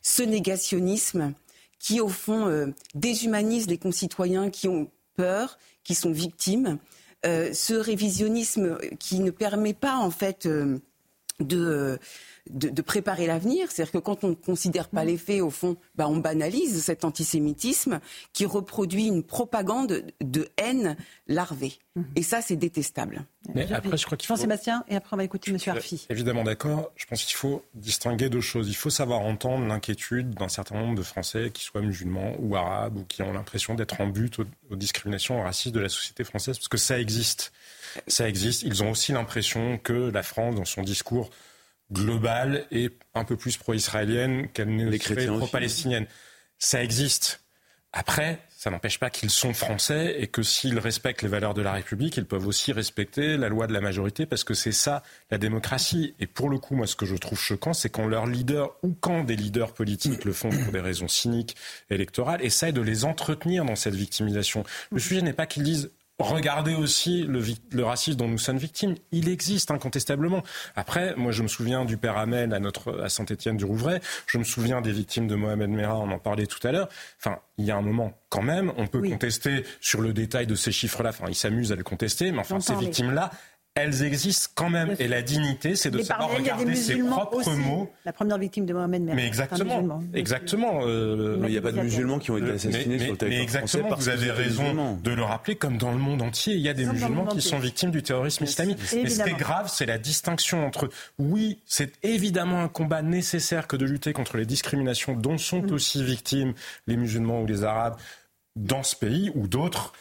[0.00, 1.32] ce négationnisme
[1.80, 6.78] qui, au fond, euh, déshumanise les concitoyens qui ont peur, qui sont victimes,
[7.26, 10.78] euh, ce révisionnisme qui ne permet pas, en fait, euh,
[11.40, 11.98] de,
[12.50, 13.70] de, préparer l'avenir.
[13.70, 17.04] C'est-à-dire que quand on ne considère pas les faits, au fond, bah, on banalise cet
[17.04, 18.00] antisémitisme
[18.32, 21.78] qui reproduit une propagande de haine larvée.
[21.96, 22.04] Mm-hmm.
[22.16, 23.24] Et ça, c'est détestable.
[23.54, 25.58] Mais après, je crois qu'il Jean-Sébastien, et après, on va écouter M.
[25.66, 26.06] Arfi.
[26.08, 26.92] Évidemment d'accord.
[26.96, 28.68] Je pense qu'il faut distinguer deux choses.
[28.68, 32.98] Il faut savoir entendre l'inquiétude d'un certain nombre de Français, qui soient musulmans ou arabes,
[32.98, 36.58] ou qui ont l'impression d'être en but aux, aux discriminations racistes de la société française,
[36.58, 37.52] parce que ça existe
[38.06, 38.62] ça existe.
[38.62, 41.30] Ils ont aussi l'impression que la France, dans son discours
[41.92, 46.06] global, est un peu plus pro-israélienne qu'elle n'est pro-palestinienne.
[46.58, 47.40] Ça existe.
[47.92, 51.72] Après, ça n'empêche pas qu'ils sont français et que s'ils respectent les valeurs de la
[51.72, 55.38] République, ils peuvent aussi respecter la loi de la majorité parce que c'est ça la
[55.38, 56.14] démocratie.
[56.18, 58.96] Et pour le coup, moi, ce que je trouve choquant, c'est quand leurs leaders ou
[58.98, 61.56] quand des leaders politiques le font pour des raisons cyniques,
[61.90, 64.64] électorales, essayent de les entretenir dans cette victimisation.
[64.90, 68.94] Le sujet n'est pas qu'ils disent Regardez aussi le, racisme dont nous sommes victimes.
[69.10, 70.44] Il existe incontestablement.
[70.76, 74.00] Après, moi, je me souviens du père Hamel à, notre, à Saint-Étienne du Rouvray.
[74.26, 76.88] Je me souviens des victimes de Mohamed Merah, on en parlait tout à l'heure.
[77.18, 80.54] Enfin, il y a un moment, quand même, on peut contester sur le détail de
[80.54, 81.10] ces chiffres-là.
[81.10, 83.30] Enfin, ils s'amusent à le contester, mais enfin, ces victimes-là,
[83.76, 84.94] elles existent quand même.
[85.00, 87.90] Et la dignité, c'est de savoir regarder ses propres mots.
[88.04, 89.16] La première victime de Mohamed Merah.
[89.16, 90.00] Mais exactement.
[90.14, 90.80] Exactement.
[90.82, 93.42] Euh, il n'y a pas de musulmans qui ont été assassinés sur le territoire Mais
[93.42, 96.74] exactement, vous avez raison de le rappeler, comme dans le monde entier, il y a
[96.74, 98.78] des musulmans qui sont victimes du terrorisme islamique.
[98.92, 103.66] Mais ce qui est grave, c'est la distinction entre, oui, c'est évidemment un combat nécessaire
[103.66, 105.72] que de lutter contre les discriminations dont sont mm.
[105.72, 106.54] aussi victimes
[106.86, 107.96] les musulmans ou les arabes
[108.56, 109.92] dans ce pays ou d'autres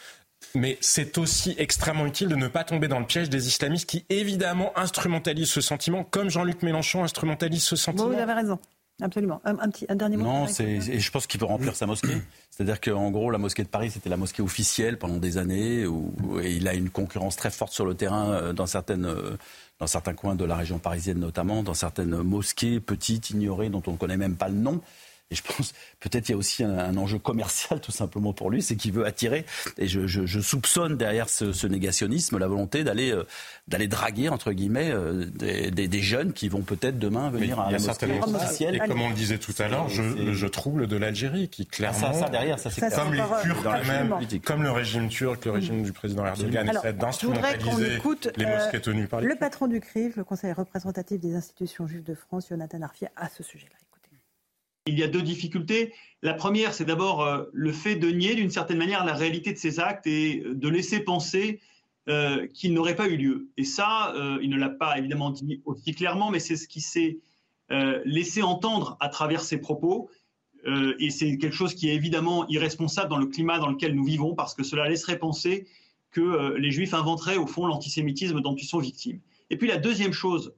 [0.56, 4.06] mais c'est aussi extrêmement utile de ne pas tomber dans le piège des islamistes qui,
[4.10, 8.08] évidemment, instrumentalisent ce sentiment, comme Jean-Luc Mélenchon instrumentalise ce sentiment.
[8.08, 8.60] vous avez raison.
[9.02, 9.42] Absolument.
[9.44, 10.24] Un, petit, un dernier mot.
[10.24, 12.22] Non, et je pense qu'il peut remplir sa mosquée.
[12.52, 16.14] C'est-à-dire qu'en gros, la mosquée de Paris, c'était la mosquée officielle pendant des années, où,
[16.40, 19.36] et il a une concurrence très forte sur le terrain euh, dans certaines euh,
[19.80, 23.94] dans certains coins de la région parisienne notamment, dans certaines mosquées petites, ignorées, dont on
[23.94, 24.80] ne connaît même pas le nom.
[25.32, 28.62] Et je pense, peut-être il y a aussi un, enjeu commercial tout simplement pour lui,
[28.62, 29.46] c'est qu'il veut attirer.
[29.78, 33.26] Et je, soupçonne derrière ce, négationnisme la volonté d'aller euh,
[33.68, 38.20] d'aller draguer entre guillemets euh, des, jeunes qui vont peut-être demain venir à la mosquée
[38.22, 38.76] officielle.
[38.76, 42.14] Et comme on le disait tout à l'heure, je, trouble de l'Algérie qui ah, clairement,
[42.14, 45.94] ça, derrière, ça c'est comme les Turcs même, comme le régime turc, le régime du
[45.94, 48.00] président Erdogan essaie d'instrumentaliser
[48.38, 51.88] les euh, mosquées tenues par les Le patron du CRIF, le Conseil représentatif des institutions
[51.88, 53.78] juives de France, Jonathan Arfier, à ce sujet-là.
[54.86, 55.94] Il y a deux difficultés.
[56.22, 59.58] La première, c'est d'abord euh, le fait de nier d'une certaine manière la réalité de
[59.58, 61.62] ces actes et de laisser penser
[62.10, 63.48] euh, qu'ils n'auraient pas eu lieu.
[63.56, 66.82] Et ça, euh, il ne l'a pas évidemment dit aussi clairement, mais c'est ce qui
[66.82, 67.20] s'est
[68.06, 70.08] laissé entendre à travers ses propos.
[71.00, 74.36] et c'est quelque chose qui est évidemment irresponsable dans le climat dans lequel nous vivons,
[74.36, 75.66] parce que cela laisserait penser
[76.12, 79.22] que les Juifs inventeraient au fond l'antisémitisme dont ils sont victimes.
[79.50, 80.54] Et puis la deuxième chose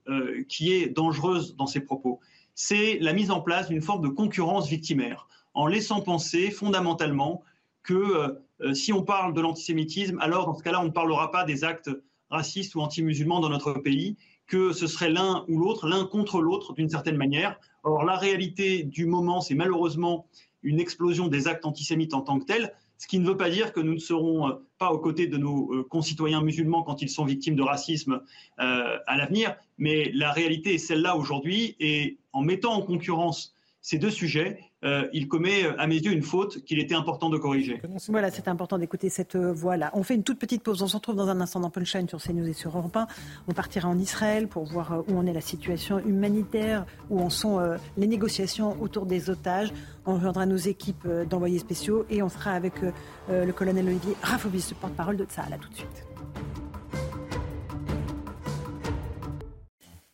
[0.50, 2.20] qui est dangereuse dans ces propos,
[2.56, 7.44] c'est la mise en place d'une forme de concurrence victimaire, en laissant penser fondamentalement
[7.84, 8.30] que euh,
[8.62, 11.64] euh, si on parle de l'antisémitisme, alors dans ce cas-là, on ne parlera pas des
[11.64, 11.92] actes
[12.30, 14.16] racistes ou anti-musulmans dans notre pays,
[14.48, 17.60] que ce serait l'un ou l'autre, l'un contre l'autre d'une certaine manière.
[17.84, 20.28] Or, la réalité du moment, c'est malheureusement
[20.64, 23.74] une explosion des actes antisémites en tant que tels, ce qui ne veut pas dire
[23.74, 27.26] que nous ne serons euh, pas aux côtés de nos concitoyens musulmans quand ils sont
[27.26, 28.22] victimes de racisme
[28.58, 34.10] à l'avenir, mais la réalité est celle-là aujourd'hui, et en mettant en concurrence ces deux
[34.10, 37.82] sujets, euh, il commet, à mes yeux, une faute qu'il était important de corriger.
[38.08, 39.90] Voilà, c'est important d'écouter cette euh, voix-là.
[39.94, 40.82] On fait une toute petite pause.
[40.82, 43.08] On se retrouve dans un instant dans Punchline sur CNews et sur Europe 1.
[43.48, 47.30] On partira en Israël pour voir euh, où en est la situation humanitaire, où en
[47.30, 47.60] sont
[47.98, 49.72] les négociations autour des otages.
[50.06, 52.74] On rejoindra nos équipes d'envoyés spéciaux et on sera avec
[53.30, 55.54] le colonel Olivier Rafobis, porte-parole de Tsahal.
[55.54, 56.06] À tout de suite.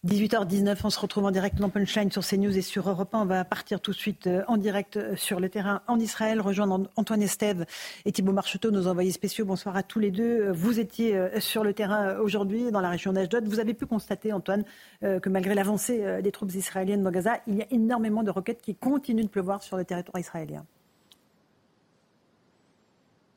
[0.08, 3.22] 18h19, on se retrouve en direct dans Punchline sur CNews et sur Europe 1.
[3.22, 6.41] On va partir tout de suite euh, en direct euh, sur le terrain en Israël,
[6.41, 7.68] rejoindre Antoine Estève
[8.06, 9.45] et Thibault Marcheteau, nos envoyés spéciaux.
[9.45, 10.47] Bonsoir à tous les deux.
[10.47, 13.47] Euh, vous étiez sur le terrain aujourd'hui dans la région d'Ashdod.
[13.47, 14.64] Vous avez pu constater, Antoine,
[15.02, 18.74] que malgré l'avancée des troupes israéliennes dans Gaza, il y a énormément de roquettes qui
[18.74, 20.66] continuent de pleuvoir sur le territoire israélien.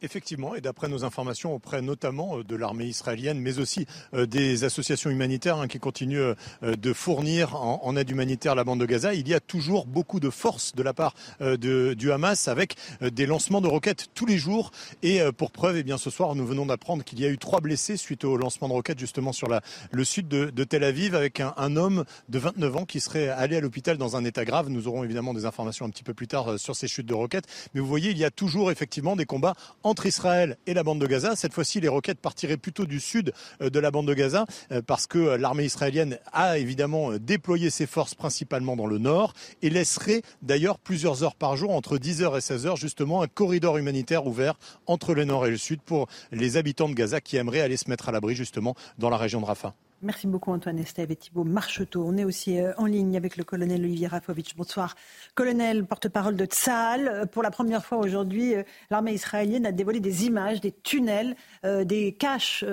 [0.05, 5.57] Effectivement, et d'après nos informations auprès notamment de l'armée israélienne, mais aussi des associations humanitaires
[5.57, 9.41] hein, qui continuent de fournir en, aide humanitaire la bande de Gaza, il y a
[9.41, 14.27] toujours beaucoup de force de la part du Hamas avec des lancements de roquettes tous
[14.27, 14.73] les jours.
[15.03, 17.61] Et pour preuve, eh bien, ce soir, nous venons d'apprendre qu'il y a eu trois
[17.61, 19.49] blessés suite au lancement de roquettes justement sur
[19.91, 23.61] le sud de, Tel Aviv avec un, homme de 29 ans qui serait allé à
[23.61, 24.69] l'hôpital dans un état grave.
[24.69, 27.15] Nous aurons évidemment des informations un petit peu plus tard euh, sur ces chutes de
[27.15, 27.47] roquettes.
[27.75, 29.55] Mais vous voyez, il y a toujours effectivement des combats
[29.95, 31.37] entre Israël et la bande de Gaza.
[31.37, 33.33] Cette fois-ci, les roquettes partiraient plutôt du sud
[33.63, 37.87] euh, de la bande de Gaza euh, parce que l'armée israélienne a évidemment déployé ses
[37.87, 42.41] forces principalement dans le nord et laisserait d'ailleurs plusieurs heures par jour, entre 10h et
[42.41, 44.55] 16h, justement un corridor humanitaire ouvert
[44.89, 47.89] entre le nord et le sud pour les habitants de Gaza qui aimeraient aller se
[47.89, 49.77] mettre à l'abri justement dans la région de Rafah.
[50.05, 52.05] Merci beaucoup Antoine Estève et Thibault Marcheteau.
[52.07, 54.55] On est aussi euh, en ligne avec le colonel Olivier Rafovitch.
[54.55, 54.97] Bonsoir.
[55.35, 57.09] Colonel, porte-parole de Tsahal.
[57.09, 61.37] Euh, pour la première fois aujourd'hui, euh, l'armée israélienne a dévoilé des images, des tunnels,
[61.65, 62.65] des caches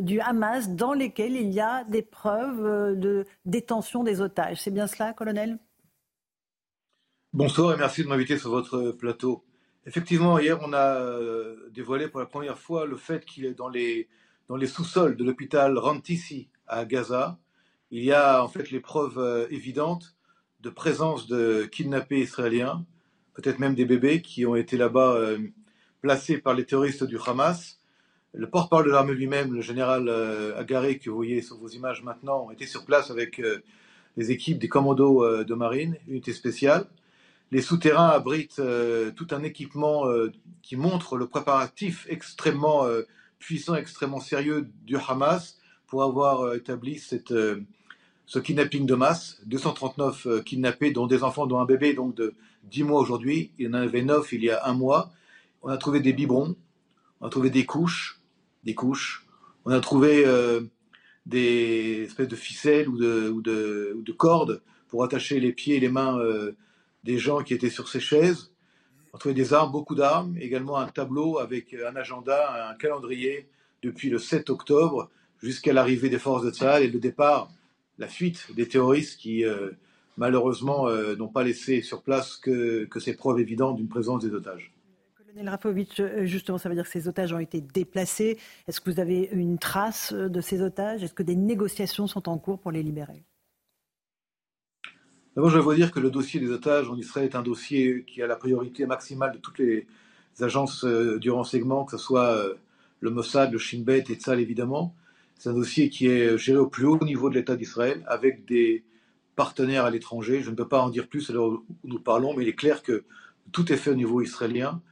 [0.00, 4.60] du Hamas dans lesquels il y a des preuves de détention des otages.
[4.60, 5.58] C'est bien cela, colonel?
[7.32, 9.44] Bonsoir et merci de m'inviter sur votre plateau.
[9.86, 11.00] Effectivement, hier, on a
[11.70, 14.08] dévoilé pour la première fois le fait qu'il est dans les,
[14.48, 17.38] dans les sous-sols de l'hôpital Rantissi à Gaza,
[17.90, 20.16] il y a en fait les preuves euh, évidentes
[20.60, 22.84] de présence de kidnappés israéliens,
[23.34, 25.38] peut-être même des bébés qui ont été là-bas euh,
[26.00, 27.78] placés par les terroristes du Hamas.
[28.34, 32.02] Le porte-parole de l'armée lui-même, le général euh, Agaré, que vous voyez sur vos images
[32.02, 33.40] maintenant, était sur place avec
[34.16, 36.86] les équipes des commandos de marine, unité spéciale.
[37.52, 38.60] Les souterrains abritent
[39.14, 40.04] tout un équipement
[40.62, 42.86] qui montre le préparatif extrêmement
[43.38, 47.60] puissant, extrêmement sérieux du Hamas pour avoir euh, établi euh,
[48.26, 49.40] ce kidnapping de masse.
[49.46, 52.34] 239 euh, kidnappés, dont des enfants, dont un bébé donc de
[52.64, 53.52] 10 mois aujourd'hui.
[53.58, 55.12] Il y en avait 9 il y a un mois.
[55.62, 56.56] On a trouvé des biberons,
[57.20, 58.20] on a trouvé des couches,
[58.64, 59.26] des couches.
[59.64, 60.24] On a trouvé
[61.24, 66.20] des espèces de ficelles ou de, cordes pour attacher les pieds et les mains
[67.02, 68.52] des gens qui étaient sur ces chaises.
[69.12, 73.48] On a trouvé des armes, beaucoup d'armes, également un tableau avec un agenda, un calendrier
[73.82, 75.10] depuis le 7 octobre
[75.42, 77.50] jusqu'à l'arrivée des forces de Tsahal et le départ,
[77.98, 79.70] la fuite des terroristes qui, euh,
[80.16, 84.32] malheureusement, euh, n'ont pas laissé sur place que, que ces preuves évidentes d'une présence des
[84.32, 84.72] otages.
[85.16, 88.38] Colonel Rafovitch, euh, justement, ça veut dire que ces otages ont été déplacés.
[88.68, 91.02] Est-ce que vous avez une trace de ces otages?
[91.02, 93.24] Est-ce que des négociations sont en cours pour les libérer?
[95.34, 98.22] D'abord, je vous dire que le dossier des otages en Israël est un dossier qui
[98.22, 99.86] a la priorité maximale de toutes les
[100.40, 102.42] agences du renseignement, que ce soit
[103.00, 104.94] le Mossad, le Shin Bet et Tzal évidemment.
[105.38, 108.84] C'est un dossier qui est géré au plus haut niveau de l'État d'Israël avec des
[109.36, 110.42] partenaires à l'étranger.
[110.42, 112.54] Je ne peux pas en dire plus à l'heure où nous parlons, mais il est
[112.54, 113.04] clair que
[113.52, 114.82] tout est fait au niveau israélien.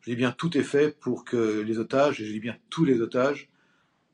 [0.00, 2.84] Je dis bien tout est fait pour que les otages, et je dis bien tous
[2.84, 3.48] les otages,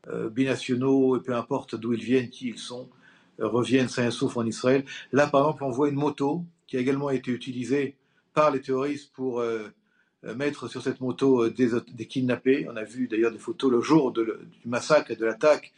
[0.09, 2.91] euh, binationaux, et peu importe d'où ils viennent, qui ils sont,
[3.41, 4.85] euh, reviennent sains et saufs en Israël.
[5.13, 7.97] Là, par exemple, on voit une moto qui a également été utilisée
[8.35, 9.69] par les terroristes pour euh,
[10.23, 12.67] mettre sur cette moto euh, des, kidnappés.
[12.71, 14.23] On a vu d'ailleurs des photos le jour du
[14.67, 15.73] massacre et de l'attaque.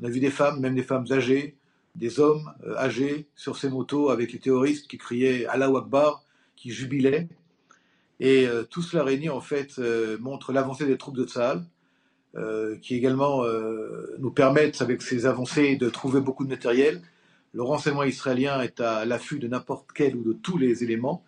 [0.00, 1.56] On a vu des femmes, même des femmes âgées,
[1.96, 6.22] des hommes euh, âgés sur ces motos avec les terroristes qui criaient Allah Akbar,
[6.56, 7.28] qui jubilaient.
[8.20, 9.78] Et tout cela réuni en fait
[10.18, 11.64] montre l'avancée des troupes de Tsahal,
[12.82, 13.44] qui également
[14.18, 17.00] nous permettent avec ces avancées de trouver beaucoup de matériel.
[17.54, 21.22] Le renseignement israélien est à l'affût de n'importe quel ou de tous les éléments.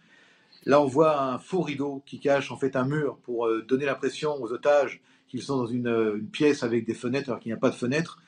[0.66, 3.86] Là, on voit un faux rideau qui cache en fait un mur pour euh, donner
[3.86, 7.56] l'impression aux otages qu'ils sont dans euh, une, pièce avec des fenêtres alors qu'il n'y
[7.56, 8.20] a pas de fenêtres.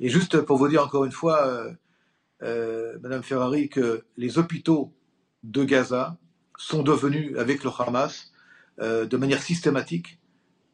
[0.00, 1.76] Et juste pour vous dire encore une fois,
[2.42, 4.92] euh, Madame Ferrari, que les hôpitaux
[5.42, 6.16] de Gaza
[6.56, 8.32] sont devenus, avec le Hamas,
[8.78, 10.18] de manière systématique,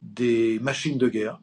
[0.01, 1.41] des machines de guerre,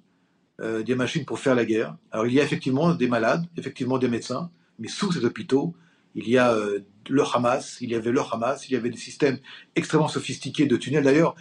[0.59, 1.97] des machines pour faire la guerre.
[2.11, 4.49] Alors il y a effectivement des malades, effectivement des médecins,
[4.79, 5.75] mais sous ces hôpitaux,
[6.15, 6.55] il y a
[7.09, 9.39] le Hamas, il y avait le Hamas, il y avait des systèmes
[9.75, 11.03] extrêmement sophistiqués de tunnels.
[11.03, 11.35] D'ailleurs,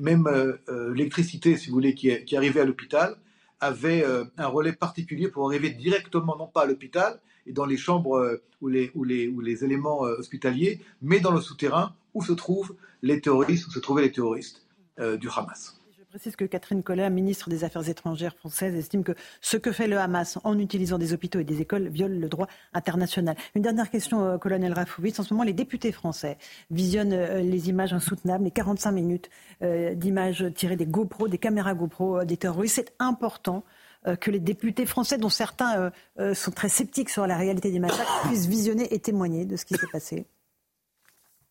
[0.00, 3.16] même euh, euh, l'électricité, si vous voulez, qui, arrivait à l'hôpital,
[3.62, 4.04] avait
[4.38, 8.68] un relais particulier pour arriver directement, non pas à l'hôpital et dans les chambres ou
[8.68, 14.00] les éléments hospitaliers, mais dans le souterrain où se trouvent les terroristes, où se trouvaient
[14.00, 14.64] les terroristes
[14.98, 15.79] du Hamas
[16.10, 19.96] précise que Catherine Collet, ministre des Affaires étrangères française, estime que ce que fait le
[19.96, 23.36] Hamas en utilisant des hôpitaux et des écoles viole le droit international.
[23.54, 25.20] Une dernière question, euh, colonel Rafovitz.
[25.20, 26.36] En ce moment, les députés français
[26.72, 29.30] visionnent euh, les images insoutenables, les 45 minutes
[29.62, 32.74] euh, d'images tirées des GoPro, des caméras GoPro des terroristes.
[32.74, 33.62] C'est important
[34.20, 35.92] que les députés français, dont certains
[36.32, 39.74] sont très sceptiques sur la réalité des massacres, puissent visionner et témoigner de ce qui
[39.74, 40.24] s'est passé.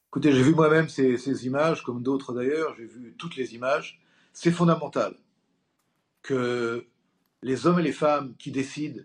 [0.09, 4.01] Écoutez, j'ai vu moi-même ces, images, comme d'autres d'ailleurs, j'ai vu toutes les images.
[4.33, 5.15] C'est fondamental
[6.21, 6.85] que
[7.41, 9.01] les hommes et les femmes qui décident,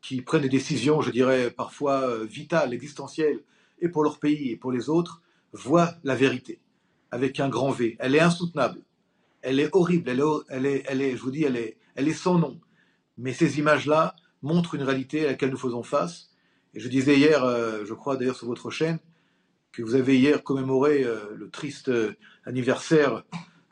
[0.00, 3.40] qui prennent des décisions, je dirais, parfois euh, vitales, existentielles,
[3.80, 5.22] et pour leur pays et pour les autres,
[5.52, 6.60] voient la vérité,
[7.10, 7.96] avec un grand V.
[7.98, 8.82] Elle est insoutenable,
[9.42, 12.38] elle est horrible, elle est, elle est, je vous dis, elle est, elle est sans
[12.38, 12.60] nom.
[13.18, 16.30] Mais ces images-là montrent une réalité à laquelle nous faisons face.
[16.74, 18.98] Et je disais hier, euh, je crois d'ailleurs sur votre chaîne,
[19.72, 21.90] que vous avez hier commémoré euh, le triste
[22.44, 23.24] anniversaire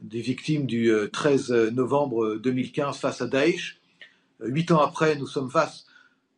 [0.05, 3.81] des victimes du 13 novembre 2015 face à Daesh.
[4.41, 5.87] Huit ans après, nous sommes face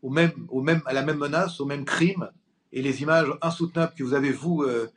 [0.02, 2.30] au même, au même, à la même menace, au même crime,
[2.72, 4.88] et les images insoutenables que vous avez, vous, euh,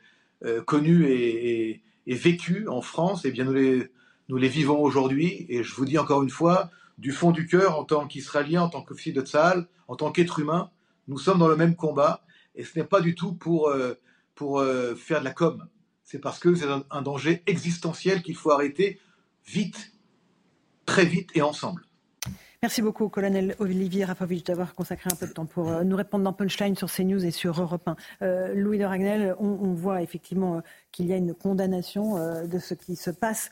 [0.44, 5.46] euh, connues et, vécues en France, eh bien, nous les, vivons aujourd'hui.
[5.48, 8.68] Et je vous dis encore une fois, du fond du cœur, en tant qu'Israélien, en
[8.68, 10.70] tant qu'officier de Tzahal, en tant qu'être humain,
[11.08, 12.22] nous sommes dans le même combat.
[12.56, 13.94] Et ce n'est pas du tout pour, euh,
[14.34, 14.62] pour
[14.96, 15.64] faire de la com.
[16.10, 18.98] C'est parce que c'est un danger existentiel qu'il faut arrêter
[19.46, 19.92] vite,
[20.84, 21.86] très vite et ensemble.
[22.62, 26.24] Merci beaucoup, colonel Olivier Rafovitch, d'avoir consacré un peu de temps pour euh, nous répondre
[26.24, 27.96] dans Punchline sur CNews et sur Europe 1.
[28.20, 30.60] Euh, Louis de Ragnel, on, voit effectivement euh,
[30.92, 33.50] qu'il y a une condamnation de ce qui se passe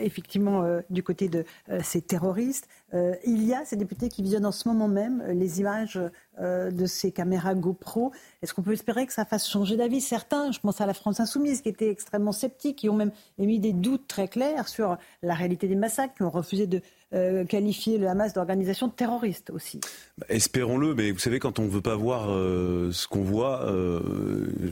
[0.00, 1.44] effectivement du côté de
[1.80, 2.68] ces terroristes.
[2.92, 5.98] Il y a ces députés qui visionnent en ce moment même les images
[6.38, 8.12] de ces caméras GoPro.
[8.42, 11.20] Est-ce qu'on peut espérer que ça fasse changer d'avis Certains, je pense à la France
[11.20, 15.34] insoumise, qui étaient extrêmement sceptiques, qui ont même émis des doutes très clairs sur la
[15.34, 16.82] réalité des massacres, qui ont refusé de
[17.14, 19.80] euh, qualifier le Hamas d'organisation terroriste aussi.
[20.16, 23.66] Bah, espérons-le, mais vous savez, quand on ne veut pas voir euh, ce qu'on voit,
[23.66, 24.00] euh,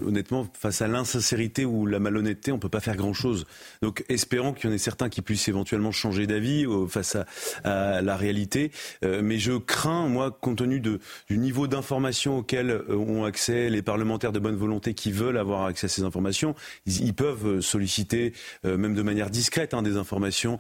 [0.07, 3.45] honnêtement, face à l'insincérité ou la malhonnêteté, on ne peut pas faire grand-chose.
[3.83, 7.19] Donc espérons qu'il y en ait certains qui puissent éventuellement changer d'avis face
[7.65, 8.71] à, la réalité.
[9.03, 14.33] mais je crains, moi, compte tenu de, du niveau d'information auquel ont accès les parlementaires
[14.33, 16.55] de bonne volonté qui veulent avoir accès à ces informations,
[16.87, 18.33] ils, peuvent solliciter,
[18.65, 20.59] même de manière discrète, hein, des informations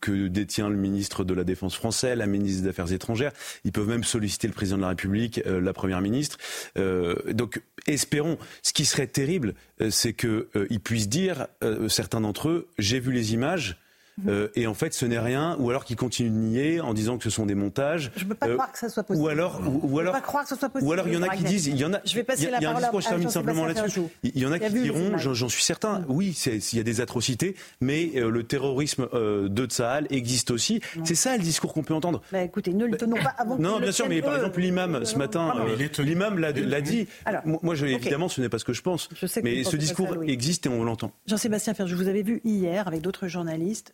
[0.00, 3.32] que détient le ministre de la Défense français, la ministre des Affaires étrangères.
[3.64, 6.38] Ils peuvent même solliciter le président de la République, euh, la Première ministre.
[6.78, 8.38] Euh, donc espérons.
[8.62, 11.46] Ce qui serait terrible, euh, c'est qu'ils puissent dire,
[11.88, 13.78] certains d'entre eux, j'ai vu les images.
[14.28, 17.18] Euh, et en fait, ce n'est rien, ou alors qu'ils continuent de nier en disant
[17.18, 18.12] que ce sont des montages.
[18.16, 19.24] Je ne peux pas euh, croire que ça soit possible.
[19.24, 20.88] Ou alors, ou, alors, pas croire que ce soit possible.
[20.88, 22.00] Ou alors, il y en a qui disent, il y en a.
[22.04, 24.02] Je vais passer la il y a un discours, je termine simplement là-dessus.
[24.22, 26.04] Il y en a qui diront, j'en suis certain, mm.
[26.08, 30.80] oui, il y a des atrocités, mais euh, le terrorisme de Tsahal existe aussi.
[31.04, 32.22] C'est ça le discours qu'on peut entendre.
[32.32, 33.58] Bah, écoutez, ne le tenons pas avant.
[33.58, 35.54] Non, bien sûr, mais par exemple, l'imam ce matin,
[35.98, 37.08] l'imam l'a dit.
[37.44, 39.08] Moi, évidemment, ce n'est pas ce que je pense.
[39.42, 41.12] Mais ce discours existe et on l'entend.
[41.26, 43.92] Jean-Sébastien Ferre, je vous avais vu hier avec d'autres journalistes.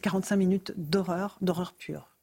[0.00, 2.16] 40 cinq minutes d'horreur, d'horreur pure.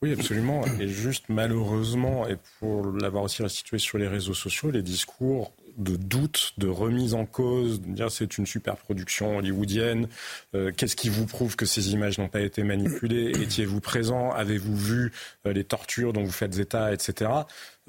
[0.00, 0.64] Oui, absolument.
[0.78, 5.96] Et juste malheureusement, et pour l'avoir aussi restitué sur les réseaux sociaux, les discours de
[5.96, 10.08] doute, de remise en cause, de dire c'est une super production hollywoodienne,
[10.54, 14.76] euh, qu'est-ce qui vous prouve que ces images n'ont pas été manipulées, étiez-vous présent, avez-vous
[14.76, 15.12] vu
[15.46, 17.30] euh, les tortures dont vous faites état, etc.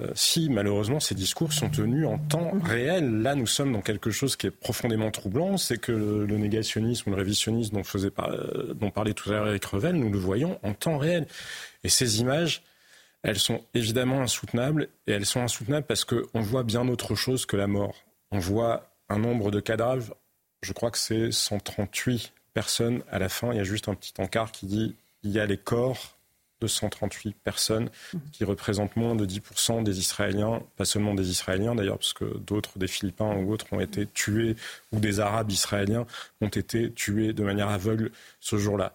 [0.00, 4.10] Euh, si malheureusement ces discours sont tenus en temps réel, là nous sommes dans quelque
[4.10, 8.12] chose qui est profondément troublant, c'est que le, négationnisme ou le révisionnisme dont, faisait
[8.74, 11.26] dont parlait tout à l'heure Eric Revel, nous le voyons en temps réel.
[11.84, 12.62] Et ces images,
[13.22, 17.56] elles sont évidemment insoutenables, et elles sont insoutenables parce qu'on voit bien autre chose que
[17.56, 18.04] la mort.
[18.30, 20.14] On voit un nombre de cadavres,
[20.62, 24.14] je crois que c'est 138 personnes à la fin, il y a juste un petit
[24.18, 26.16] encart qui dit il y a les corps
[26.60, 27.88] de 138 personnes
[28.32, 32.78] qui représentent moins de 10% des Israéliens, pas seulement des Israéliens d'ailleurs, parce que d'autres,
[32.78, 34.56] des Philippins ou autres, ont été tués,
[34.92, 36.06] ou des Arabes israéliens
[36.40, 38.10] ont été tués de manière aveugle
[38.40, 38.92] ce jour-là.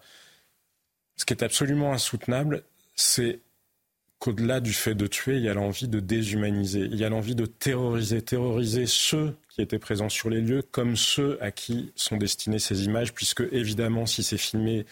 [1.16, 2.62] Ce qui est absolument insoutenable,
[2.94, 3.40] c'est
[4.18, 7.34] qu'au-delà du fait de tuer, il y a l'envie de déshumaniser, il y a l'envie
[7.34, 12.16] de terroriser, terroriser ceux qui étaient présents sur les lieux comme ceux à qui sont
[12.16, 14.86] destinées ces images, puisque évidemment, si c'est filmé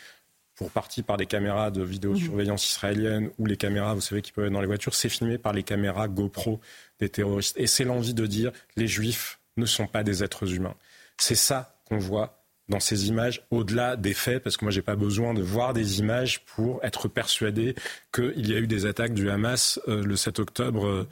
[0.55, 4.46] pour partie par des caméras de vidéosurveillance israélienne ou les caméras, vous savez, qui peuvent
[4.46, 6.60] être dans les voitures, c'est filmé par les caméras GoPro
[7.01, 7.56] des terroristes.
[7.59, 10.76] Et c'est l'envie de dire les juifs ne sont pas des êtres humains.
[11.18, 14.97] C'est ça qu'on voit dans ces images au-delà des faits, parce que moi, j'ai pas
[14.97, 17.74] besoin de voir des images pour être persuadé
[18.12, 21.09] qu'il y a eu des attaques du Hamas euh, le 7 octobre euh,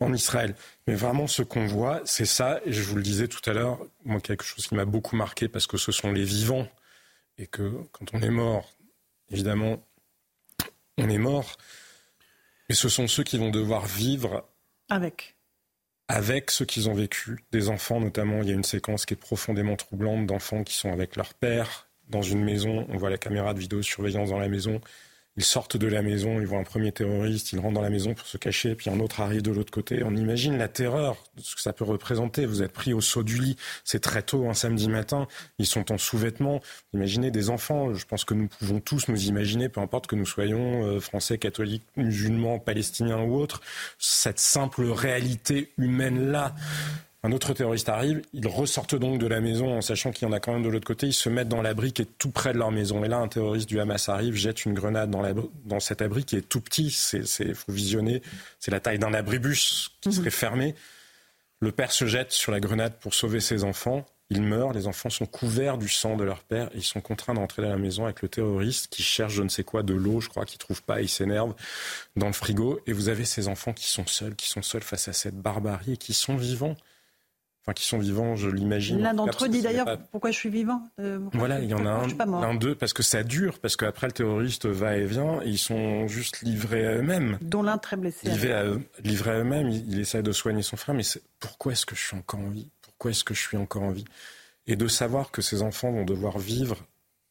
[0.00, 0.54] en Israël.
[0.86, 2.60] Mais vraiment, ce qu'on voit, c'est ça.
[2.64, 5.48] Et je vous le disais tout à l'heure, moi, quelque chose qui m'a beaucoup marqué,
[5.48, 6.68] parce que ce sont les vivants,
[7.36, 8.70] et que quand on est mort,
[9.30, 9.84] évidemment,
[10.96, 11.56] on est mort.
[12.68, 14.48] Mais ce sont ceux qui vont devoir vivre
[14.88, 15.33] avec
[16.14, 18.40] avec ce qu'ils ont vécu, des enfants notamment.
[18.42, 21.88] Il y a une séquence qui est profondément troublante d'enfants qui sont avec leur père
[22.08, 22.86] dans une maison.
[22.88, 24.80] On voit la caméra de vidéosurveillance dans la maison.
[25.36, 28.14] Ils sortent de la maison, ils voient un premier terroriste, ils rentrent dans la maison
[28.14, 30.02] pour se cacher, puis un autre arrive de l'autre côté.
[30.04, 32.46] On imagine la terreur, ce que ça peut représenter.
[32.46, 35.26] Vous êtes pris au saut du lit, c'est très tôt, un samedi matin,
[35.58, 36.60] ils sont en sous-vêtements.
[36.92, 40.26] Imaginez des enfants, je pense que nous pouvons tous nous imaginer, peu importe que nous
[40.26, 43.60] soyons euh, français, catholiques, musulmans, palestiniens ou autres,
[43.98, 46.54] cette simple réalité humaine-là.
[47.24, 50.34] Un autre terroriste arrive, ils ressortent donc de la maison en sachant qu'il y en
[50.34, 52.52] a quand même de l'autre côté, ils se mettent dans l'abri qui est tout près
[52.52, 53.02] de leur maison.
[53.02, 55.22] Et là, un terroriste du Hamas arrive, jette une grenade dans,
[55.64, 58.20] dans cet abri qui est tout petit, il faut visionner,
[58.60, 60.14] c'est la taille d'un abribus qui mhm.
[60.16, 60.74] serait fermé.
[61.60, 64.04] Le père se jette sur la grenade pour sauver ses enfants.
[64.28, 67.32] Il meurt, les enfants sont couverts du sang de leur père et ils sont contraints
[67.32, 70.20] d'entrer dans la maison avec le terroriste qui cherche je ne sais quoi, de l'eau,
[70.20, 71.54] je crois, qu'il trouve pas, il s'énerve
[72.16, 72.80] dans le frigo.
[72.86, 75.92] Et vous avez ces enfants qui sont seuls, qui sont seuls face à cette barbarie
[75.92, 76.76] et qui sont vivants
[77.64, 79.00] enfin qui sont vivants, je l'imagine.
[79.00, 80.86] L'un d'entre eux dit d'ailleurs pourquoi je suis vivant.
[81.00, 84.06] Euh, voilà, il y en a un, l'un d'eux parce que ça dure, parce qu'après
[84.06, 87.38] le terroriste va et vient, et ils sont juste livrés à eux-mêmes.
[87.40, 88.28] Dont l'un très blessé.
[88.28, 88.64] Livrés à,
[89.02, 91.04] livrés à eux-mêmes, il, essaie de soigner son frère, mais
[91.40, 92.68] pourquoi est-ce que je suis encore en vie?
[92.82, 94.04] Pourquoi est-ce que je suis encore en vie?
[94.66, 96.84] Et de savoir que ces enfants vont devoir vivre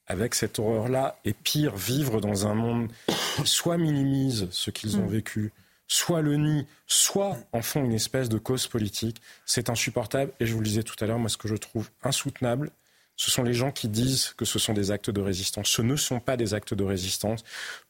[0.07, 2.89] avec cette horreur-là, et pire, vivre dans un monde
[3.35, 5.10] qui soit minimise ce qu'ils ont mm.
[5.10, 5.53] vécu,
[5.94, 9.22] soit le nient, soit en font une espèce de cause politique.
[9.45, 10.32] C'est insupportable.
[10.40, 12.72] Et je vous le disais tout à l'heure, moi, ce que je trouve insoutenable,
[13.15, 15.68] ce sont les gens qui disent que ce sont des actes de résistance.
[15.68, 17.44] Ce ne sont pas des actes de résistance.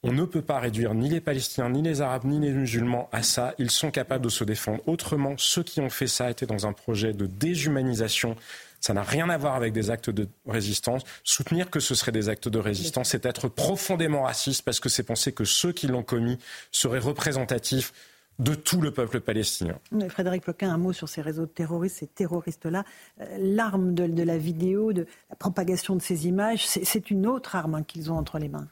[0.04, 3.24] On ne peut pas réduire ni les Palestiniens, ni les Arabes, ni les musulmans à
[3.24, 3.54] ça.
[3.58, 4.82] Ils sont capables de se défendre.
[4.86, 8.36] Autrement, ceux qui ont fait ça étaient dans un projet de déshumanisation
[8.84, 11.04] ça n'a rien à voir avec des actes de résistance.
[11.24, 15.04] Soutenir que ce seraient des actes de résistance, c'est être profondément raciste parce que c'est
[15.04, 16.38] penser que ceux qui l'ont commis
[16.70, 17.94] seraient représentatifs
[18.40, 19.80] de tout le peuple palestinien.
[20.10, 22.84] Frédéric Ploquin, un mot sur ces réseaux terroristes, ces terroristes-là.
[23.22, 27.76] Euh, l'arme de, la vidéo, de la propagation de ces images, c'est une autre arme
[27.76, 28.68] hein, qu'ils ont entre les mains.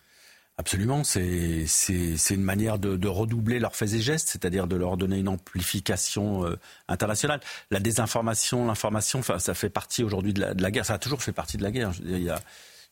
[0.61, 1.65] Absolument, c'est
[2.29, 6.55] une manière de, redoubler leurs faits et gestes, c'est-à-dire de leur donner une amplification euh,
[6.87, 7.39] internationale.
[7.71, 11.57] La désinformation, l'information, ça fait partie aujourd'hui de, la guerre, ça a toujours fait partie
[11.57, 11.93] de la guerre.
[12.05, 12.39] il y a,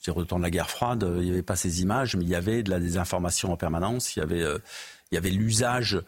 [0.08, 2.34] au temps de la guerre froide, il n'y avait pas ces images, mais il y
[2.34, 4.42] avait de la désinformation en permanence, il y avait...
[4.42, 4.58] Euh,
[5.12, 6.00] il y avait l'usage.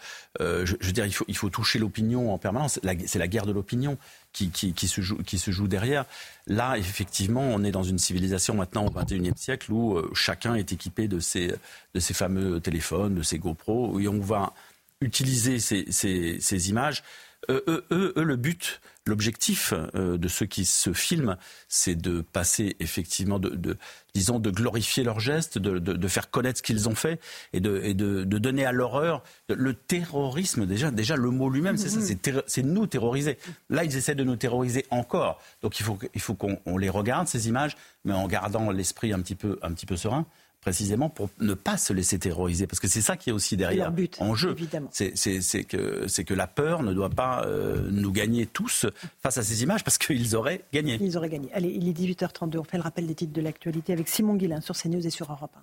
[0.41, 2.79] Euh, je, veux dire, il faut, il faut toucher l'opinion en permanence.
[3.07, 3.97] C'est la guerre de l'opinion
[4.33, 6.05] qui, qui, qui, se joue, qui se joue derrière.
[6.47, 10.71] Là, effectivement, on est dans une civilisation maintenant au XXIe siècle où euh, chacun est
[10.71, 11.53] équipé de ces,
[11.93, 14.53] de ces fameux téléphones, de ces GoPro, et on va
[15.01, 17.03] utiliser ces images.
[17.49, 21.35] Eux, eux, eux, le but, L'objectif euh, de ceux qui se filment,
[21.67, 23.75] c'est de passer effectivement, de,
[24.13, 27.19] disons, de glorifier leurs gestes, de, faire connaître ce qu'ils ont fait
[27.51, 30.67] et de, donner à l'horreur le terrorisme.
[30.67, 32.43] Déjà, déjà le mot lui-même, c'est ça, mm-hmm.
[32.45, 33.39] c'est nous terroriser.
[33.71, 35.41] Là, ils essaient de nous terroriser encore.
[35.63, 39.19] Donc, il faut, il faut qu'on les regarde ces images, mais en gardant l'esprit un
[39.19, 40.27] petit peu, un petit peu serein
[40.61, 42.67] précisément pour ne pas se laisser terroriser.
[42.67, 44.55] Parce que c'est ça qui est aussi derrière but, en jeu.
[44.91, 48.85] C'est que, que la peur ne doit pas euh, nous gagner tous
[49.21, 50.97] face à ces images parce qu'ils auraient gagné.
[51.01, 51.51] Ils auraient gagné.
[51.53, 52.59] Allez, il est 18h32.
[52.59, 55.31] On fait le rappel des titres de l'actualité avec Simon Guillain sur CNews et sur
[55.31, 55.61] Europe 1.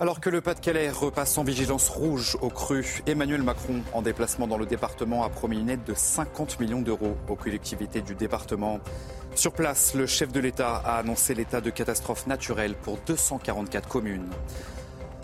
[0.00, 4.58] Alors que le Pas-de-Calais repasse en vigilance rouge au cru, Emmanuel Macron, en déplacement dans
[4.58, 8.80] le département, a promis une aide de 50 millions d'euros aux collectivités du département.
[9.34, 14.30] Sur place, le chef de l'État a annoncé l'état de catastrophe naturelle pour 244 communes.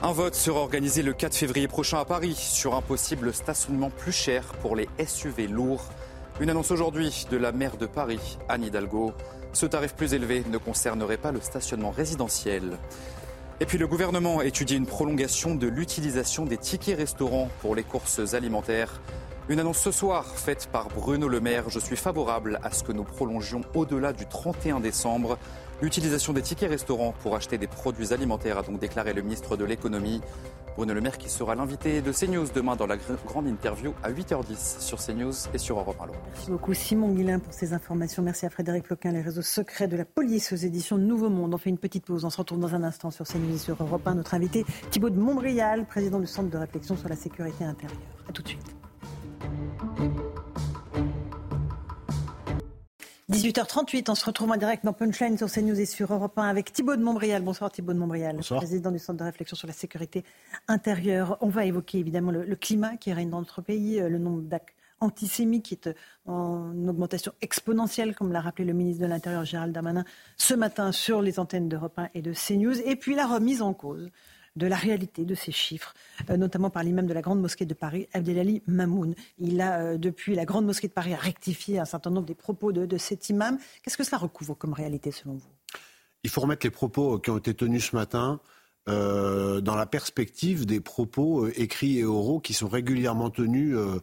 [0.03, 4.13] Un vote sera organisé le 4 février prochain à Paris sur un possible stationnement plus
[4.13, 5.85] cher pour les SUV lourds.
[6.41, 9.13] Une annonce aujourd'hui de la maire de Paris, Anne Hidalgo.
[9.53, 12.79] Ce tarif plus élevé ne concernerait pas le stationnement résidentiel.
[13.61, 18.35] Et puis le gouvernement étudie une prolongation de l'utilisation des tickets restaurants pour les courses
[18.35, 19.01] alimentaires.
[19.51, 21.71] Une annonce ce soir faite par Bruno Le Maire.
[21.71, 25.39] Je suis favorable à ce que nous prolongions au-delà du 31 décembre.
[25.83, 29.65] L'utilisation des tickets restaurants pour acheter des produits alimentaires a donc déclaré le ministre de
[29.65, 30.21] l'économie.
[30.77, 34.79] Bruno Le Maire qui sera l'invité de CNews demain dans la grande interview à 8h10
[34.79, 36.07] sur CNews et sur Europe 1.
[36.33, 38.23] Merci beaucoup Simon Guillain pour ces informations.
[38.23, 41.53] Merci à Frédéric Loquin, les réseaux secrets de la police aux éditions Nouveau Monde.
[41.55, 43.83] On fait une petite pause, on se retrouve dans un instant sur CNews et sur
[43.83, 44.15] Europe 1.
[44.15, 47.99] Notre invité Thibaut de Montbrial, président du Centre de réflexion sur la sécurité intérieure.
[48.29, 48.80] A tout de suite.
[53.31, 56.73] 18h38, on se retrouve en direct dans Punchline sur CNews et sur Europe 1 avec
[56.73, 57.43] Thibaut de Montbrial.
[57.43, 60.25] Bonsoir Thibaut de Montbrial, président du Centre de réflexion sur la sécurité
[60.69, 61.39] intérieure.
[61.41, 64.75] On va évoquer évidemment le, climat qui règne dans notre pays, euh, le nombre d'actes
[65.01, 65.95] antisémites qui est euh,
[66.27, 70.05] en augmentation exponentielle, comme l'a rappelé le ministre de l'Intérieur Gérald Darmanin
[70.37, 73.75] ce matin sur les antennes d'Europe 1 et de CNews, et puis la remise en
[73.75, 74.11] cause
[74.57, 75.95] de la réalité de ces chiffres,
[76.29, 79.15] euh, notamment par l'imam de la Grande Mosquée de Paris, Abdelali Mamoun.
[79.39, 82.73] Il a, euh, depuis la Grande Mosquée de Paris, rectifié un certain nombre des propos
[82.73, 83.59] de, cet imam.
[83.83, 85.51] Qu'est-ce que cela recouvre comme réalité selon vous?
[86.23, 88.41] Il faut remettre les propos qui ont été tenus ce matin
[88.89, 94.01] euh, dans la perspective des propos euh, écrits et oraux qui sont régulièrement tenus euh,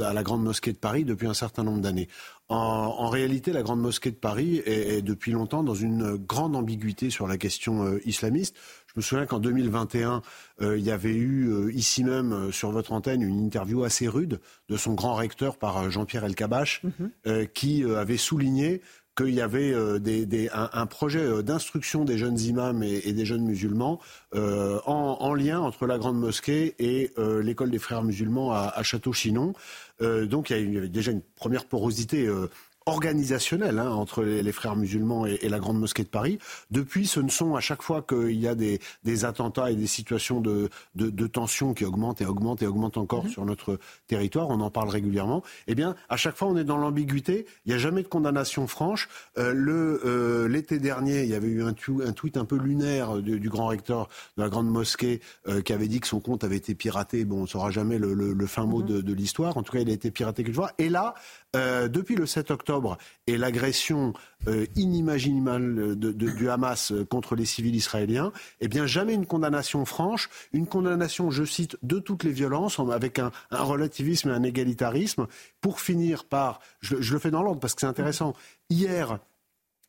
[0.00, 2.08] à la Grande Mosquée de Paris depuis un certain nombre d'années.
[2.50, 7.26] En, réalité, la Grande Mosquée de Paris est, depuis longtemps dans une grande ambiguïté sur
[7.26, 8.56] la question islamiste.
[8.86, 10.22] Je me souviens qu'en 2021,
[10.62, 14.40] il y avait eu ici même sur votre antenne une interview assez rude
[14.70, 18.80] de son grand recteur par Jean-Pierre Elkabach, mm qui avait souligné
[19.18, 19.98] qu'il y avait euh,
[20.52, 23.98] un, projet euh, d'instruction des jeunes imams et, des jeunes musulmans
[24.34, 27.12] euh, en, lien entre la Grande Mosquée et
[27.42, 29.52] l'école des frères musulmans à, Château-Chinon.
[30.00, 32.28] donc il y, avait déjà une première porosité
[32.88, 36.38] organisationnel hein, entre les, frères musulmans et, la Grande Mosquée de Paris.
[36.70, 38.80] Depuis, ce ne sont à chaque fois qu'il y a des,
[39.24, 43.30] attentats et des situations de, de, tension qui augmentent et augmentent et augmentent encore mhm.
[43.30, 46.78] sur notre territoire, on en parle régulièrement, eh bien, à chaque fois, on est dans
[46.78, 47.46] l'ambiguïté.
[47.66, 49.08] Il n'y a jamais de condamnation franche.
[49.36, 51.74] Euh, euh, l'été dernier, il y avait eu un,
[52.04, 55.88] un tweet un peu lunaire du, grand recteur de la Grande Mosquée euh, qui avait
[55.88, 57.24] dit que son compte avait été piraté.
[57.24, 58.86] Bon, on ne saura jamais le, fin mot mhm.
[58.86, 59.56] de, de l'histoire.
[59.56, 60.72] En tout cas, il a été piraté quelque fois.
[60.78, 61.14] Et là,
[61.56, 64.12] euh, depuis le 7 octobre et l'agression
[64.48, 70.66] euh, inimaginable du Hamas contre les civils israéliens, eh bien jamais une condamnation franche, une
[70.66, 75.26] condamnation, je cite, de toutes les violences, avec un, relativisme et un égalitarisme,
[75.60, 78.34] pour finir par, je le fais dans l'ordre parce que c'est intéressant,
[78.70, 79.18] hier,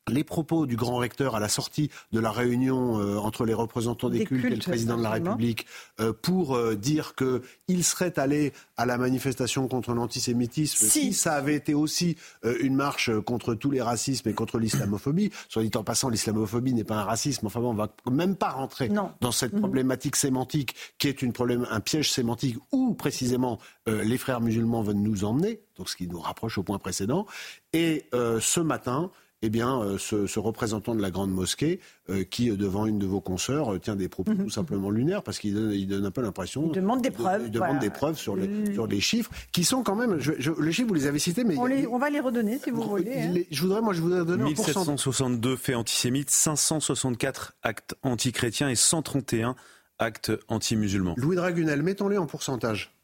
[0.08, 4.08] les propos du grand recteur à la sortie de la réunion euh, entre les représentants
[4.08, 5.66] des, cultes, et le président de la République
[6.00, 11.12] euh, pour euh, dire qu'il serait allé à la manifestation contre l'antisémitisme si.
[11.12, 12.16] ça avait été aussi
[12.60, 15.30] une marche contre tous les racismes et contre l'islamophobie.
[15.48, 17.46] Soit dit en passant, l'islamophobie n'est pas un racisme.
[17.46, 19.60] Enfin bon, on va même pas rentrer dans cette mhm.
[19.60, 24.96] problématique sémantique qui est une problème, un piège sémantique où précisément les frères musulmans veulent
[24.96, 27.26] nous emmener, donc ce qui nous rapproche au point précédent.
[27.72, 29.10] Et ce matin,
[29.42, 31.80] eh bien, euh, ce, représentant de la grande mosquée,
[32.10, 34.44] euh, qui, euh, devant une de vos consoeurs, tient des propos mhm.
[34.44, 36.66] tout simplement lunaires, parce qu'il donne, il donne un peu l'impression...
[36.66, 37.42] Il demande des preuves.
[37.46, 40.18] il demande des preuves sur les, sur les chiffres, qui sont quand même...
[40.18, 41.56] Je, les chiffres, vous les avez cités, mais...
[41.56, 43.18] On, va les redonner, si vous voulez.
[43.18, 43.34] Hein.
[43.50, 49.54] je voudrais, moi, je voudrais donner 1762 faits antisémites, 564 actes antichrétiens et 131
[49.98, 51.14] actes anti-musulmans.
[51.16, 52.94] Louis Dragunel, mettons-les en pourcentage.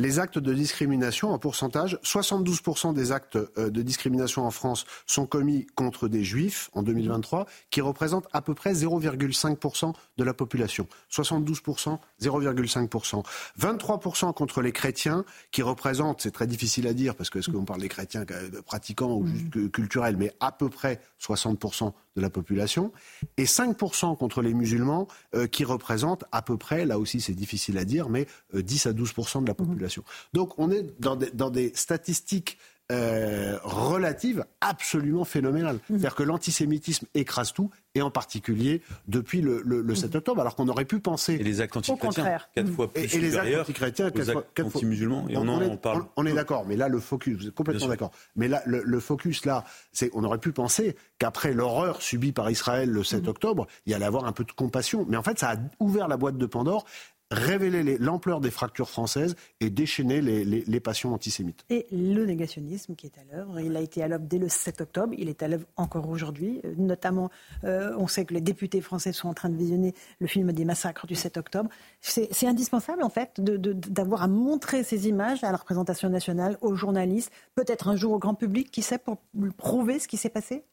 [0.00, 5.26] Les actes de discrimination en pourcentage, 72% des actes euh, de discrimination en France sont
[5.26, 10.86] commis contre des juifs en 2023, qui représentent à peu près 0,5% de la population.
[11.12, 13.22] 72%, 0,5%.
[13.60, 17.66] 23% contre les chrétiens, qui représentent, c'est très difficile à dire, parce que est-ce qu'on
[17.66, 18.24] parle des chrétiens
[18.64, 19.68] pratiquants ou juste mm.
[19.68, 22.90] culturels, mais à peu près 60% de la population,
[23.36, 27.76] et 5% contre les musulmans, euh, qui représentent à peu près, là aussi c'est difficile
[27.76, 29.89] à dire, mais 10 euh, à 12% de la population.
[30.32, 31.16] Donc on est dans
[31.50, 32.58] des, statistiques
[32.90, 35.76] euh, relatives absolument phénoménales.
[35.76, 35.80] Mmh.
[35.90, 39.62] C'est-à-dire que l'antisémitisme écrase tout, et en particulier depuis le,
[39.94, 40.16] 7 mmh.
[40.16, 41.34] octobre, alors qu'on aurait pu penser...
[41.34, 42.72] Et les actes antichrétiens, quatre mmh.
[42.72, 46.04] fois plus et, et les actes antichrétiens, quatre fois, anti-musulmans, et on, en parle.
[46.16, 49.44] On est d'accord, mais là, le focus, vous êtes complètement d'accord, mais là, le, focus,
[49.44, 53.92] là, c'est on aurait pu penser qu'après l'horreur subie par Israël le 7 octobre, il
[53.92, 55.06] y allait avoir un peu de compassion.
[55.08, 56.84] Mais en fait, ça a ouvert la boîte de Pandore
[57.30, 61.64] révéler l'ampleur des fractures françaises et déchaîner les, passions antisémites.
[61.68, 64.80] Et le négationnisme qui est à l'œuvre, il a été à l'œuvre dès le 7
[64.80, 66.60] octobre, il est à l'œuvre encore aujourd'hui.
[66.64, 67.30] Euh, notamment,
[67.64, 70.64] euh, on sait que les députés français sont en train de visionner le film des
[70.64, 71.70] massacres du 7 octobre.
[72.00, 77.30] C'est indispensable, en fait, d'avoir à montrer ces images à la représentation nationale, aux journalistes,
[77.54, 79.18] peut-être un jour au grand public, qui sait, pour
[79.56, 80.64] prouver ce qui s'est passé?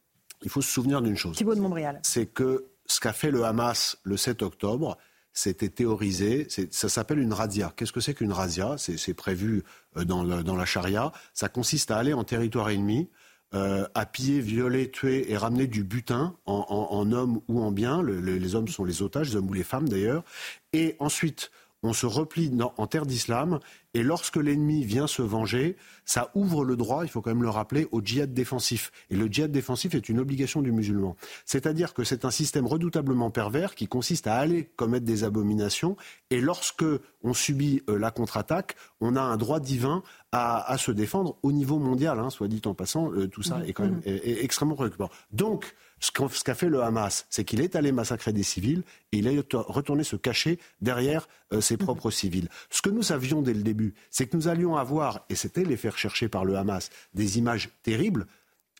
[0.42, 1.36] Il faut se souvenir d'une chose.
[1.36, 2.00] Thibault de Montréal.
[2.02, 4.96] C'est que ce qu'a fait le Hamas le 7 octobre,
[5.38, 6.48] c'était théorisé.
[6.70, 7.72] Ça s'appelle une razzia.
[7.76, 8.74] Qu'est-ce que c'est qu'une razzia?
[8.76, 9.62] C'est prévu
[9.96, 11.12] euh, dans, la charia.
[11.32, 13.08] Ça consiste à aller en territoire ennemi,
[13.54, 18.02] euh, à piller, violer, tuer et ramener du butin en, hommes ou en biens.
[18.02, 20.24] les hommes sont les otages, les hommes ou les femmes d'ailleurs.
[20.72, 21.52] Et ensuite,
[21.82, 23.60] on se replie en terre d'islam,
[23.94, 27.48] et lorsque l'ennemi vient se venger, ça ouvre le droit, il faut quand même le
[27.48, 28.92] rappeler, au djihad défensif.
[29.10, 31.16] Et le djihad défensif est une obligation du musulman.
[31.44, 35.96] C'est-à-dire que c'est un système redoutablement pervers qui consiste à aller commettre des abominations,
[36.30, 36.84] et lorsque
[37.22, 40.02] on subit euh, la contre-attaque, on a un droit divin
[40.32, 43.64] à, se défendre au niveau mondial, hein, soit dit en passant, euh, tout ça mmh.
[43.64, 44.20] est quand même mmh.
[44.24, 45.08] extrêmement préoccupant.
[45.32, 46.10] Donc, ce
[46.44, 50.04] qu'a fait le Hamas, c'est qu'il est allé massacrer des civils et il est retourné
[50.04, 52.48] se cacher derrière euh, ses propres civils.
[52.70, 55.76] Ce que nous savions dès le début, c'est que nous allions avoir, et c'était les
[55.76, 58.26] faire chercher par le Hamas, des images terribles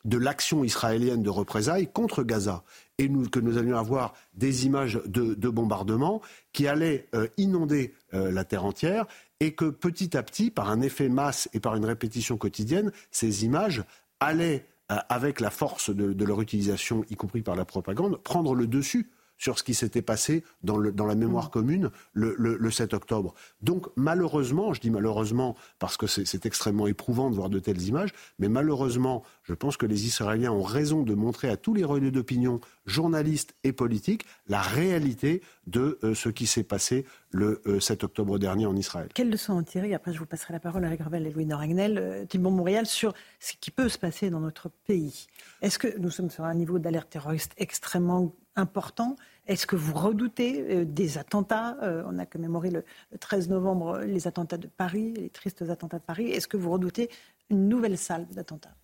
[0.04, 2.62] de l'action israélienne de représailles contre Gaza
[2.98, 6.22] et que nous allions avoir des images de, bombardement
[6.52, 9.06] qui allaient euh, inonder euh, la terre entière
[9.40, 13.44] et que petit à petit, par un effet masse et par une répétition quotidienne, ces
[13.44, 13.84] images
[14.20, 19.10] allaient avec la force de leur utilisation, y compris par la propagande, prendre le dessus
[19.38, 21.50] sur ce qui s'était passé dans, le, dans, la mémoire mm.
[21.50, 23.34] commune le, le, 7 octobre.
[23.62, 28.12] Donc malheureusement, je dis malheureusement parce que c'est extrêmement éprouvant de voir de telles images,
[28.38, 32.10] mais malheureusement, je pense que les Israéliens ont raison de montrer à tous les relais
[32.10, 38.06] d'opinion, journalistes et politiques, la réalité de euh, ce qui s'est passé le 7 euh,
[38.06, 39.08] octobre dernier en Israël.
[39.14, 41.98] Quelle leçon en tirer Après, je vous passerai la parole à Gravel et Louis Noragnel,
[41.98, 45.26] euh, Thibault Montréal, sur ce qui peut se passer dans notre pays.
[45.62, 49.16] Est-ce que nous sommes sur un niveau d'alerte terroriste extrêmement important?
[49.46, 51.78] Est-ce que vous redoutez euh, des attentats?
[51.82, 52.84] Euh, On a commémoré le,
[53.18, 56.30] 13 novembre les attentats de Paris, les tristes attentats de Paris.
[56.30, 57.08] Est-ce que vous redoutez
[57.48, 58.74] une nouvelle salle d'attentats?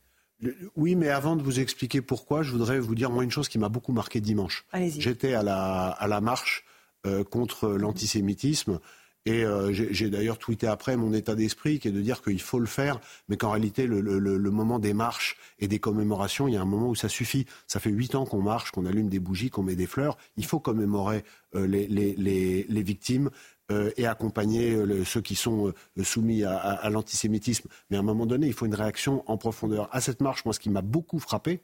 [0.77, 3.59] Oui, mais avant de vous expliquer pourquoi, je voudrais vous dire moi une chose qui
[3.59, 4.65] m'a beaucoup marqué dimanche.
[5.01, 6.65] J'étais à la, à la marche
[7.07, 8.81] euh, contre l'antisémitisme.
[9.27, 12.59] Et euh, j'ai d'ailleurs tweeté après mon état d'esprit qui est de dire qu'il faut
[12.59, 16.53] le faire, mais qu'en réalité, le, le, le, moment des marches et des commémorations, il
[16.53, 17.47] y a un moment où ça suffit.
[17.67, 20.19] Ça fait huit ans qu'on marche, qu'on allume des bougies, qu'on met des fleurs.
[20.37, 21.25] Il faut commémorer
[21.55, 23.31] euh, les, les, les, les, victimes.
[23.73, 24.77] Euh, et accompagner
[25.07, 25.73] ceux qui sont
[26.03, 27.67] soumis à, à, à l'antisémitisme.
[27.89, 29.89] Mais à un moment donné, il faut une réaction en profondeur.
[29.91, 31.63] À cette marche, moi, ce qui m'a beaucoup frappé,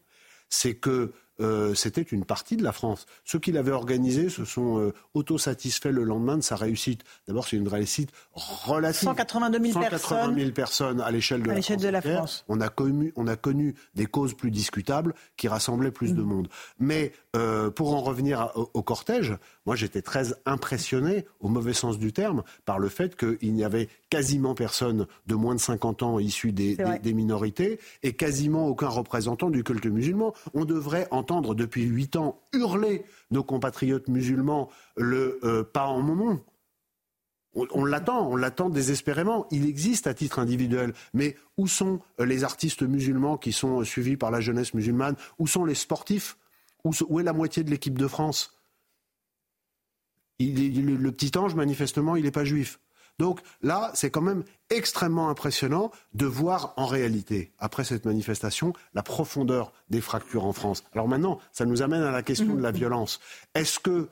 [0.49, 3.07] c'est que euh, c'était une partie de la France.
[3.25, 7.03] Ceux qui l'avaient organisé se sont euh, autosatisfaits le lendemain de sa réussite.
[7.27, 9.09] D'abord, c'est une réussite relative.
[9.09, 12.45] 182 000 180 000 personnes, à l'échelle de, la, France.
[12.49, 16.27] On a, connu, on a connu des causes plus discutables qui rassemblaient plus de mm.
[16.27, 16.49] monde.
[16.79, 19.37] Mais euh, pour en revenir au, cortège,
[19.67, 23.89] moi j'étais très impressionné, au mauvais sens du terme, par le fait qu'il n'y avait
[24.11, 29.51] quasiment personne de moins de 50 ans issus des, des minorités et quasiment aucun représentant
[29.51, 30.35] du culte musulman.
[30.55, 31.23] On devrait en
[31.55, 36.41] depuis huit ans hurler nos compatriotes musulmans le euh, pas en moment.
[37.55, 39.47] On, l'attend, on l'attend désespérément.
[39.51, 40.95] Il existe à titre individuel.
[41.15, 45.17] Mais où sont les artistes musulmans qui sont suivis par la jeunesse musulmane?
[45.41, 46.37] Où sont les sportifs?
[46.85, 48.57] Où, est la moitié de l'équipe de France?
[50.39, 52.79] Le petit ange, manifestement, il n'est pas juif.
[53.21, 59.03] Donc là, c'est quand même extrêmement impressionnant de voir en réalité, après cette manifestation, la
[59.03, 60.85] profondeur des fractures en France.
[60.95, 63.21] Alors maintenant, ça nous amène à la question de la violence.
[63.55, 64.09] Est-ce que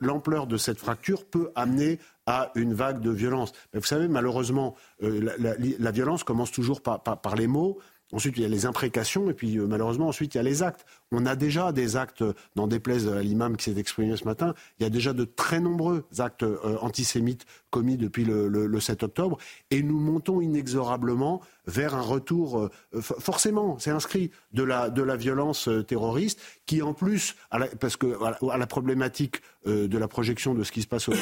[0.00, 3.54] l'ampleur de cette fracture peut amener à une vague de violence?
[3.72, 7.78] Vous savez, malheureusement, euh, la, violence commence toujours par les mots.
[8.12, 10.62] Ensuite, il y a les imprécations et puis euh, malheureusement, ensuite, il y a les
[10.62, 10.84] actes.
[11.14, 12.24] On a déjà des actes,
[12.56, 15.60] n'en déplaise à l'imam qui s'est exprimé ce matin, il y a déjà de très
[15.60, 19.38] nombreux actes euh, antisémites commis depuis le, 7 octobre.
[19.70, 22.70] Et nous montons inexorablement vers un retour, euh,
[23.00, 27.36] forcément, c'est inscrit, de la, de la violence terroriste qui, en plus,
[27.80, 31.14] parce que à la, problématique de la projection de ce qui se passe au,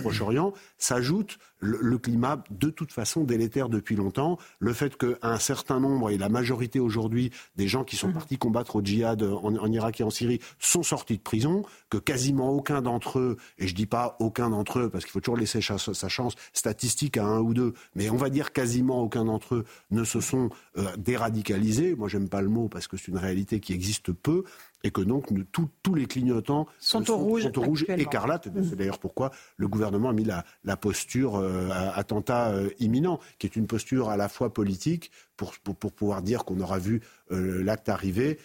[0.00, 6.10] Proche-Orient, s'ajoute le, climat de toute façon délétère depuis longtemps, le fait qu'un certain nombre,
[6.10, 8.14] et la majorité aujourd'hui des gens qui sont mmh.
[8.14, 12.50] partis combattre au djihad en, Irak et en Syrie sont sortis de prison, que quasiment
[12.50, 15.60] aucun d'entre eux, et je dis pas aucun d'entre eux parce qu'il faut toujours laisser
[15.60, 19.64] sa chance statistique à un ou deux, mais on va dire quasiment aucun d'entre eux
[19.90, 21.94] ne se sont euh, déradicalisés.
[21.94, 24.44] Moi, j'aime pas le mot parce que c'est une réalité qui existe peu
[24.84, 28.48] et que donc tous les clignotants sont, au rouge, sont au rouge écarlate.
[28.62, 33.56] C'est d'ailleurs pourquoi le gouvernement a mis la, posture euh, attentat euh, imminent, qui est
[33.56, 37.00] une posture à la fois politique pour, pour, pouvoir dire qu'on aura vu
[37.30, 38.38] euh, l'acte arriver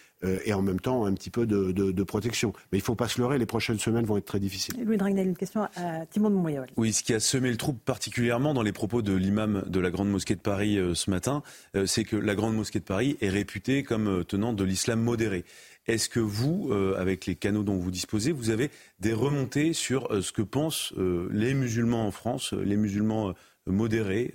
[0.46, 2.54] et en même temps un petit peu de, protection.
[2.72, 4.74] Mais il ne faut pas se leurrer, les prochaines semaines vont être très difficiles.
[4.82, 6.66] Louis Dragnel, une question à Timon de Montréal.
[6.78, 9.90] Oui, ce qui a semé le trouble particulièrement dans les propos de l'imam de la
[9.90, 11.42] Grande Mosquée de Paris ce matin,
[11.84, 15.44] c'est que la Grande Mosquée de Paris est réputée comme tenant de l'islam modéré.
[15.86, 18.70] Est-ce que vous, euh, avec les canaux dont vous disposez, vous avez
[19.00, 23.34] des remontées sur euh, ce que pensent euh, les musulmans en France, les musulmans
[23.66, 24.32] modérés,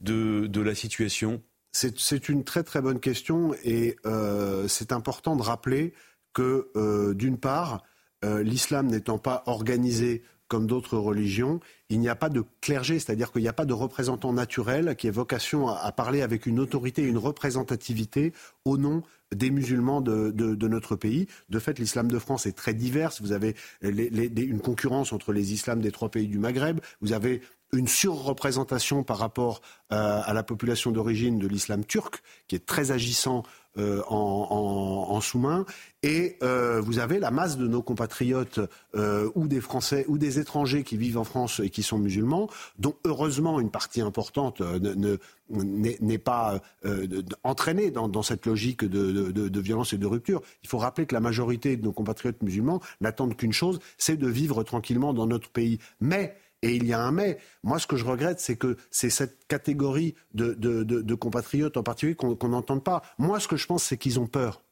[0.00, 1.42] de, la situation?
[1.72, 3.96] C'est une très très bonne question et
[4.68, 5.94] c'est important de rappeler
[6.32, 7.82] que, d'une part,
[8.22, 10.22] l'islam n'étant pas organisé
[10.52, 13.72] comme d'autres religions, il n'y a pas de clergé, c'est-à-dire qu'il n'y a pas de
[13.72, 18.34] représentant naturel qui ait vocation à, parler avec une autorité, une représentativité
[18.66, 19.02] au nom
[19.34, 21.26] des musulmans de, notre pays.
[21.48, 23.12] De fait, l'islam de France est très divers.
[23.22, 26.80] Vous avez une concurrence entre les islams des trois pays du Maghreb.
[27.00, 27.40] Vous avez
[27.72, 32.90] une surreprésentation par rapport euh, à la population d'origine de l'islam turc, qui est très
[32.90, 33.42] agissant
[33.78, 35.64] euh, en, sous-main.
[36.02, 38.60] Et euh, vous avez la masse de nos compatriotes
[39.34, 42.94] ou des Français ou des étrangers qui vivent en France et qui sont musulmans, dont
[43.04, 44.60] heureusement une partie importante
[45.50, 46.60] n'est pas
[47.44, 50.42] entraînée dans, cette logique de, de, violence et de rupture.
[50.64, 54.26] Il faut rappeler que la majorité de nos compatriotes musulmans n'attendent qu'une chose, c'est de
[54.26, 55.78] vivre tranquillement dans notre pays.
[56.00, 57.38] Mais Et il y a un mais.
[57.62, 62.48] Moi, ce que je regrette, c'est que c'est cette catégorie de, compatriotes en particulier qu'on
[62.48, 63.02] n'entende pas.
[63.18, 64.62] Moi, ce que je pense, c'est qu'ils ont peur.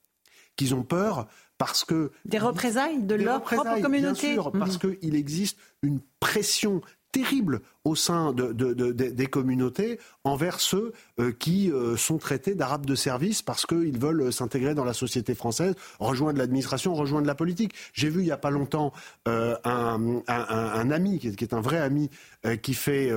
[0.57, 1.27] Qu'ils ont peur
[1.59, 2.11] parce que...
[2.25, 4.97] Des représailles de leur propre communauté Bien sûr, parce mhm.
[4.97, 6.81] qu'il existe une pression
[7.12, 8.53] terrible au sein de,
[8.93, 14.32] des communautés envers ceux euh, qui euh, sont traités d'arabes de service parce qu'ils veulent
[14.32, 17.73] s'intégrer dans la société française, rejoindre l'administration, rejoindre la politique.
[17.95, 18.93] J'ai vu il n'y a pas longtemps
[19.28, 22.11] euh, un, ami, qui est, un vrai ami,
[22.62, 23.11] qui, fait,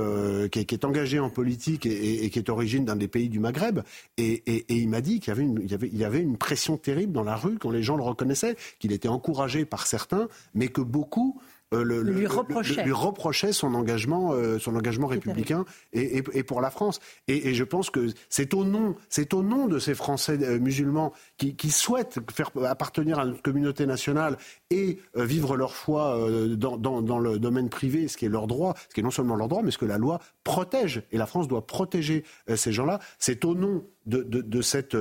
[0.51, 3.81] qui, est, engagé en politique et, qui est origine d'un des pays du Maghreb,
[4.17, 7.23] et, il m'a dit qu'il y, avait une, il y avait une pression terrible dans
[7.23, 11.41] la rue quand les gens le reconnaissaient, qu'il était encouragé par certains, mais que beaucoup
[11.73, 13.51] euh, le, lui, reprochait.
[13.51, 16.99] son engagement, euh, son engagement républicain et, pour la France.
[17.27, 21.13] Et, je pense que c'est au nom, c'est au nom de ces Français euh, musulmans
[21.37, 24.37] qui, souhaitent faire appartenir à notre communauté nationale
[24.69, 26.17] et vivre leur foi
[26.55, 29.47] dans, le domaine privé, ce qui est leur droit, ce qui est non seulement leur
[29.47, 31.03] droit, mais ce que la loi protège.
[31.11, 32.23] Et la France doit protéger
[32.55, 32.99] ces gens-là.
[33.17, 34.95] C'est au nom de cette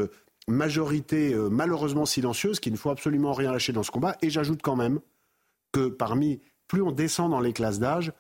[0.49, 4.17] majorité malheureusement silencieuse qu'il ne faut absolument rien lâcher dans ce combat.
[4.23, 5.01] Et j'ajoute quand même
[5.73, 6.41] que parmi
[6.73, 8.15] plus on descend dans les classes d'âge,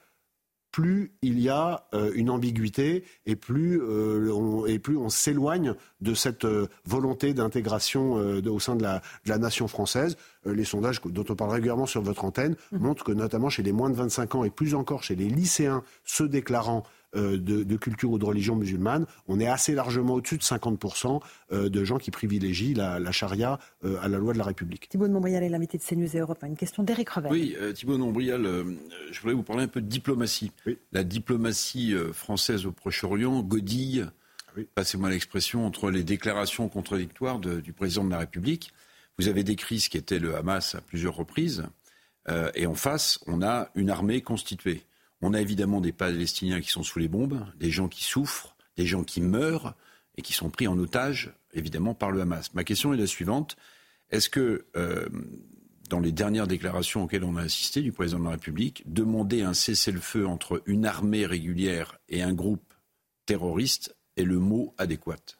[0.72, 5.74] plus il y a euh, une ambiguïté et plus, euh, on, et plus on s'éloigne
[6.02, 10.18] de cette euh, volonté d'intégration au sein de la, nation française.
[10.44, 12.78] les sondages dont on parle régulièrement sur votre antenne mmh.
[12.78, 15.82] montrent que notamment chez les moins de 25 ans et plus encore chez les lycéens
[16.04, 16.82] se déclarant
[17.14, 21.20] euh, de, culture ou de religion musulmane, on est assez largement au-dessus de 50%
[21.52, 24.88] euh, de gens qui privilégient la, charia euh, à la loi de la République.
[24.88, 26.42] Thibault de Montbrial est l'invité de CNews et Europe.
[26.42, 27.30] Une question d'Éric Revel.
[27.30, 28.48] Oui, Thibault de Montbrial,
[29.10, 30.52] je voudrais vous parler un peu de diplomatie.
[30.92, 34.10] La diplomatie française au Proche-Orient godille,
[34.74, 38.72] passez-moi l'expression, entre les déclarations contradictoires du président de la République.
[39.18, 41.64] Vous avez décrit ce qu'était le Hamas à plusieurs reprises.
[42.54, 44.84] et en face, on a une armée constituée.
[45.22, 48.86] On a évidemment des Palestiniens qui sont sous les bombes, des gens qui souffrent, des
[48.86, 49.74] gens qui meurent
[50.16, 52.52] et qui sont pris en otage, évidemment, par le Hamas.
[52.54, 53.56] Ma question est la suivante.
[54.10, 55.08] Est-ce que, euh,
[55.88, 59.54] dans les dernières déclarations auxquelles on a assisté du président de la République, demander un
[59.54, 62.74] cessez-le-feu entre une armée régulière et un groupe
[63.24, 65.36] terroriste est le mot adéquat?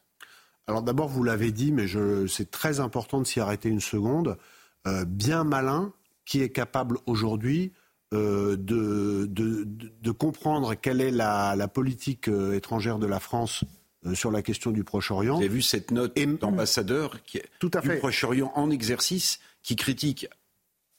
[0.68, 1.86] Alors d'abord, vous l'avez dit, mais
[2.28, 4.38] c'est très important de s'y arrêter une seconde.
[4.86, 5.92] Euh, bien malin
[6.24, 7.72] qui est capable aujourd'hui
[8.12, 13.64] euh, de, de, comprendre quelle est la, politique euh, étrangère de la France
[14.04, 15.36] euh, sur la question du Proche-Orient.
[15.36, 20.28] Vous avez vu cette note d'ambassadeur qui Tout à du Proche-Orient en exercice qui critique,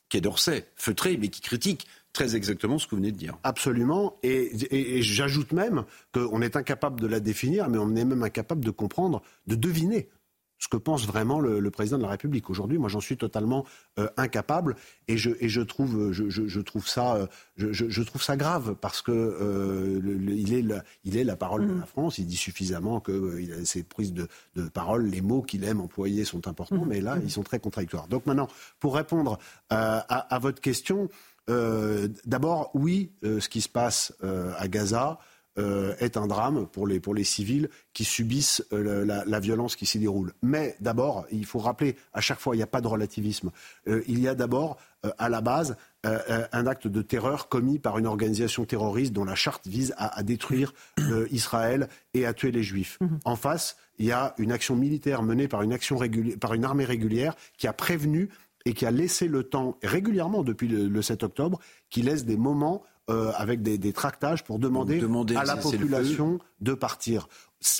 [0.09, 3.37] qui est d'Orsay, feutré, mais qui critique très exactement ce que vous venez de dire.
[3.43, 4.17] Absolument.
[4.23, 8.65] Et, et j'ajoute même qu'on est incapable de la définir, mais on est même incapable
[8.65, 10.09] de comprendre, de deviner
[10.63, 12.49] ce que pense vraiment le, président de la République.
[12.49, 13.65] Aujourd'hui, moi, j'en suis totalement
[13.99, 14.77] euh, incapable
[15.09, 17.27] et je, et je, trouve, je, trouve ça, euh,
[17.57, 19.99] je, trouve ça grave parce que euh,
[20.29, 21.85] il, est la, il est la parole de la mmh.
[21.85, 22.17] France.
[22.17, 24.29] Il dit suffisamment que ses prises de,
[24.73, 26.87] parole, les mots qu'il aime employer sont importants, mmh.
[26.87, 27.23] mais là, mmh.
[27.25, 28.07] ils sont très contradictoires.
[28.07, 28.47] Donc maintenant,
[28.79, 31.09] pour répondre à, votre question,
[31.45, 35.19] d'abord, oui, ce qui se passe à Gaza.
[35.59, 39.85] Euh, est un drame pour les, pour les civils qui subissent euh, la, violence qui
[39.85, 40.33] s'y déroule.
[40.41, 43.51] Mais d'abord, il faut rappeler, à chaque fois, il n'y a pas de relativisme.
[43.87, 44.77] Euh, il y a d'abord,
[45.19, 49.67] à la base, un acte de terreur commis par une organisation terroriste dont la charte
[49.67, 50.73] vise à, détruire
[51.29, 52.97] Israël et à tuer les Juifs.
[52.99, 53.19] Mhm.
[53.23, 55.99] En face, il y a une action militaire menée par une, action
[56.41, 58.29] par une armée régulière qui a prévenu
[58.65, 61.59] et qui a laissé le temps régulièrement depuis le 7 octobre,
[61.89, 65.01] qui laisse des moments euh, avec des, tractages pour demander,
[65.35, 67.27] à la population de partir.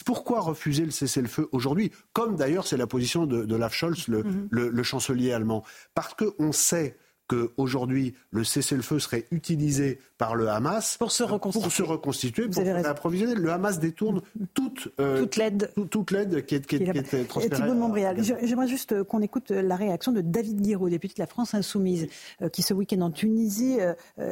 [0.05, 1.91] Pourquoi refuser le cessez-le-feu aujourd'hui?
[2.13, 4.47] Comme d'ailleurs c'est la position de, de Scholz, le, mm-hmm.
[4.51, 5.63] le chancelier allemand.
[5.93, 6.97] Parce qu'on sait
[7.33, 12.65] qu'aujourd'hui, le cessez-le-feu serait utilisé par le Hamas pour se reconstituer, pour, se reconstituer, pour
[12.85, 13.35] approvisionner.
[13.35, 14.21] Le Hamas détourne
[14.53, 17.55] toute, euh, toute l'aide toute l'aide qui est, qui, est, transférée.
[17.55, 21.15] Thibault de Montbrial, j'aimerais juste euh, qu'on écoute euh, la réaction de David Guiraud, député
[21.15, 22.07] de la France Insoumise,
[22.51, 23.77] qui ce week-end en Tunisie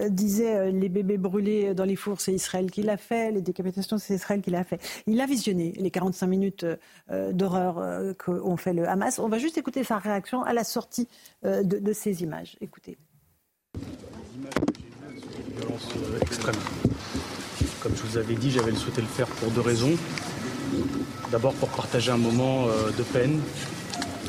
[0.10, 4.16] disait les bébés brûlés dans les fours, c'est Israël qui l'a fait, les décapitations, c'est
[4.16, 4.80] Israël qui l'a fait.
[5.08, 6.66] Il a visionné les 45 minutes
[7.10, 9.20] d'horreur qu'ont fait le Hamas.
[9.20, 11.08] On va juste écouter sa réaction à la sortie
[11.44, 12.58] de, de ces images.
[12.62, 12.91] Écoutez.
[13.74, 16.56] Les images que j'ai sont des violences euh, extrêmes.
[17.82, 19.94] Comme je vous avais dit, j'avais souhaité le faire pour deux raisons.
[21.32, 23.40] D'abord pour partager un moment euh, de peine,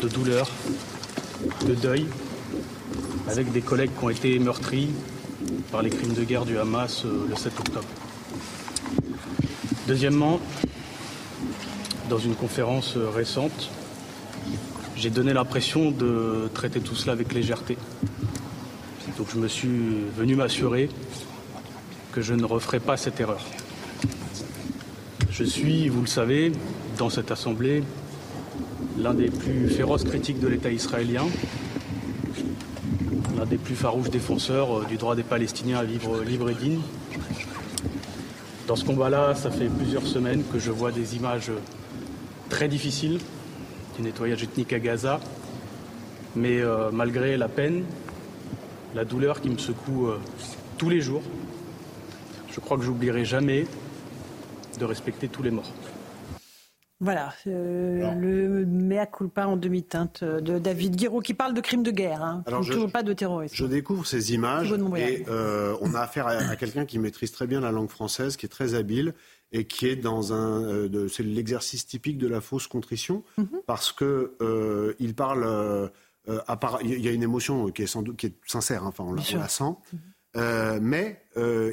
[0.02, 0.48] de douleur,
[1.66, 2.06] de deuil
[3.28, 4.90] avec des collègues qui ont été meurtris
[5.70, 7.88] par les crimes de guerre du Hamas euh, le 7 octobre.
[9.88, 10.40] Deuxièmement,
[12.08, 13.70] dans une conférence récente,
[14.96, 17.76] j'ai donné l'impression de traiter tout cela avec légèreté.
[19.18, 19.68] Donc je me suis
[20.16, 20.88] venu m'assurer
[22.12, 23.44] que je ne referai pas cette erreur.
[25.30, 26.52] Je suis, vous le savez,
[26.98, 27.82] dans cette Assemblée,
[28.98, 31.24] l'un des plus féroces critiques de l'État israélien,
[33.36, 36.80] l'un des plus farouches défenseurs euh, du droit des Palestiniens à vivre libre et digne.
[38.68, 41.50] Dans ce combat-là, ça fait plusieurs semaines que je vois des images
[42.48, 43.18] très difficiles
[43.96, 45.18] du nettoyage ethnique à Gaza,
[46.36, 47.84] mais euh, malgré la peine,
[48.94, 50.18] la douleur qui me secoue euh,
[50.78, 51.22] tous les jours,
[52.50, 53.66] je crois que j'oublierai jamais
[54.78, 55.72] de respecter tous les morts.
[57.02, 61.90] Voilà, euh, le mea culpa en demi-teinte de David Guiraud qui parle de crimes de
[61.90, 63.56] guerre, hein, Alors toujours pas de terrorisme.
[63.56, 67.60] Je découvre ces images et euh, on a affaire à, quelqu'un qui maîtrise très bien
[67.60, 69.14] la langue française, qui est très habile
[69.50, 73.48] et qui est dans un, euh, c'est l'exercice typique de la fausse contrition mhm.
[73.66, 75.90] parce que il parle,
[76.46, 78.88] à part, il y a une émotion qui est sans doute qui est sincère, hein,
[78.88, 79.64] enfin on, la, sent,
[80.34, 80.80] mhm.
[80.80, 81.24] mais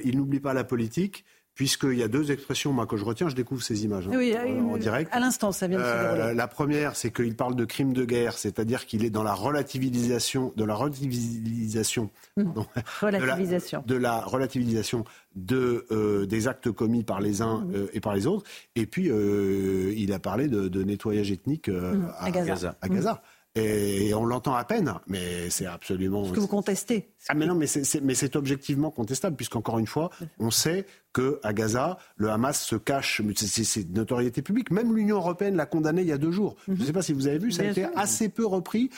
[0.04, 1.26] il n'oublie pas la politique
[1.60, 4.34] puisqu'il y a deux expressions moi, que je retiens, je découvre ces images hein, oui,
[4.34, 5.14] en, direct.
[5.14, 6.34] À l'instant, ça vient de se euh, dérouler.
[6.34, 10.54] La première, c'est qu'il parle de crime de guerre, c'est-à-dire qu'il est dans la relativisation,
[10.56, 12.12] de la relativisation,
[13.02, 13.84] relativisation.
[13.86, 15.04] De, la, relativisation
[15.36, 18.46] de, euh, des actes commis par les uns euh, et par les autres.
[18.78, 22.08] Et puis, il a parlé de, nettoyage ethnique mmh.
[22.20, 22.78] à, Gaza.
[22.80, 23.22] À Gaza.
[23.60, 26.26] Et on l'entend à peine, mais c'est absolument.
[26.26, 27.10] Ce que vous contestez?
[27.28, 30.10] Ah mais non, mais c'est objectivement contestable, puisqu'encore une fois,
[30.40, 34.72] on sait qu'à Gaza, le Hamas se cache, c'est de notoriété publique.
[34.72, 36.56] Même l'Union européenne l'a condamné il y a deux jours.
[36.68, 38.90] Je ne sais pas si vous avez vu, ça a été assez peu repris.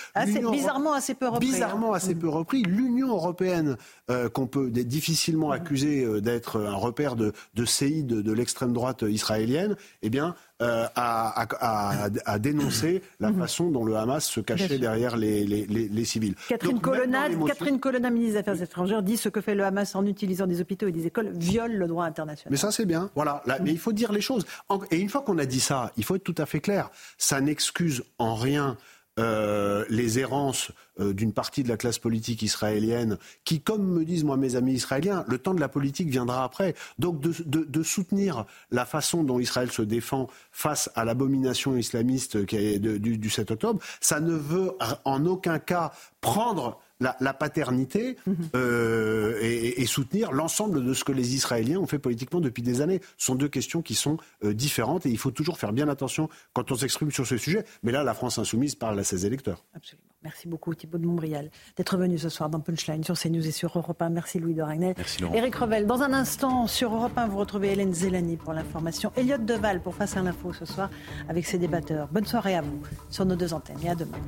[0.51, 1.47] bizarrement assez peu repris.
[1.47, 1.97] Bizarrement hein.
[1.97, 2.63] assez peu repris.
[2.63, 3.77] L'Union européenne,
[4.09, 7.65] euh, qu'on peut difficilement accuser euh, d'être un repère de, de
[8.01, 14.39] de, l'extrême droite israélienne, eh bien, euh, a, dénoncé la façon dont le Hamas se
[14.39, 16.35] cachait derrière les, les, civils.
[16.49, 20.05] Catherine Colonna, Catherine Colonna, ministre des Affaires étrangères, dit ce que fait le Hamas en
[20.05, 22.51] utilisant des hôpitaux et des écoles viole le droit international.
[22.51, 23.09] Mais ça, c'est bien.
[23.15, 23.43] Voilà.
[23.63, 24.45] Mais il faut dire les choses.
[24.91, 26.89] Et une fois qu'on a dit ça, il faut être tout à fait clair.
[27.17, 28.77] Ça n'excuse en rien
[29.19, 30.71] euh, les errances
[31.01, 34.71] euh, d'une partie de la classe politique israélienne, qui, comme me disent moi mes amis
[34.71, 36.75] israéliens, le temps de la politique viendra après.
[36.97, 42.79] Donc de, soutenir la façon dont Israël se défend face à l'abomination islamiste qui est
[42.79, 44.71] du, du 7 octobre, ça ne veut
[45.03, 48.35] en aucun cas prendre la, paternité mhm.
[48.55, 53.01] euh, et, soutenir l'ensemble de ce que les Israéliens ont fait politiquement depuis des années.
[53.17, 56.29] Ce sont deux questions qui sont euh, différentes et il faut toujours faire bien attention
[56.53, 57.65] quand on s'exprime sur ce sujet.
[57.83, 59.63] Mais là, la France insoumise parle à ses électeurs.
[59.75, 60.11] Absolument.
[60.23, 63.75] Merci beaucoup Thibault de Montbrial d'être venu ce soir dans Punchline sur CNews et sur
[63.75, 64.09] Europe 1.
[64.09, 64.93] Merci Louis de Ragnel.
[64.95, 69.11] Merci Eric Revel, dans un instant sur Europe 1, vous retrouvez Hélène Zélani pour l'information.
[69.15, 70.91] Elliot Deval pour Face à l'info ce soir
[71.27, 72.07] avec ses débatteurs.
[72.09, 74.19] Bonne soirée à vous sur nos deux antennes et à demain.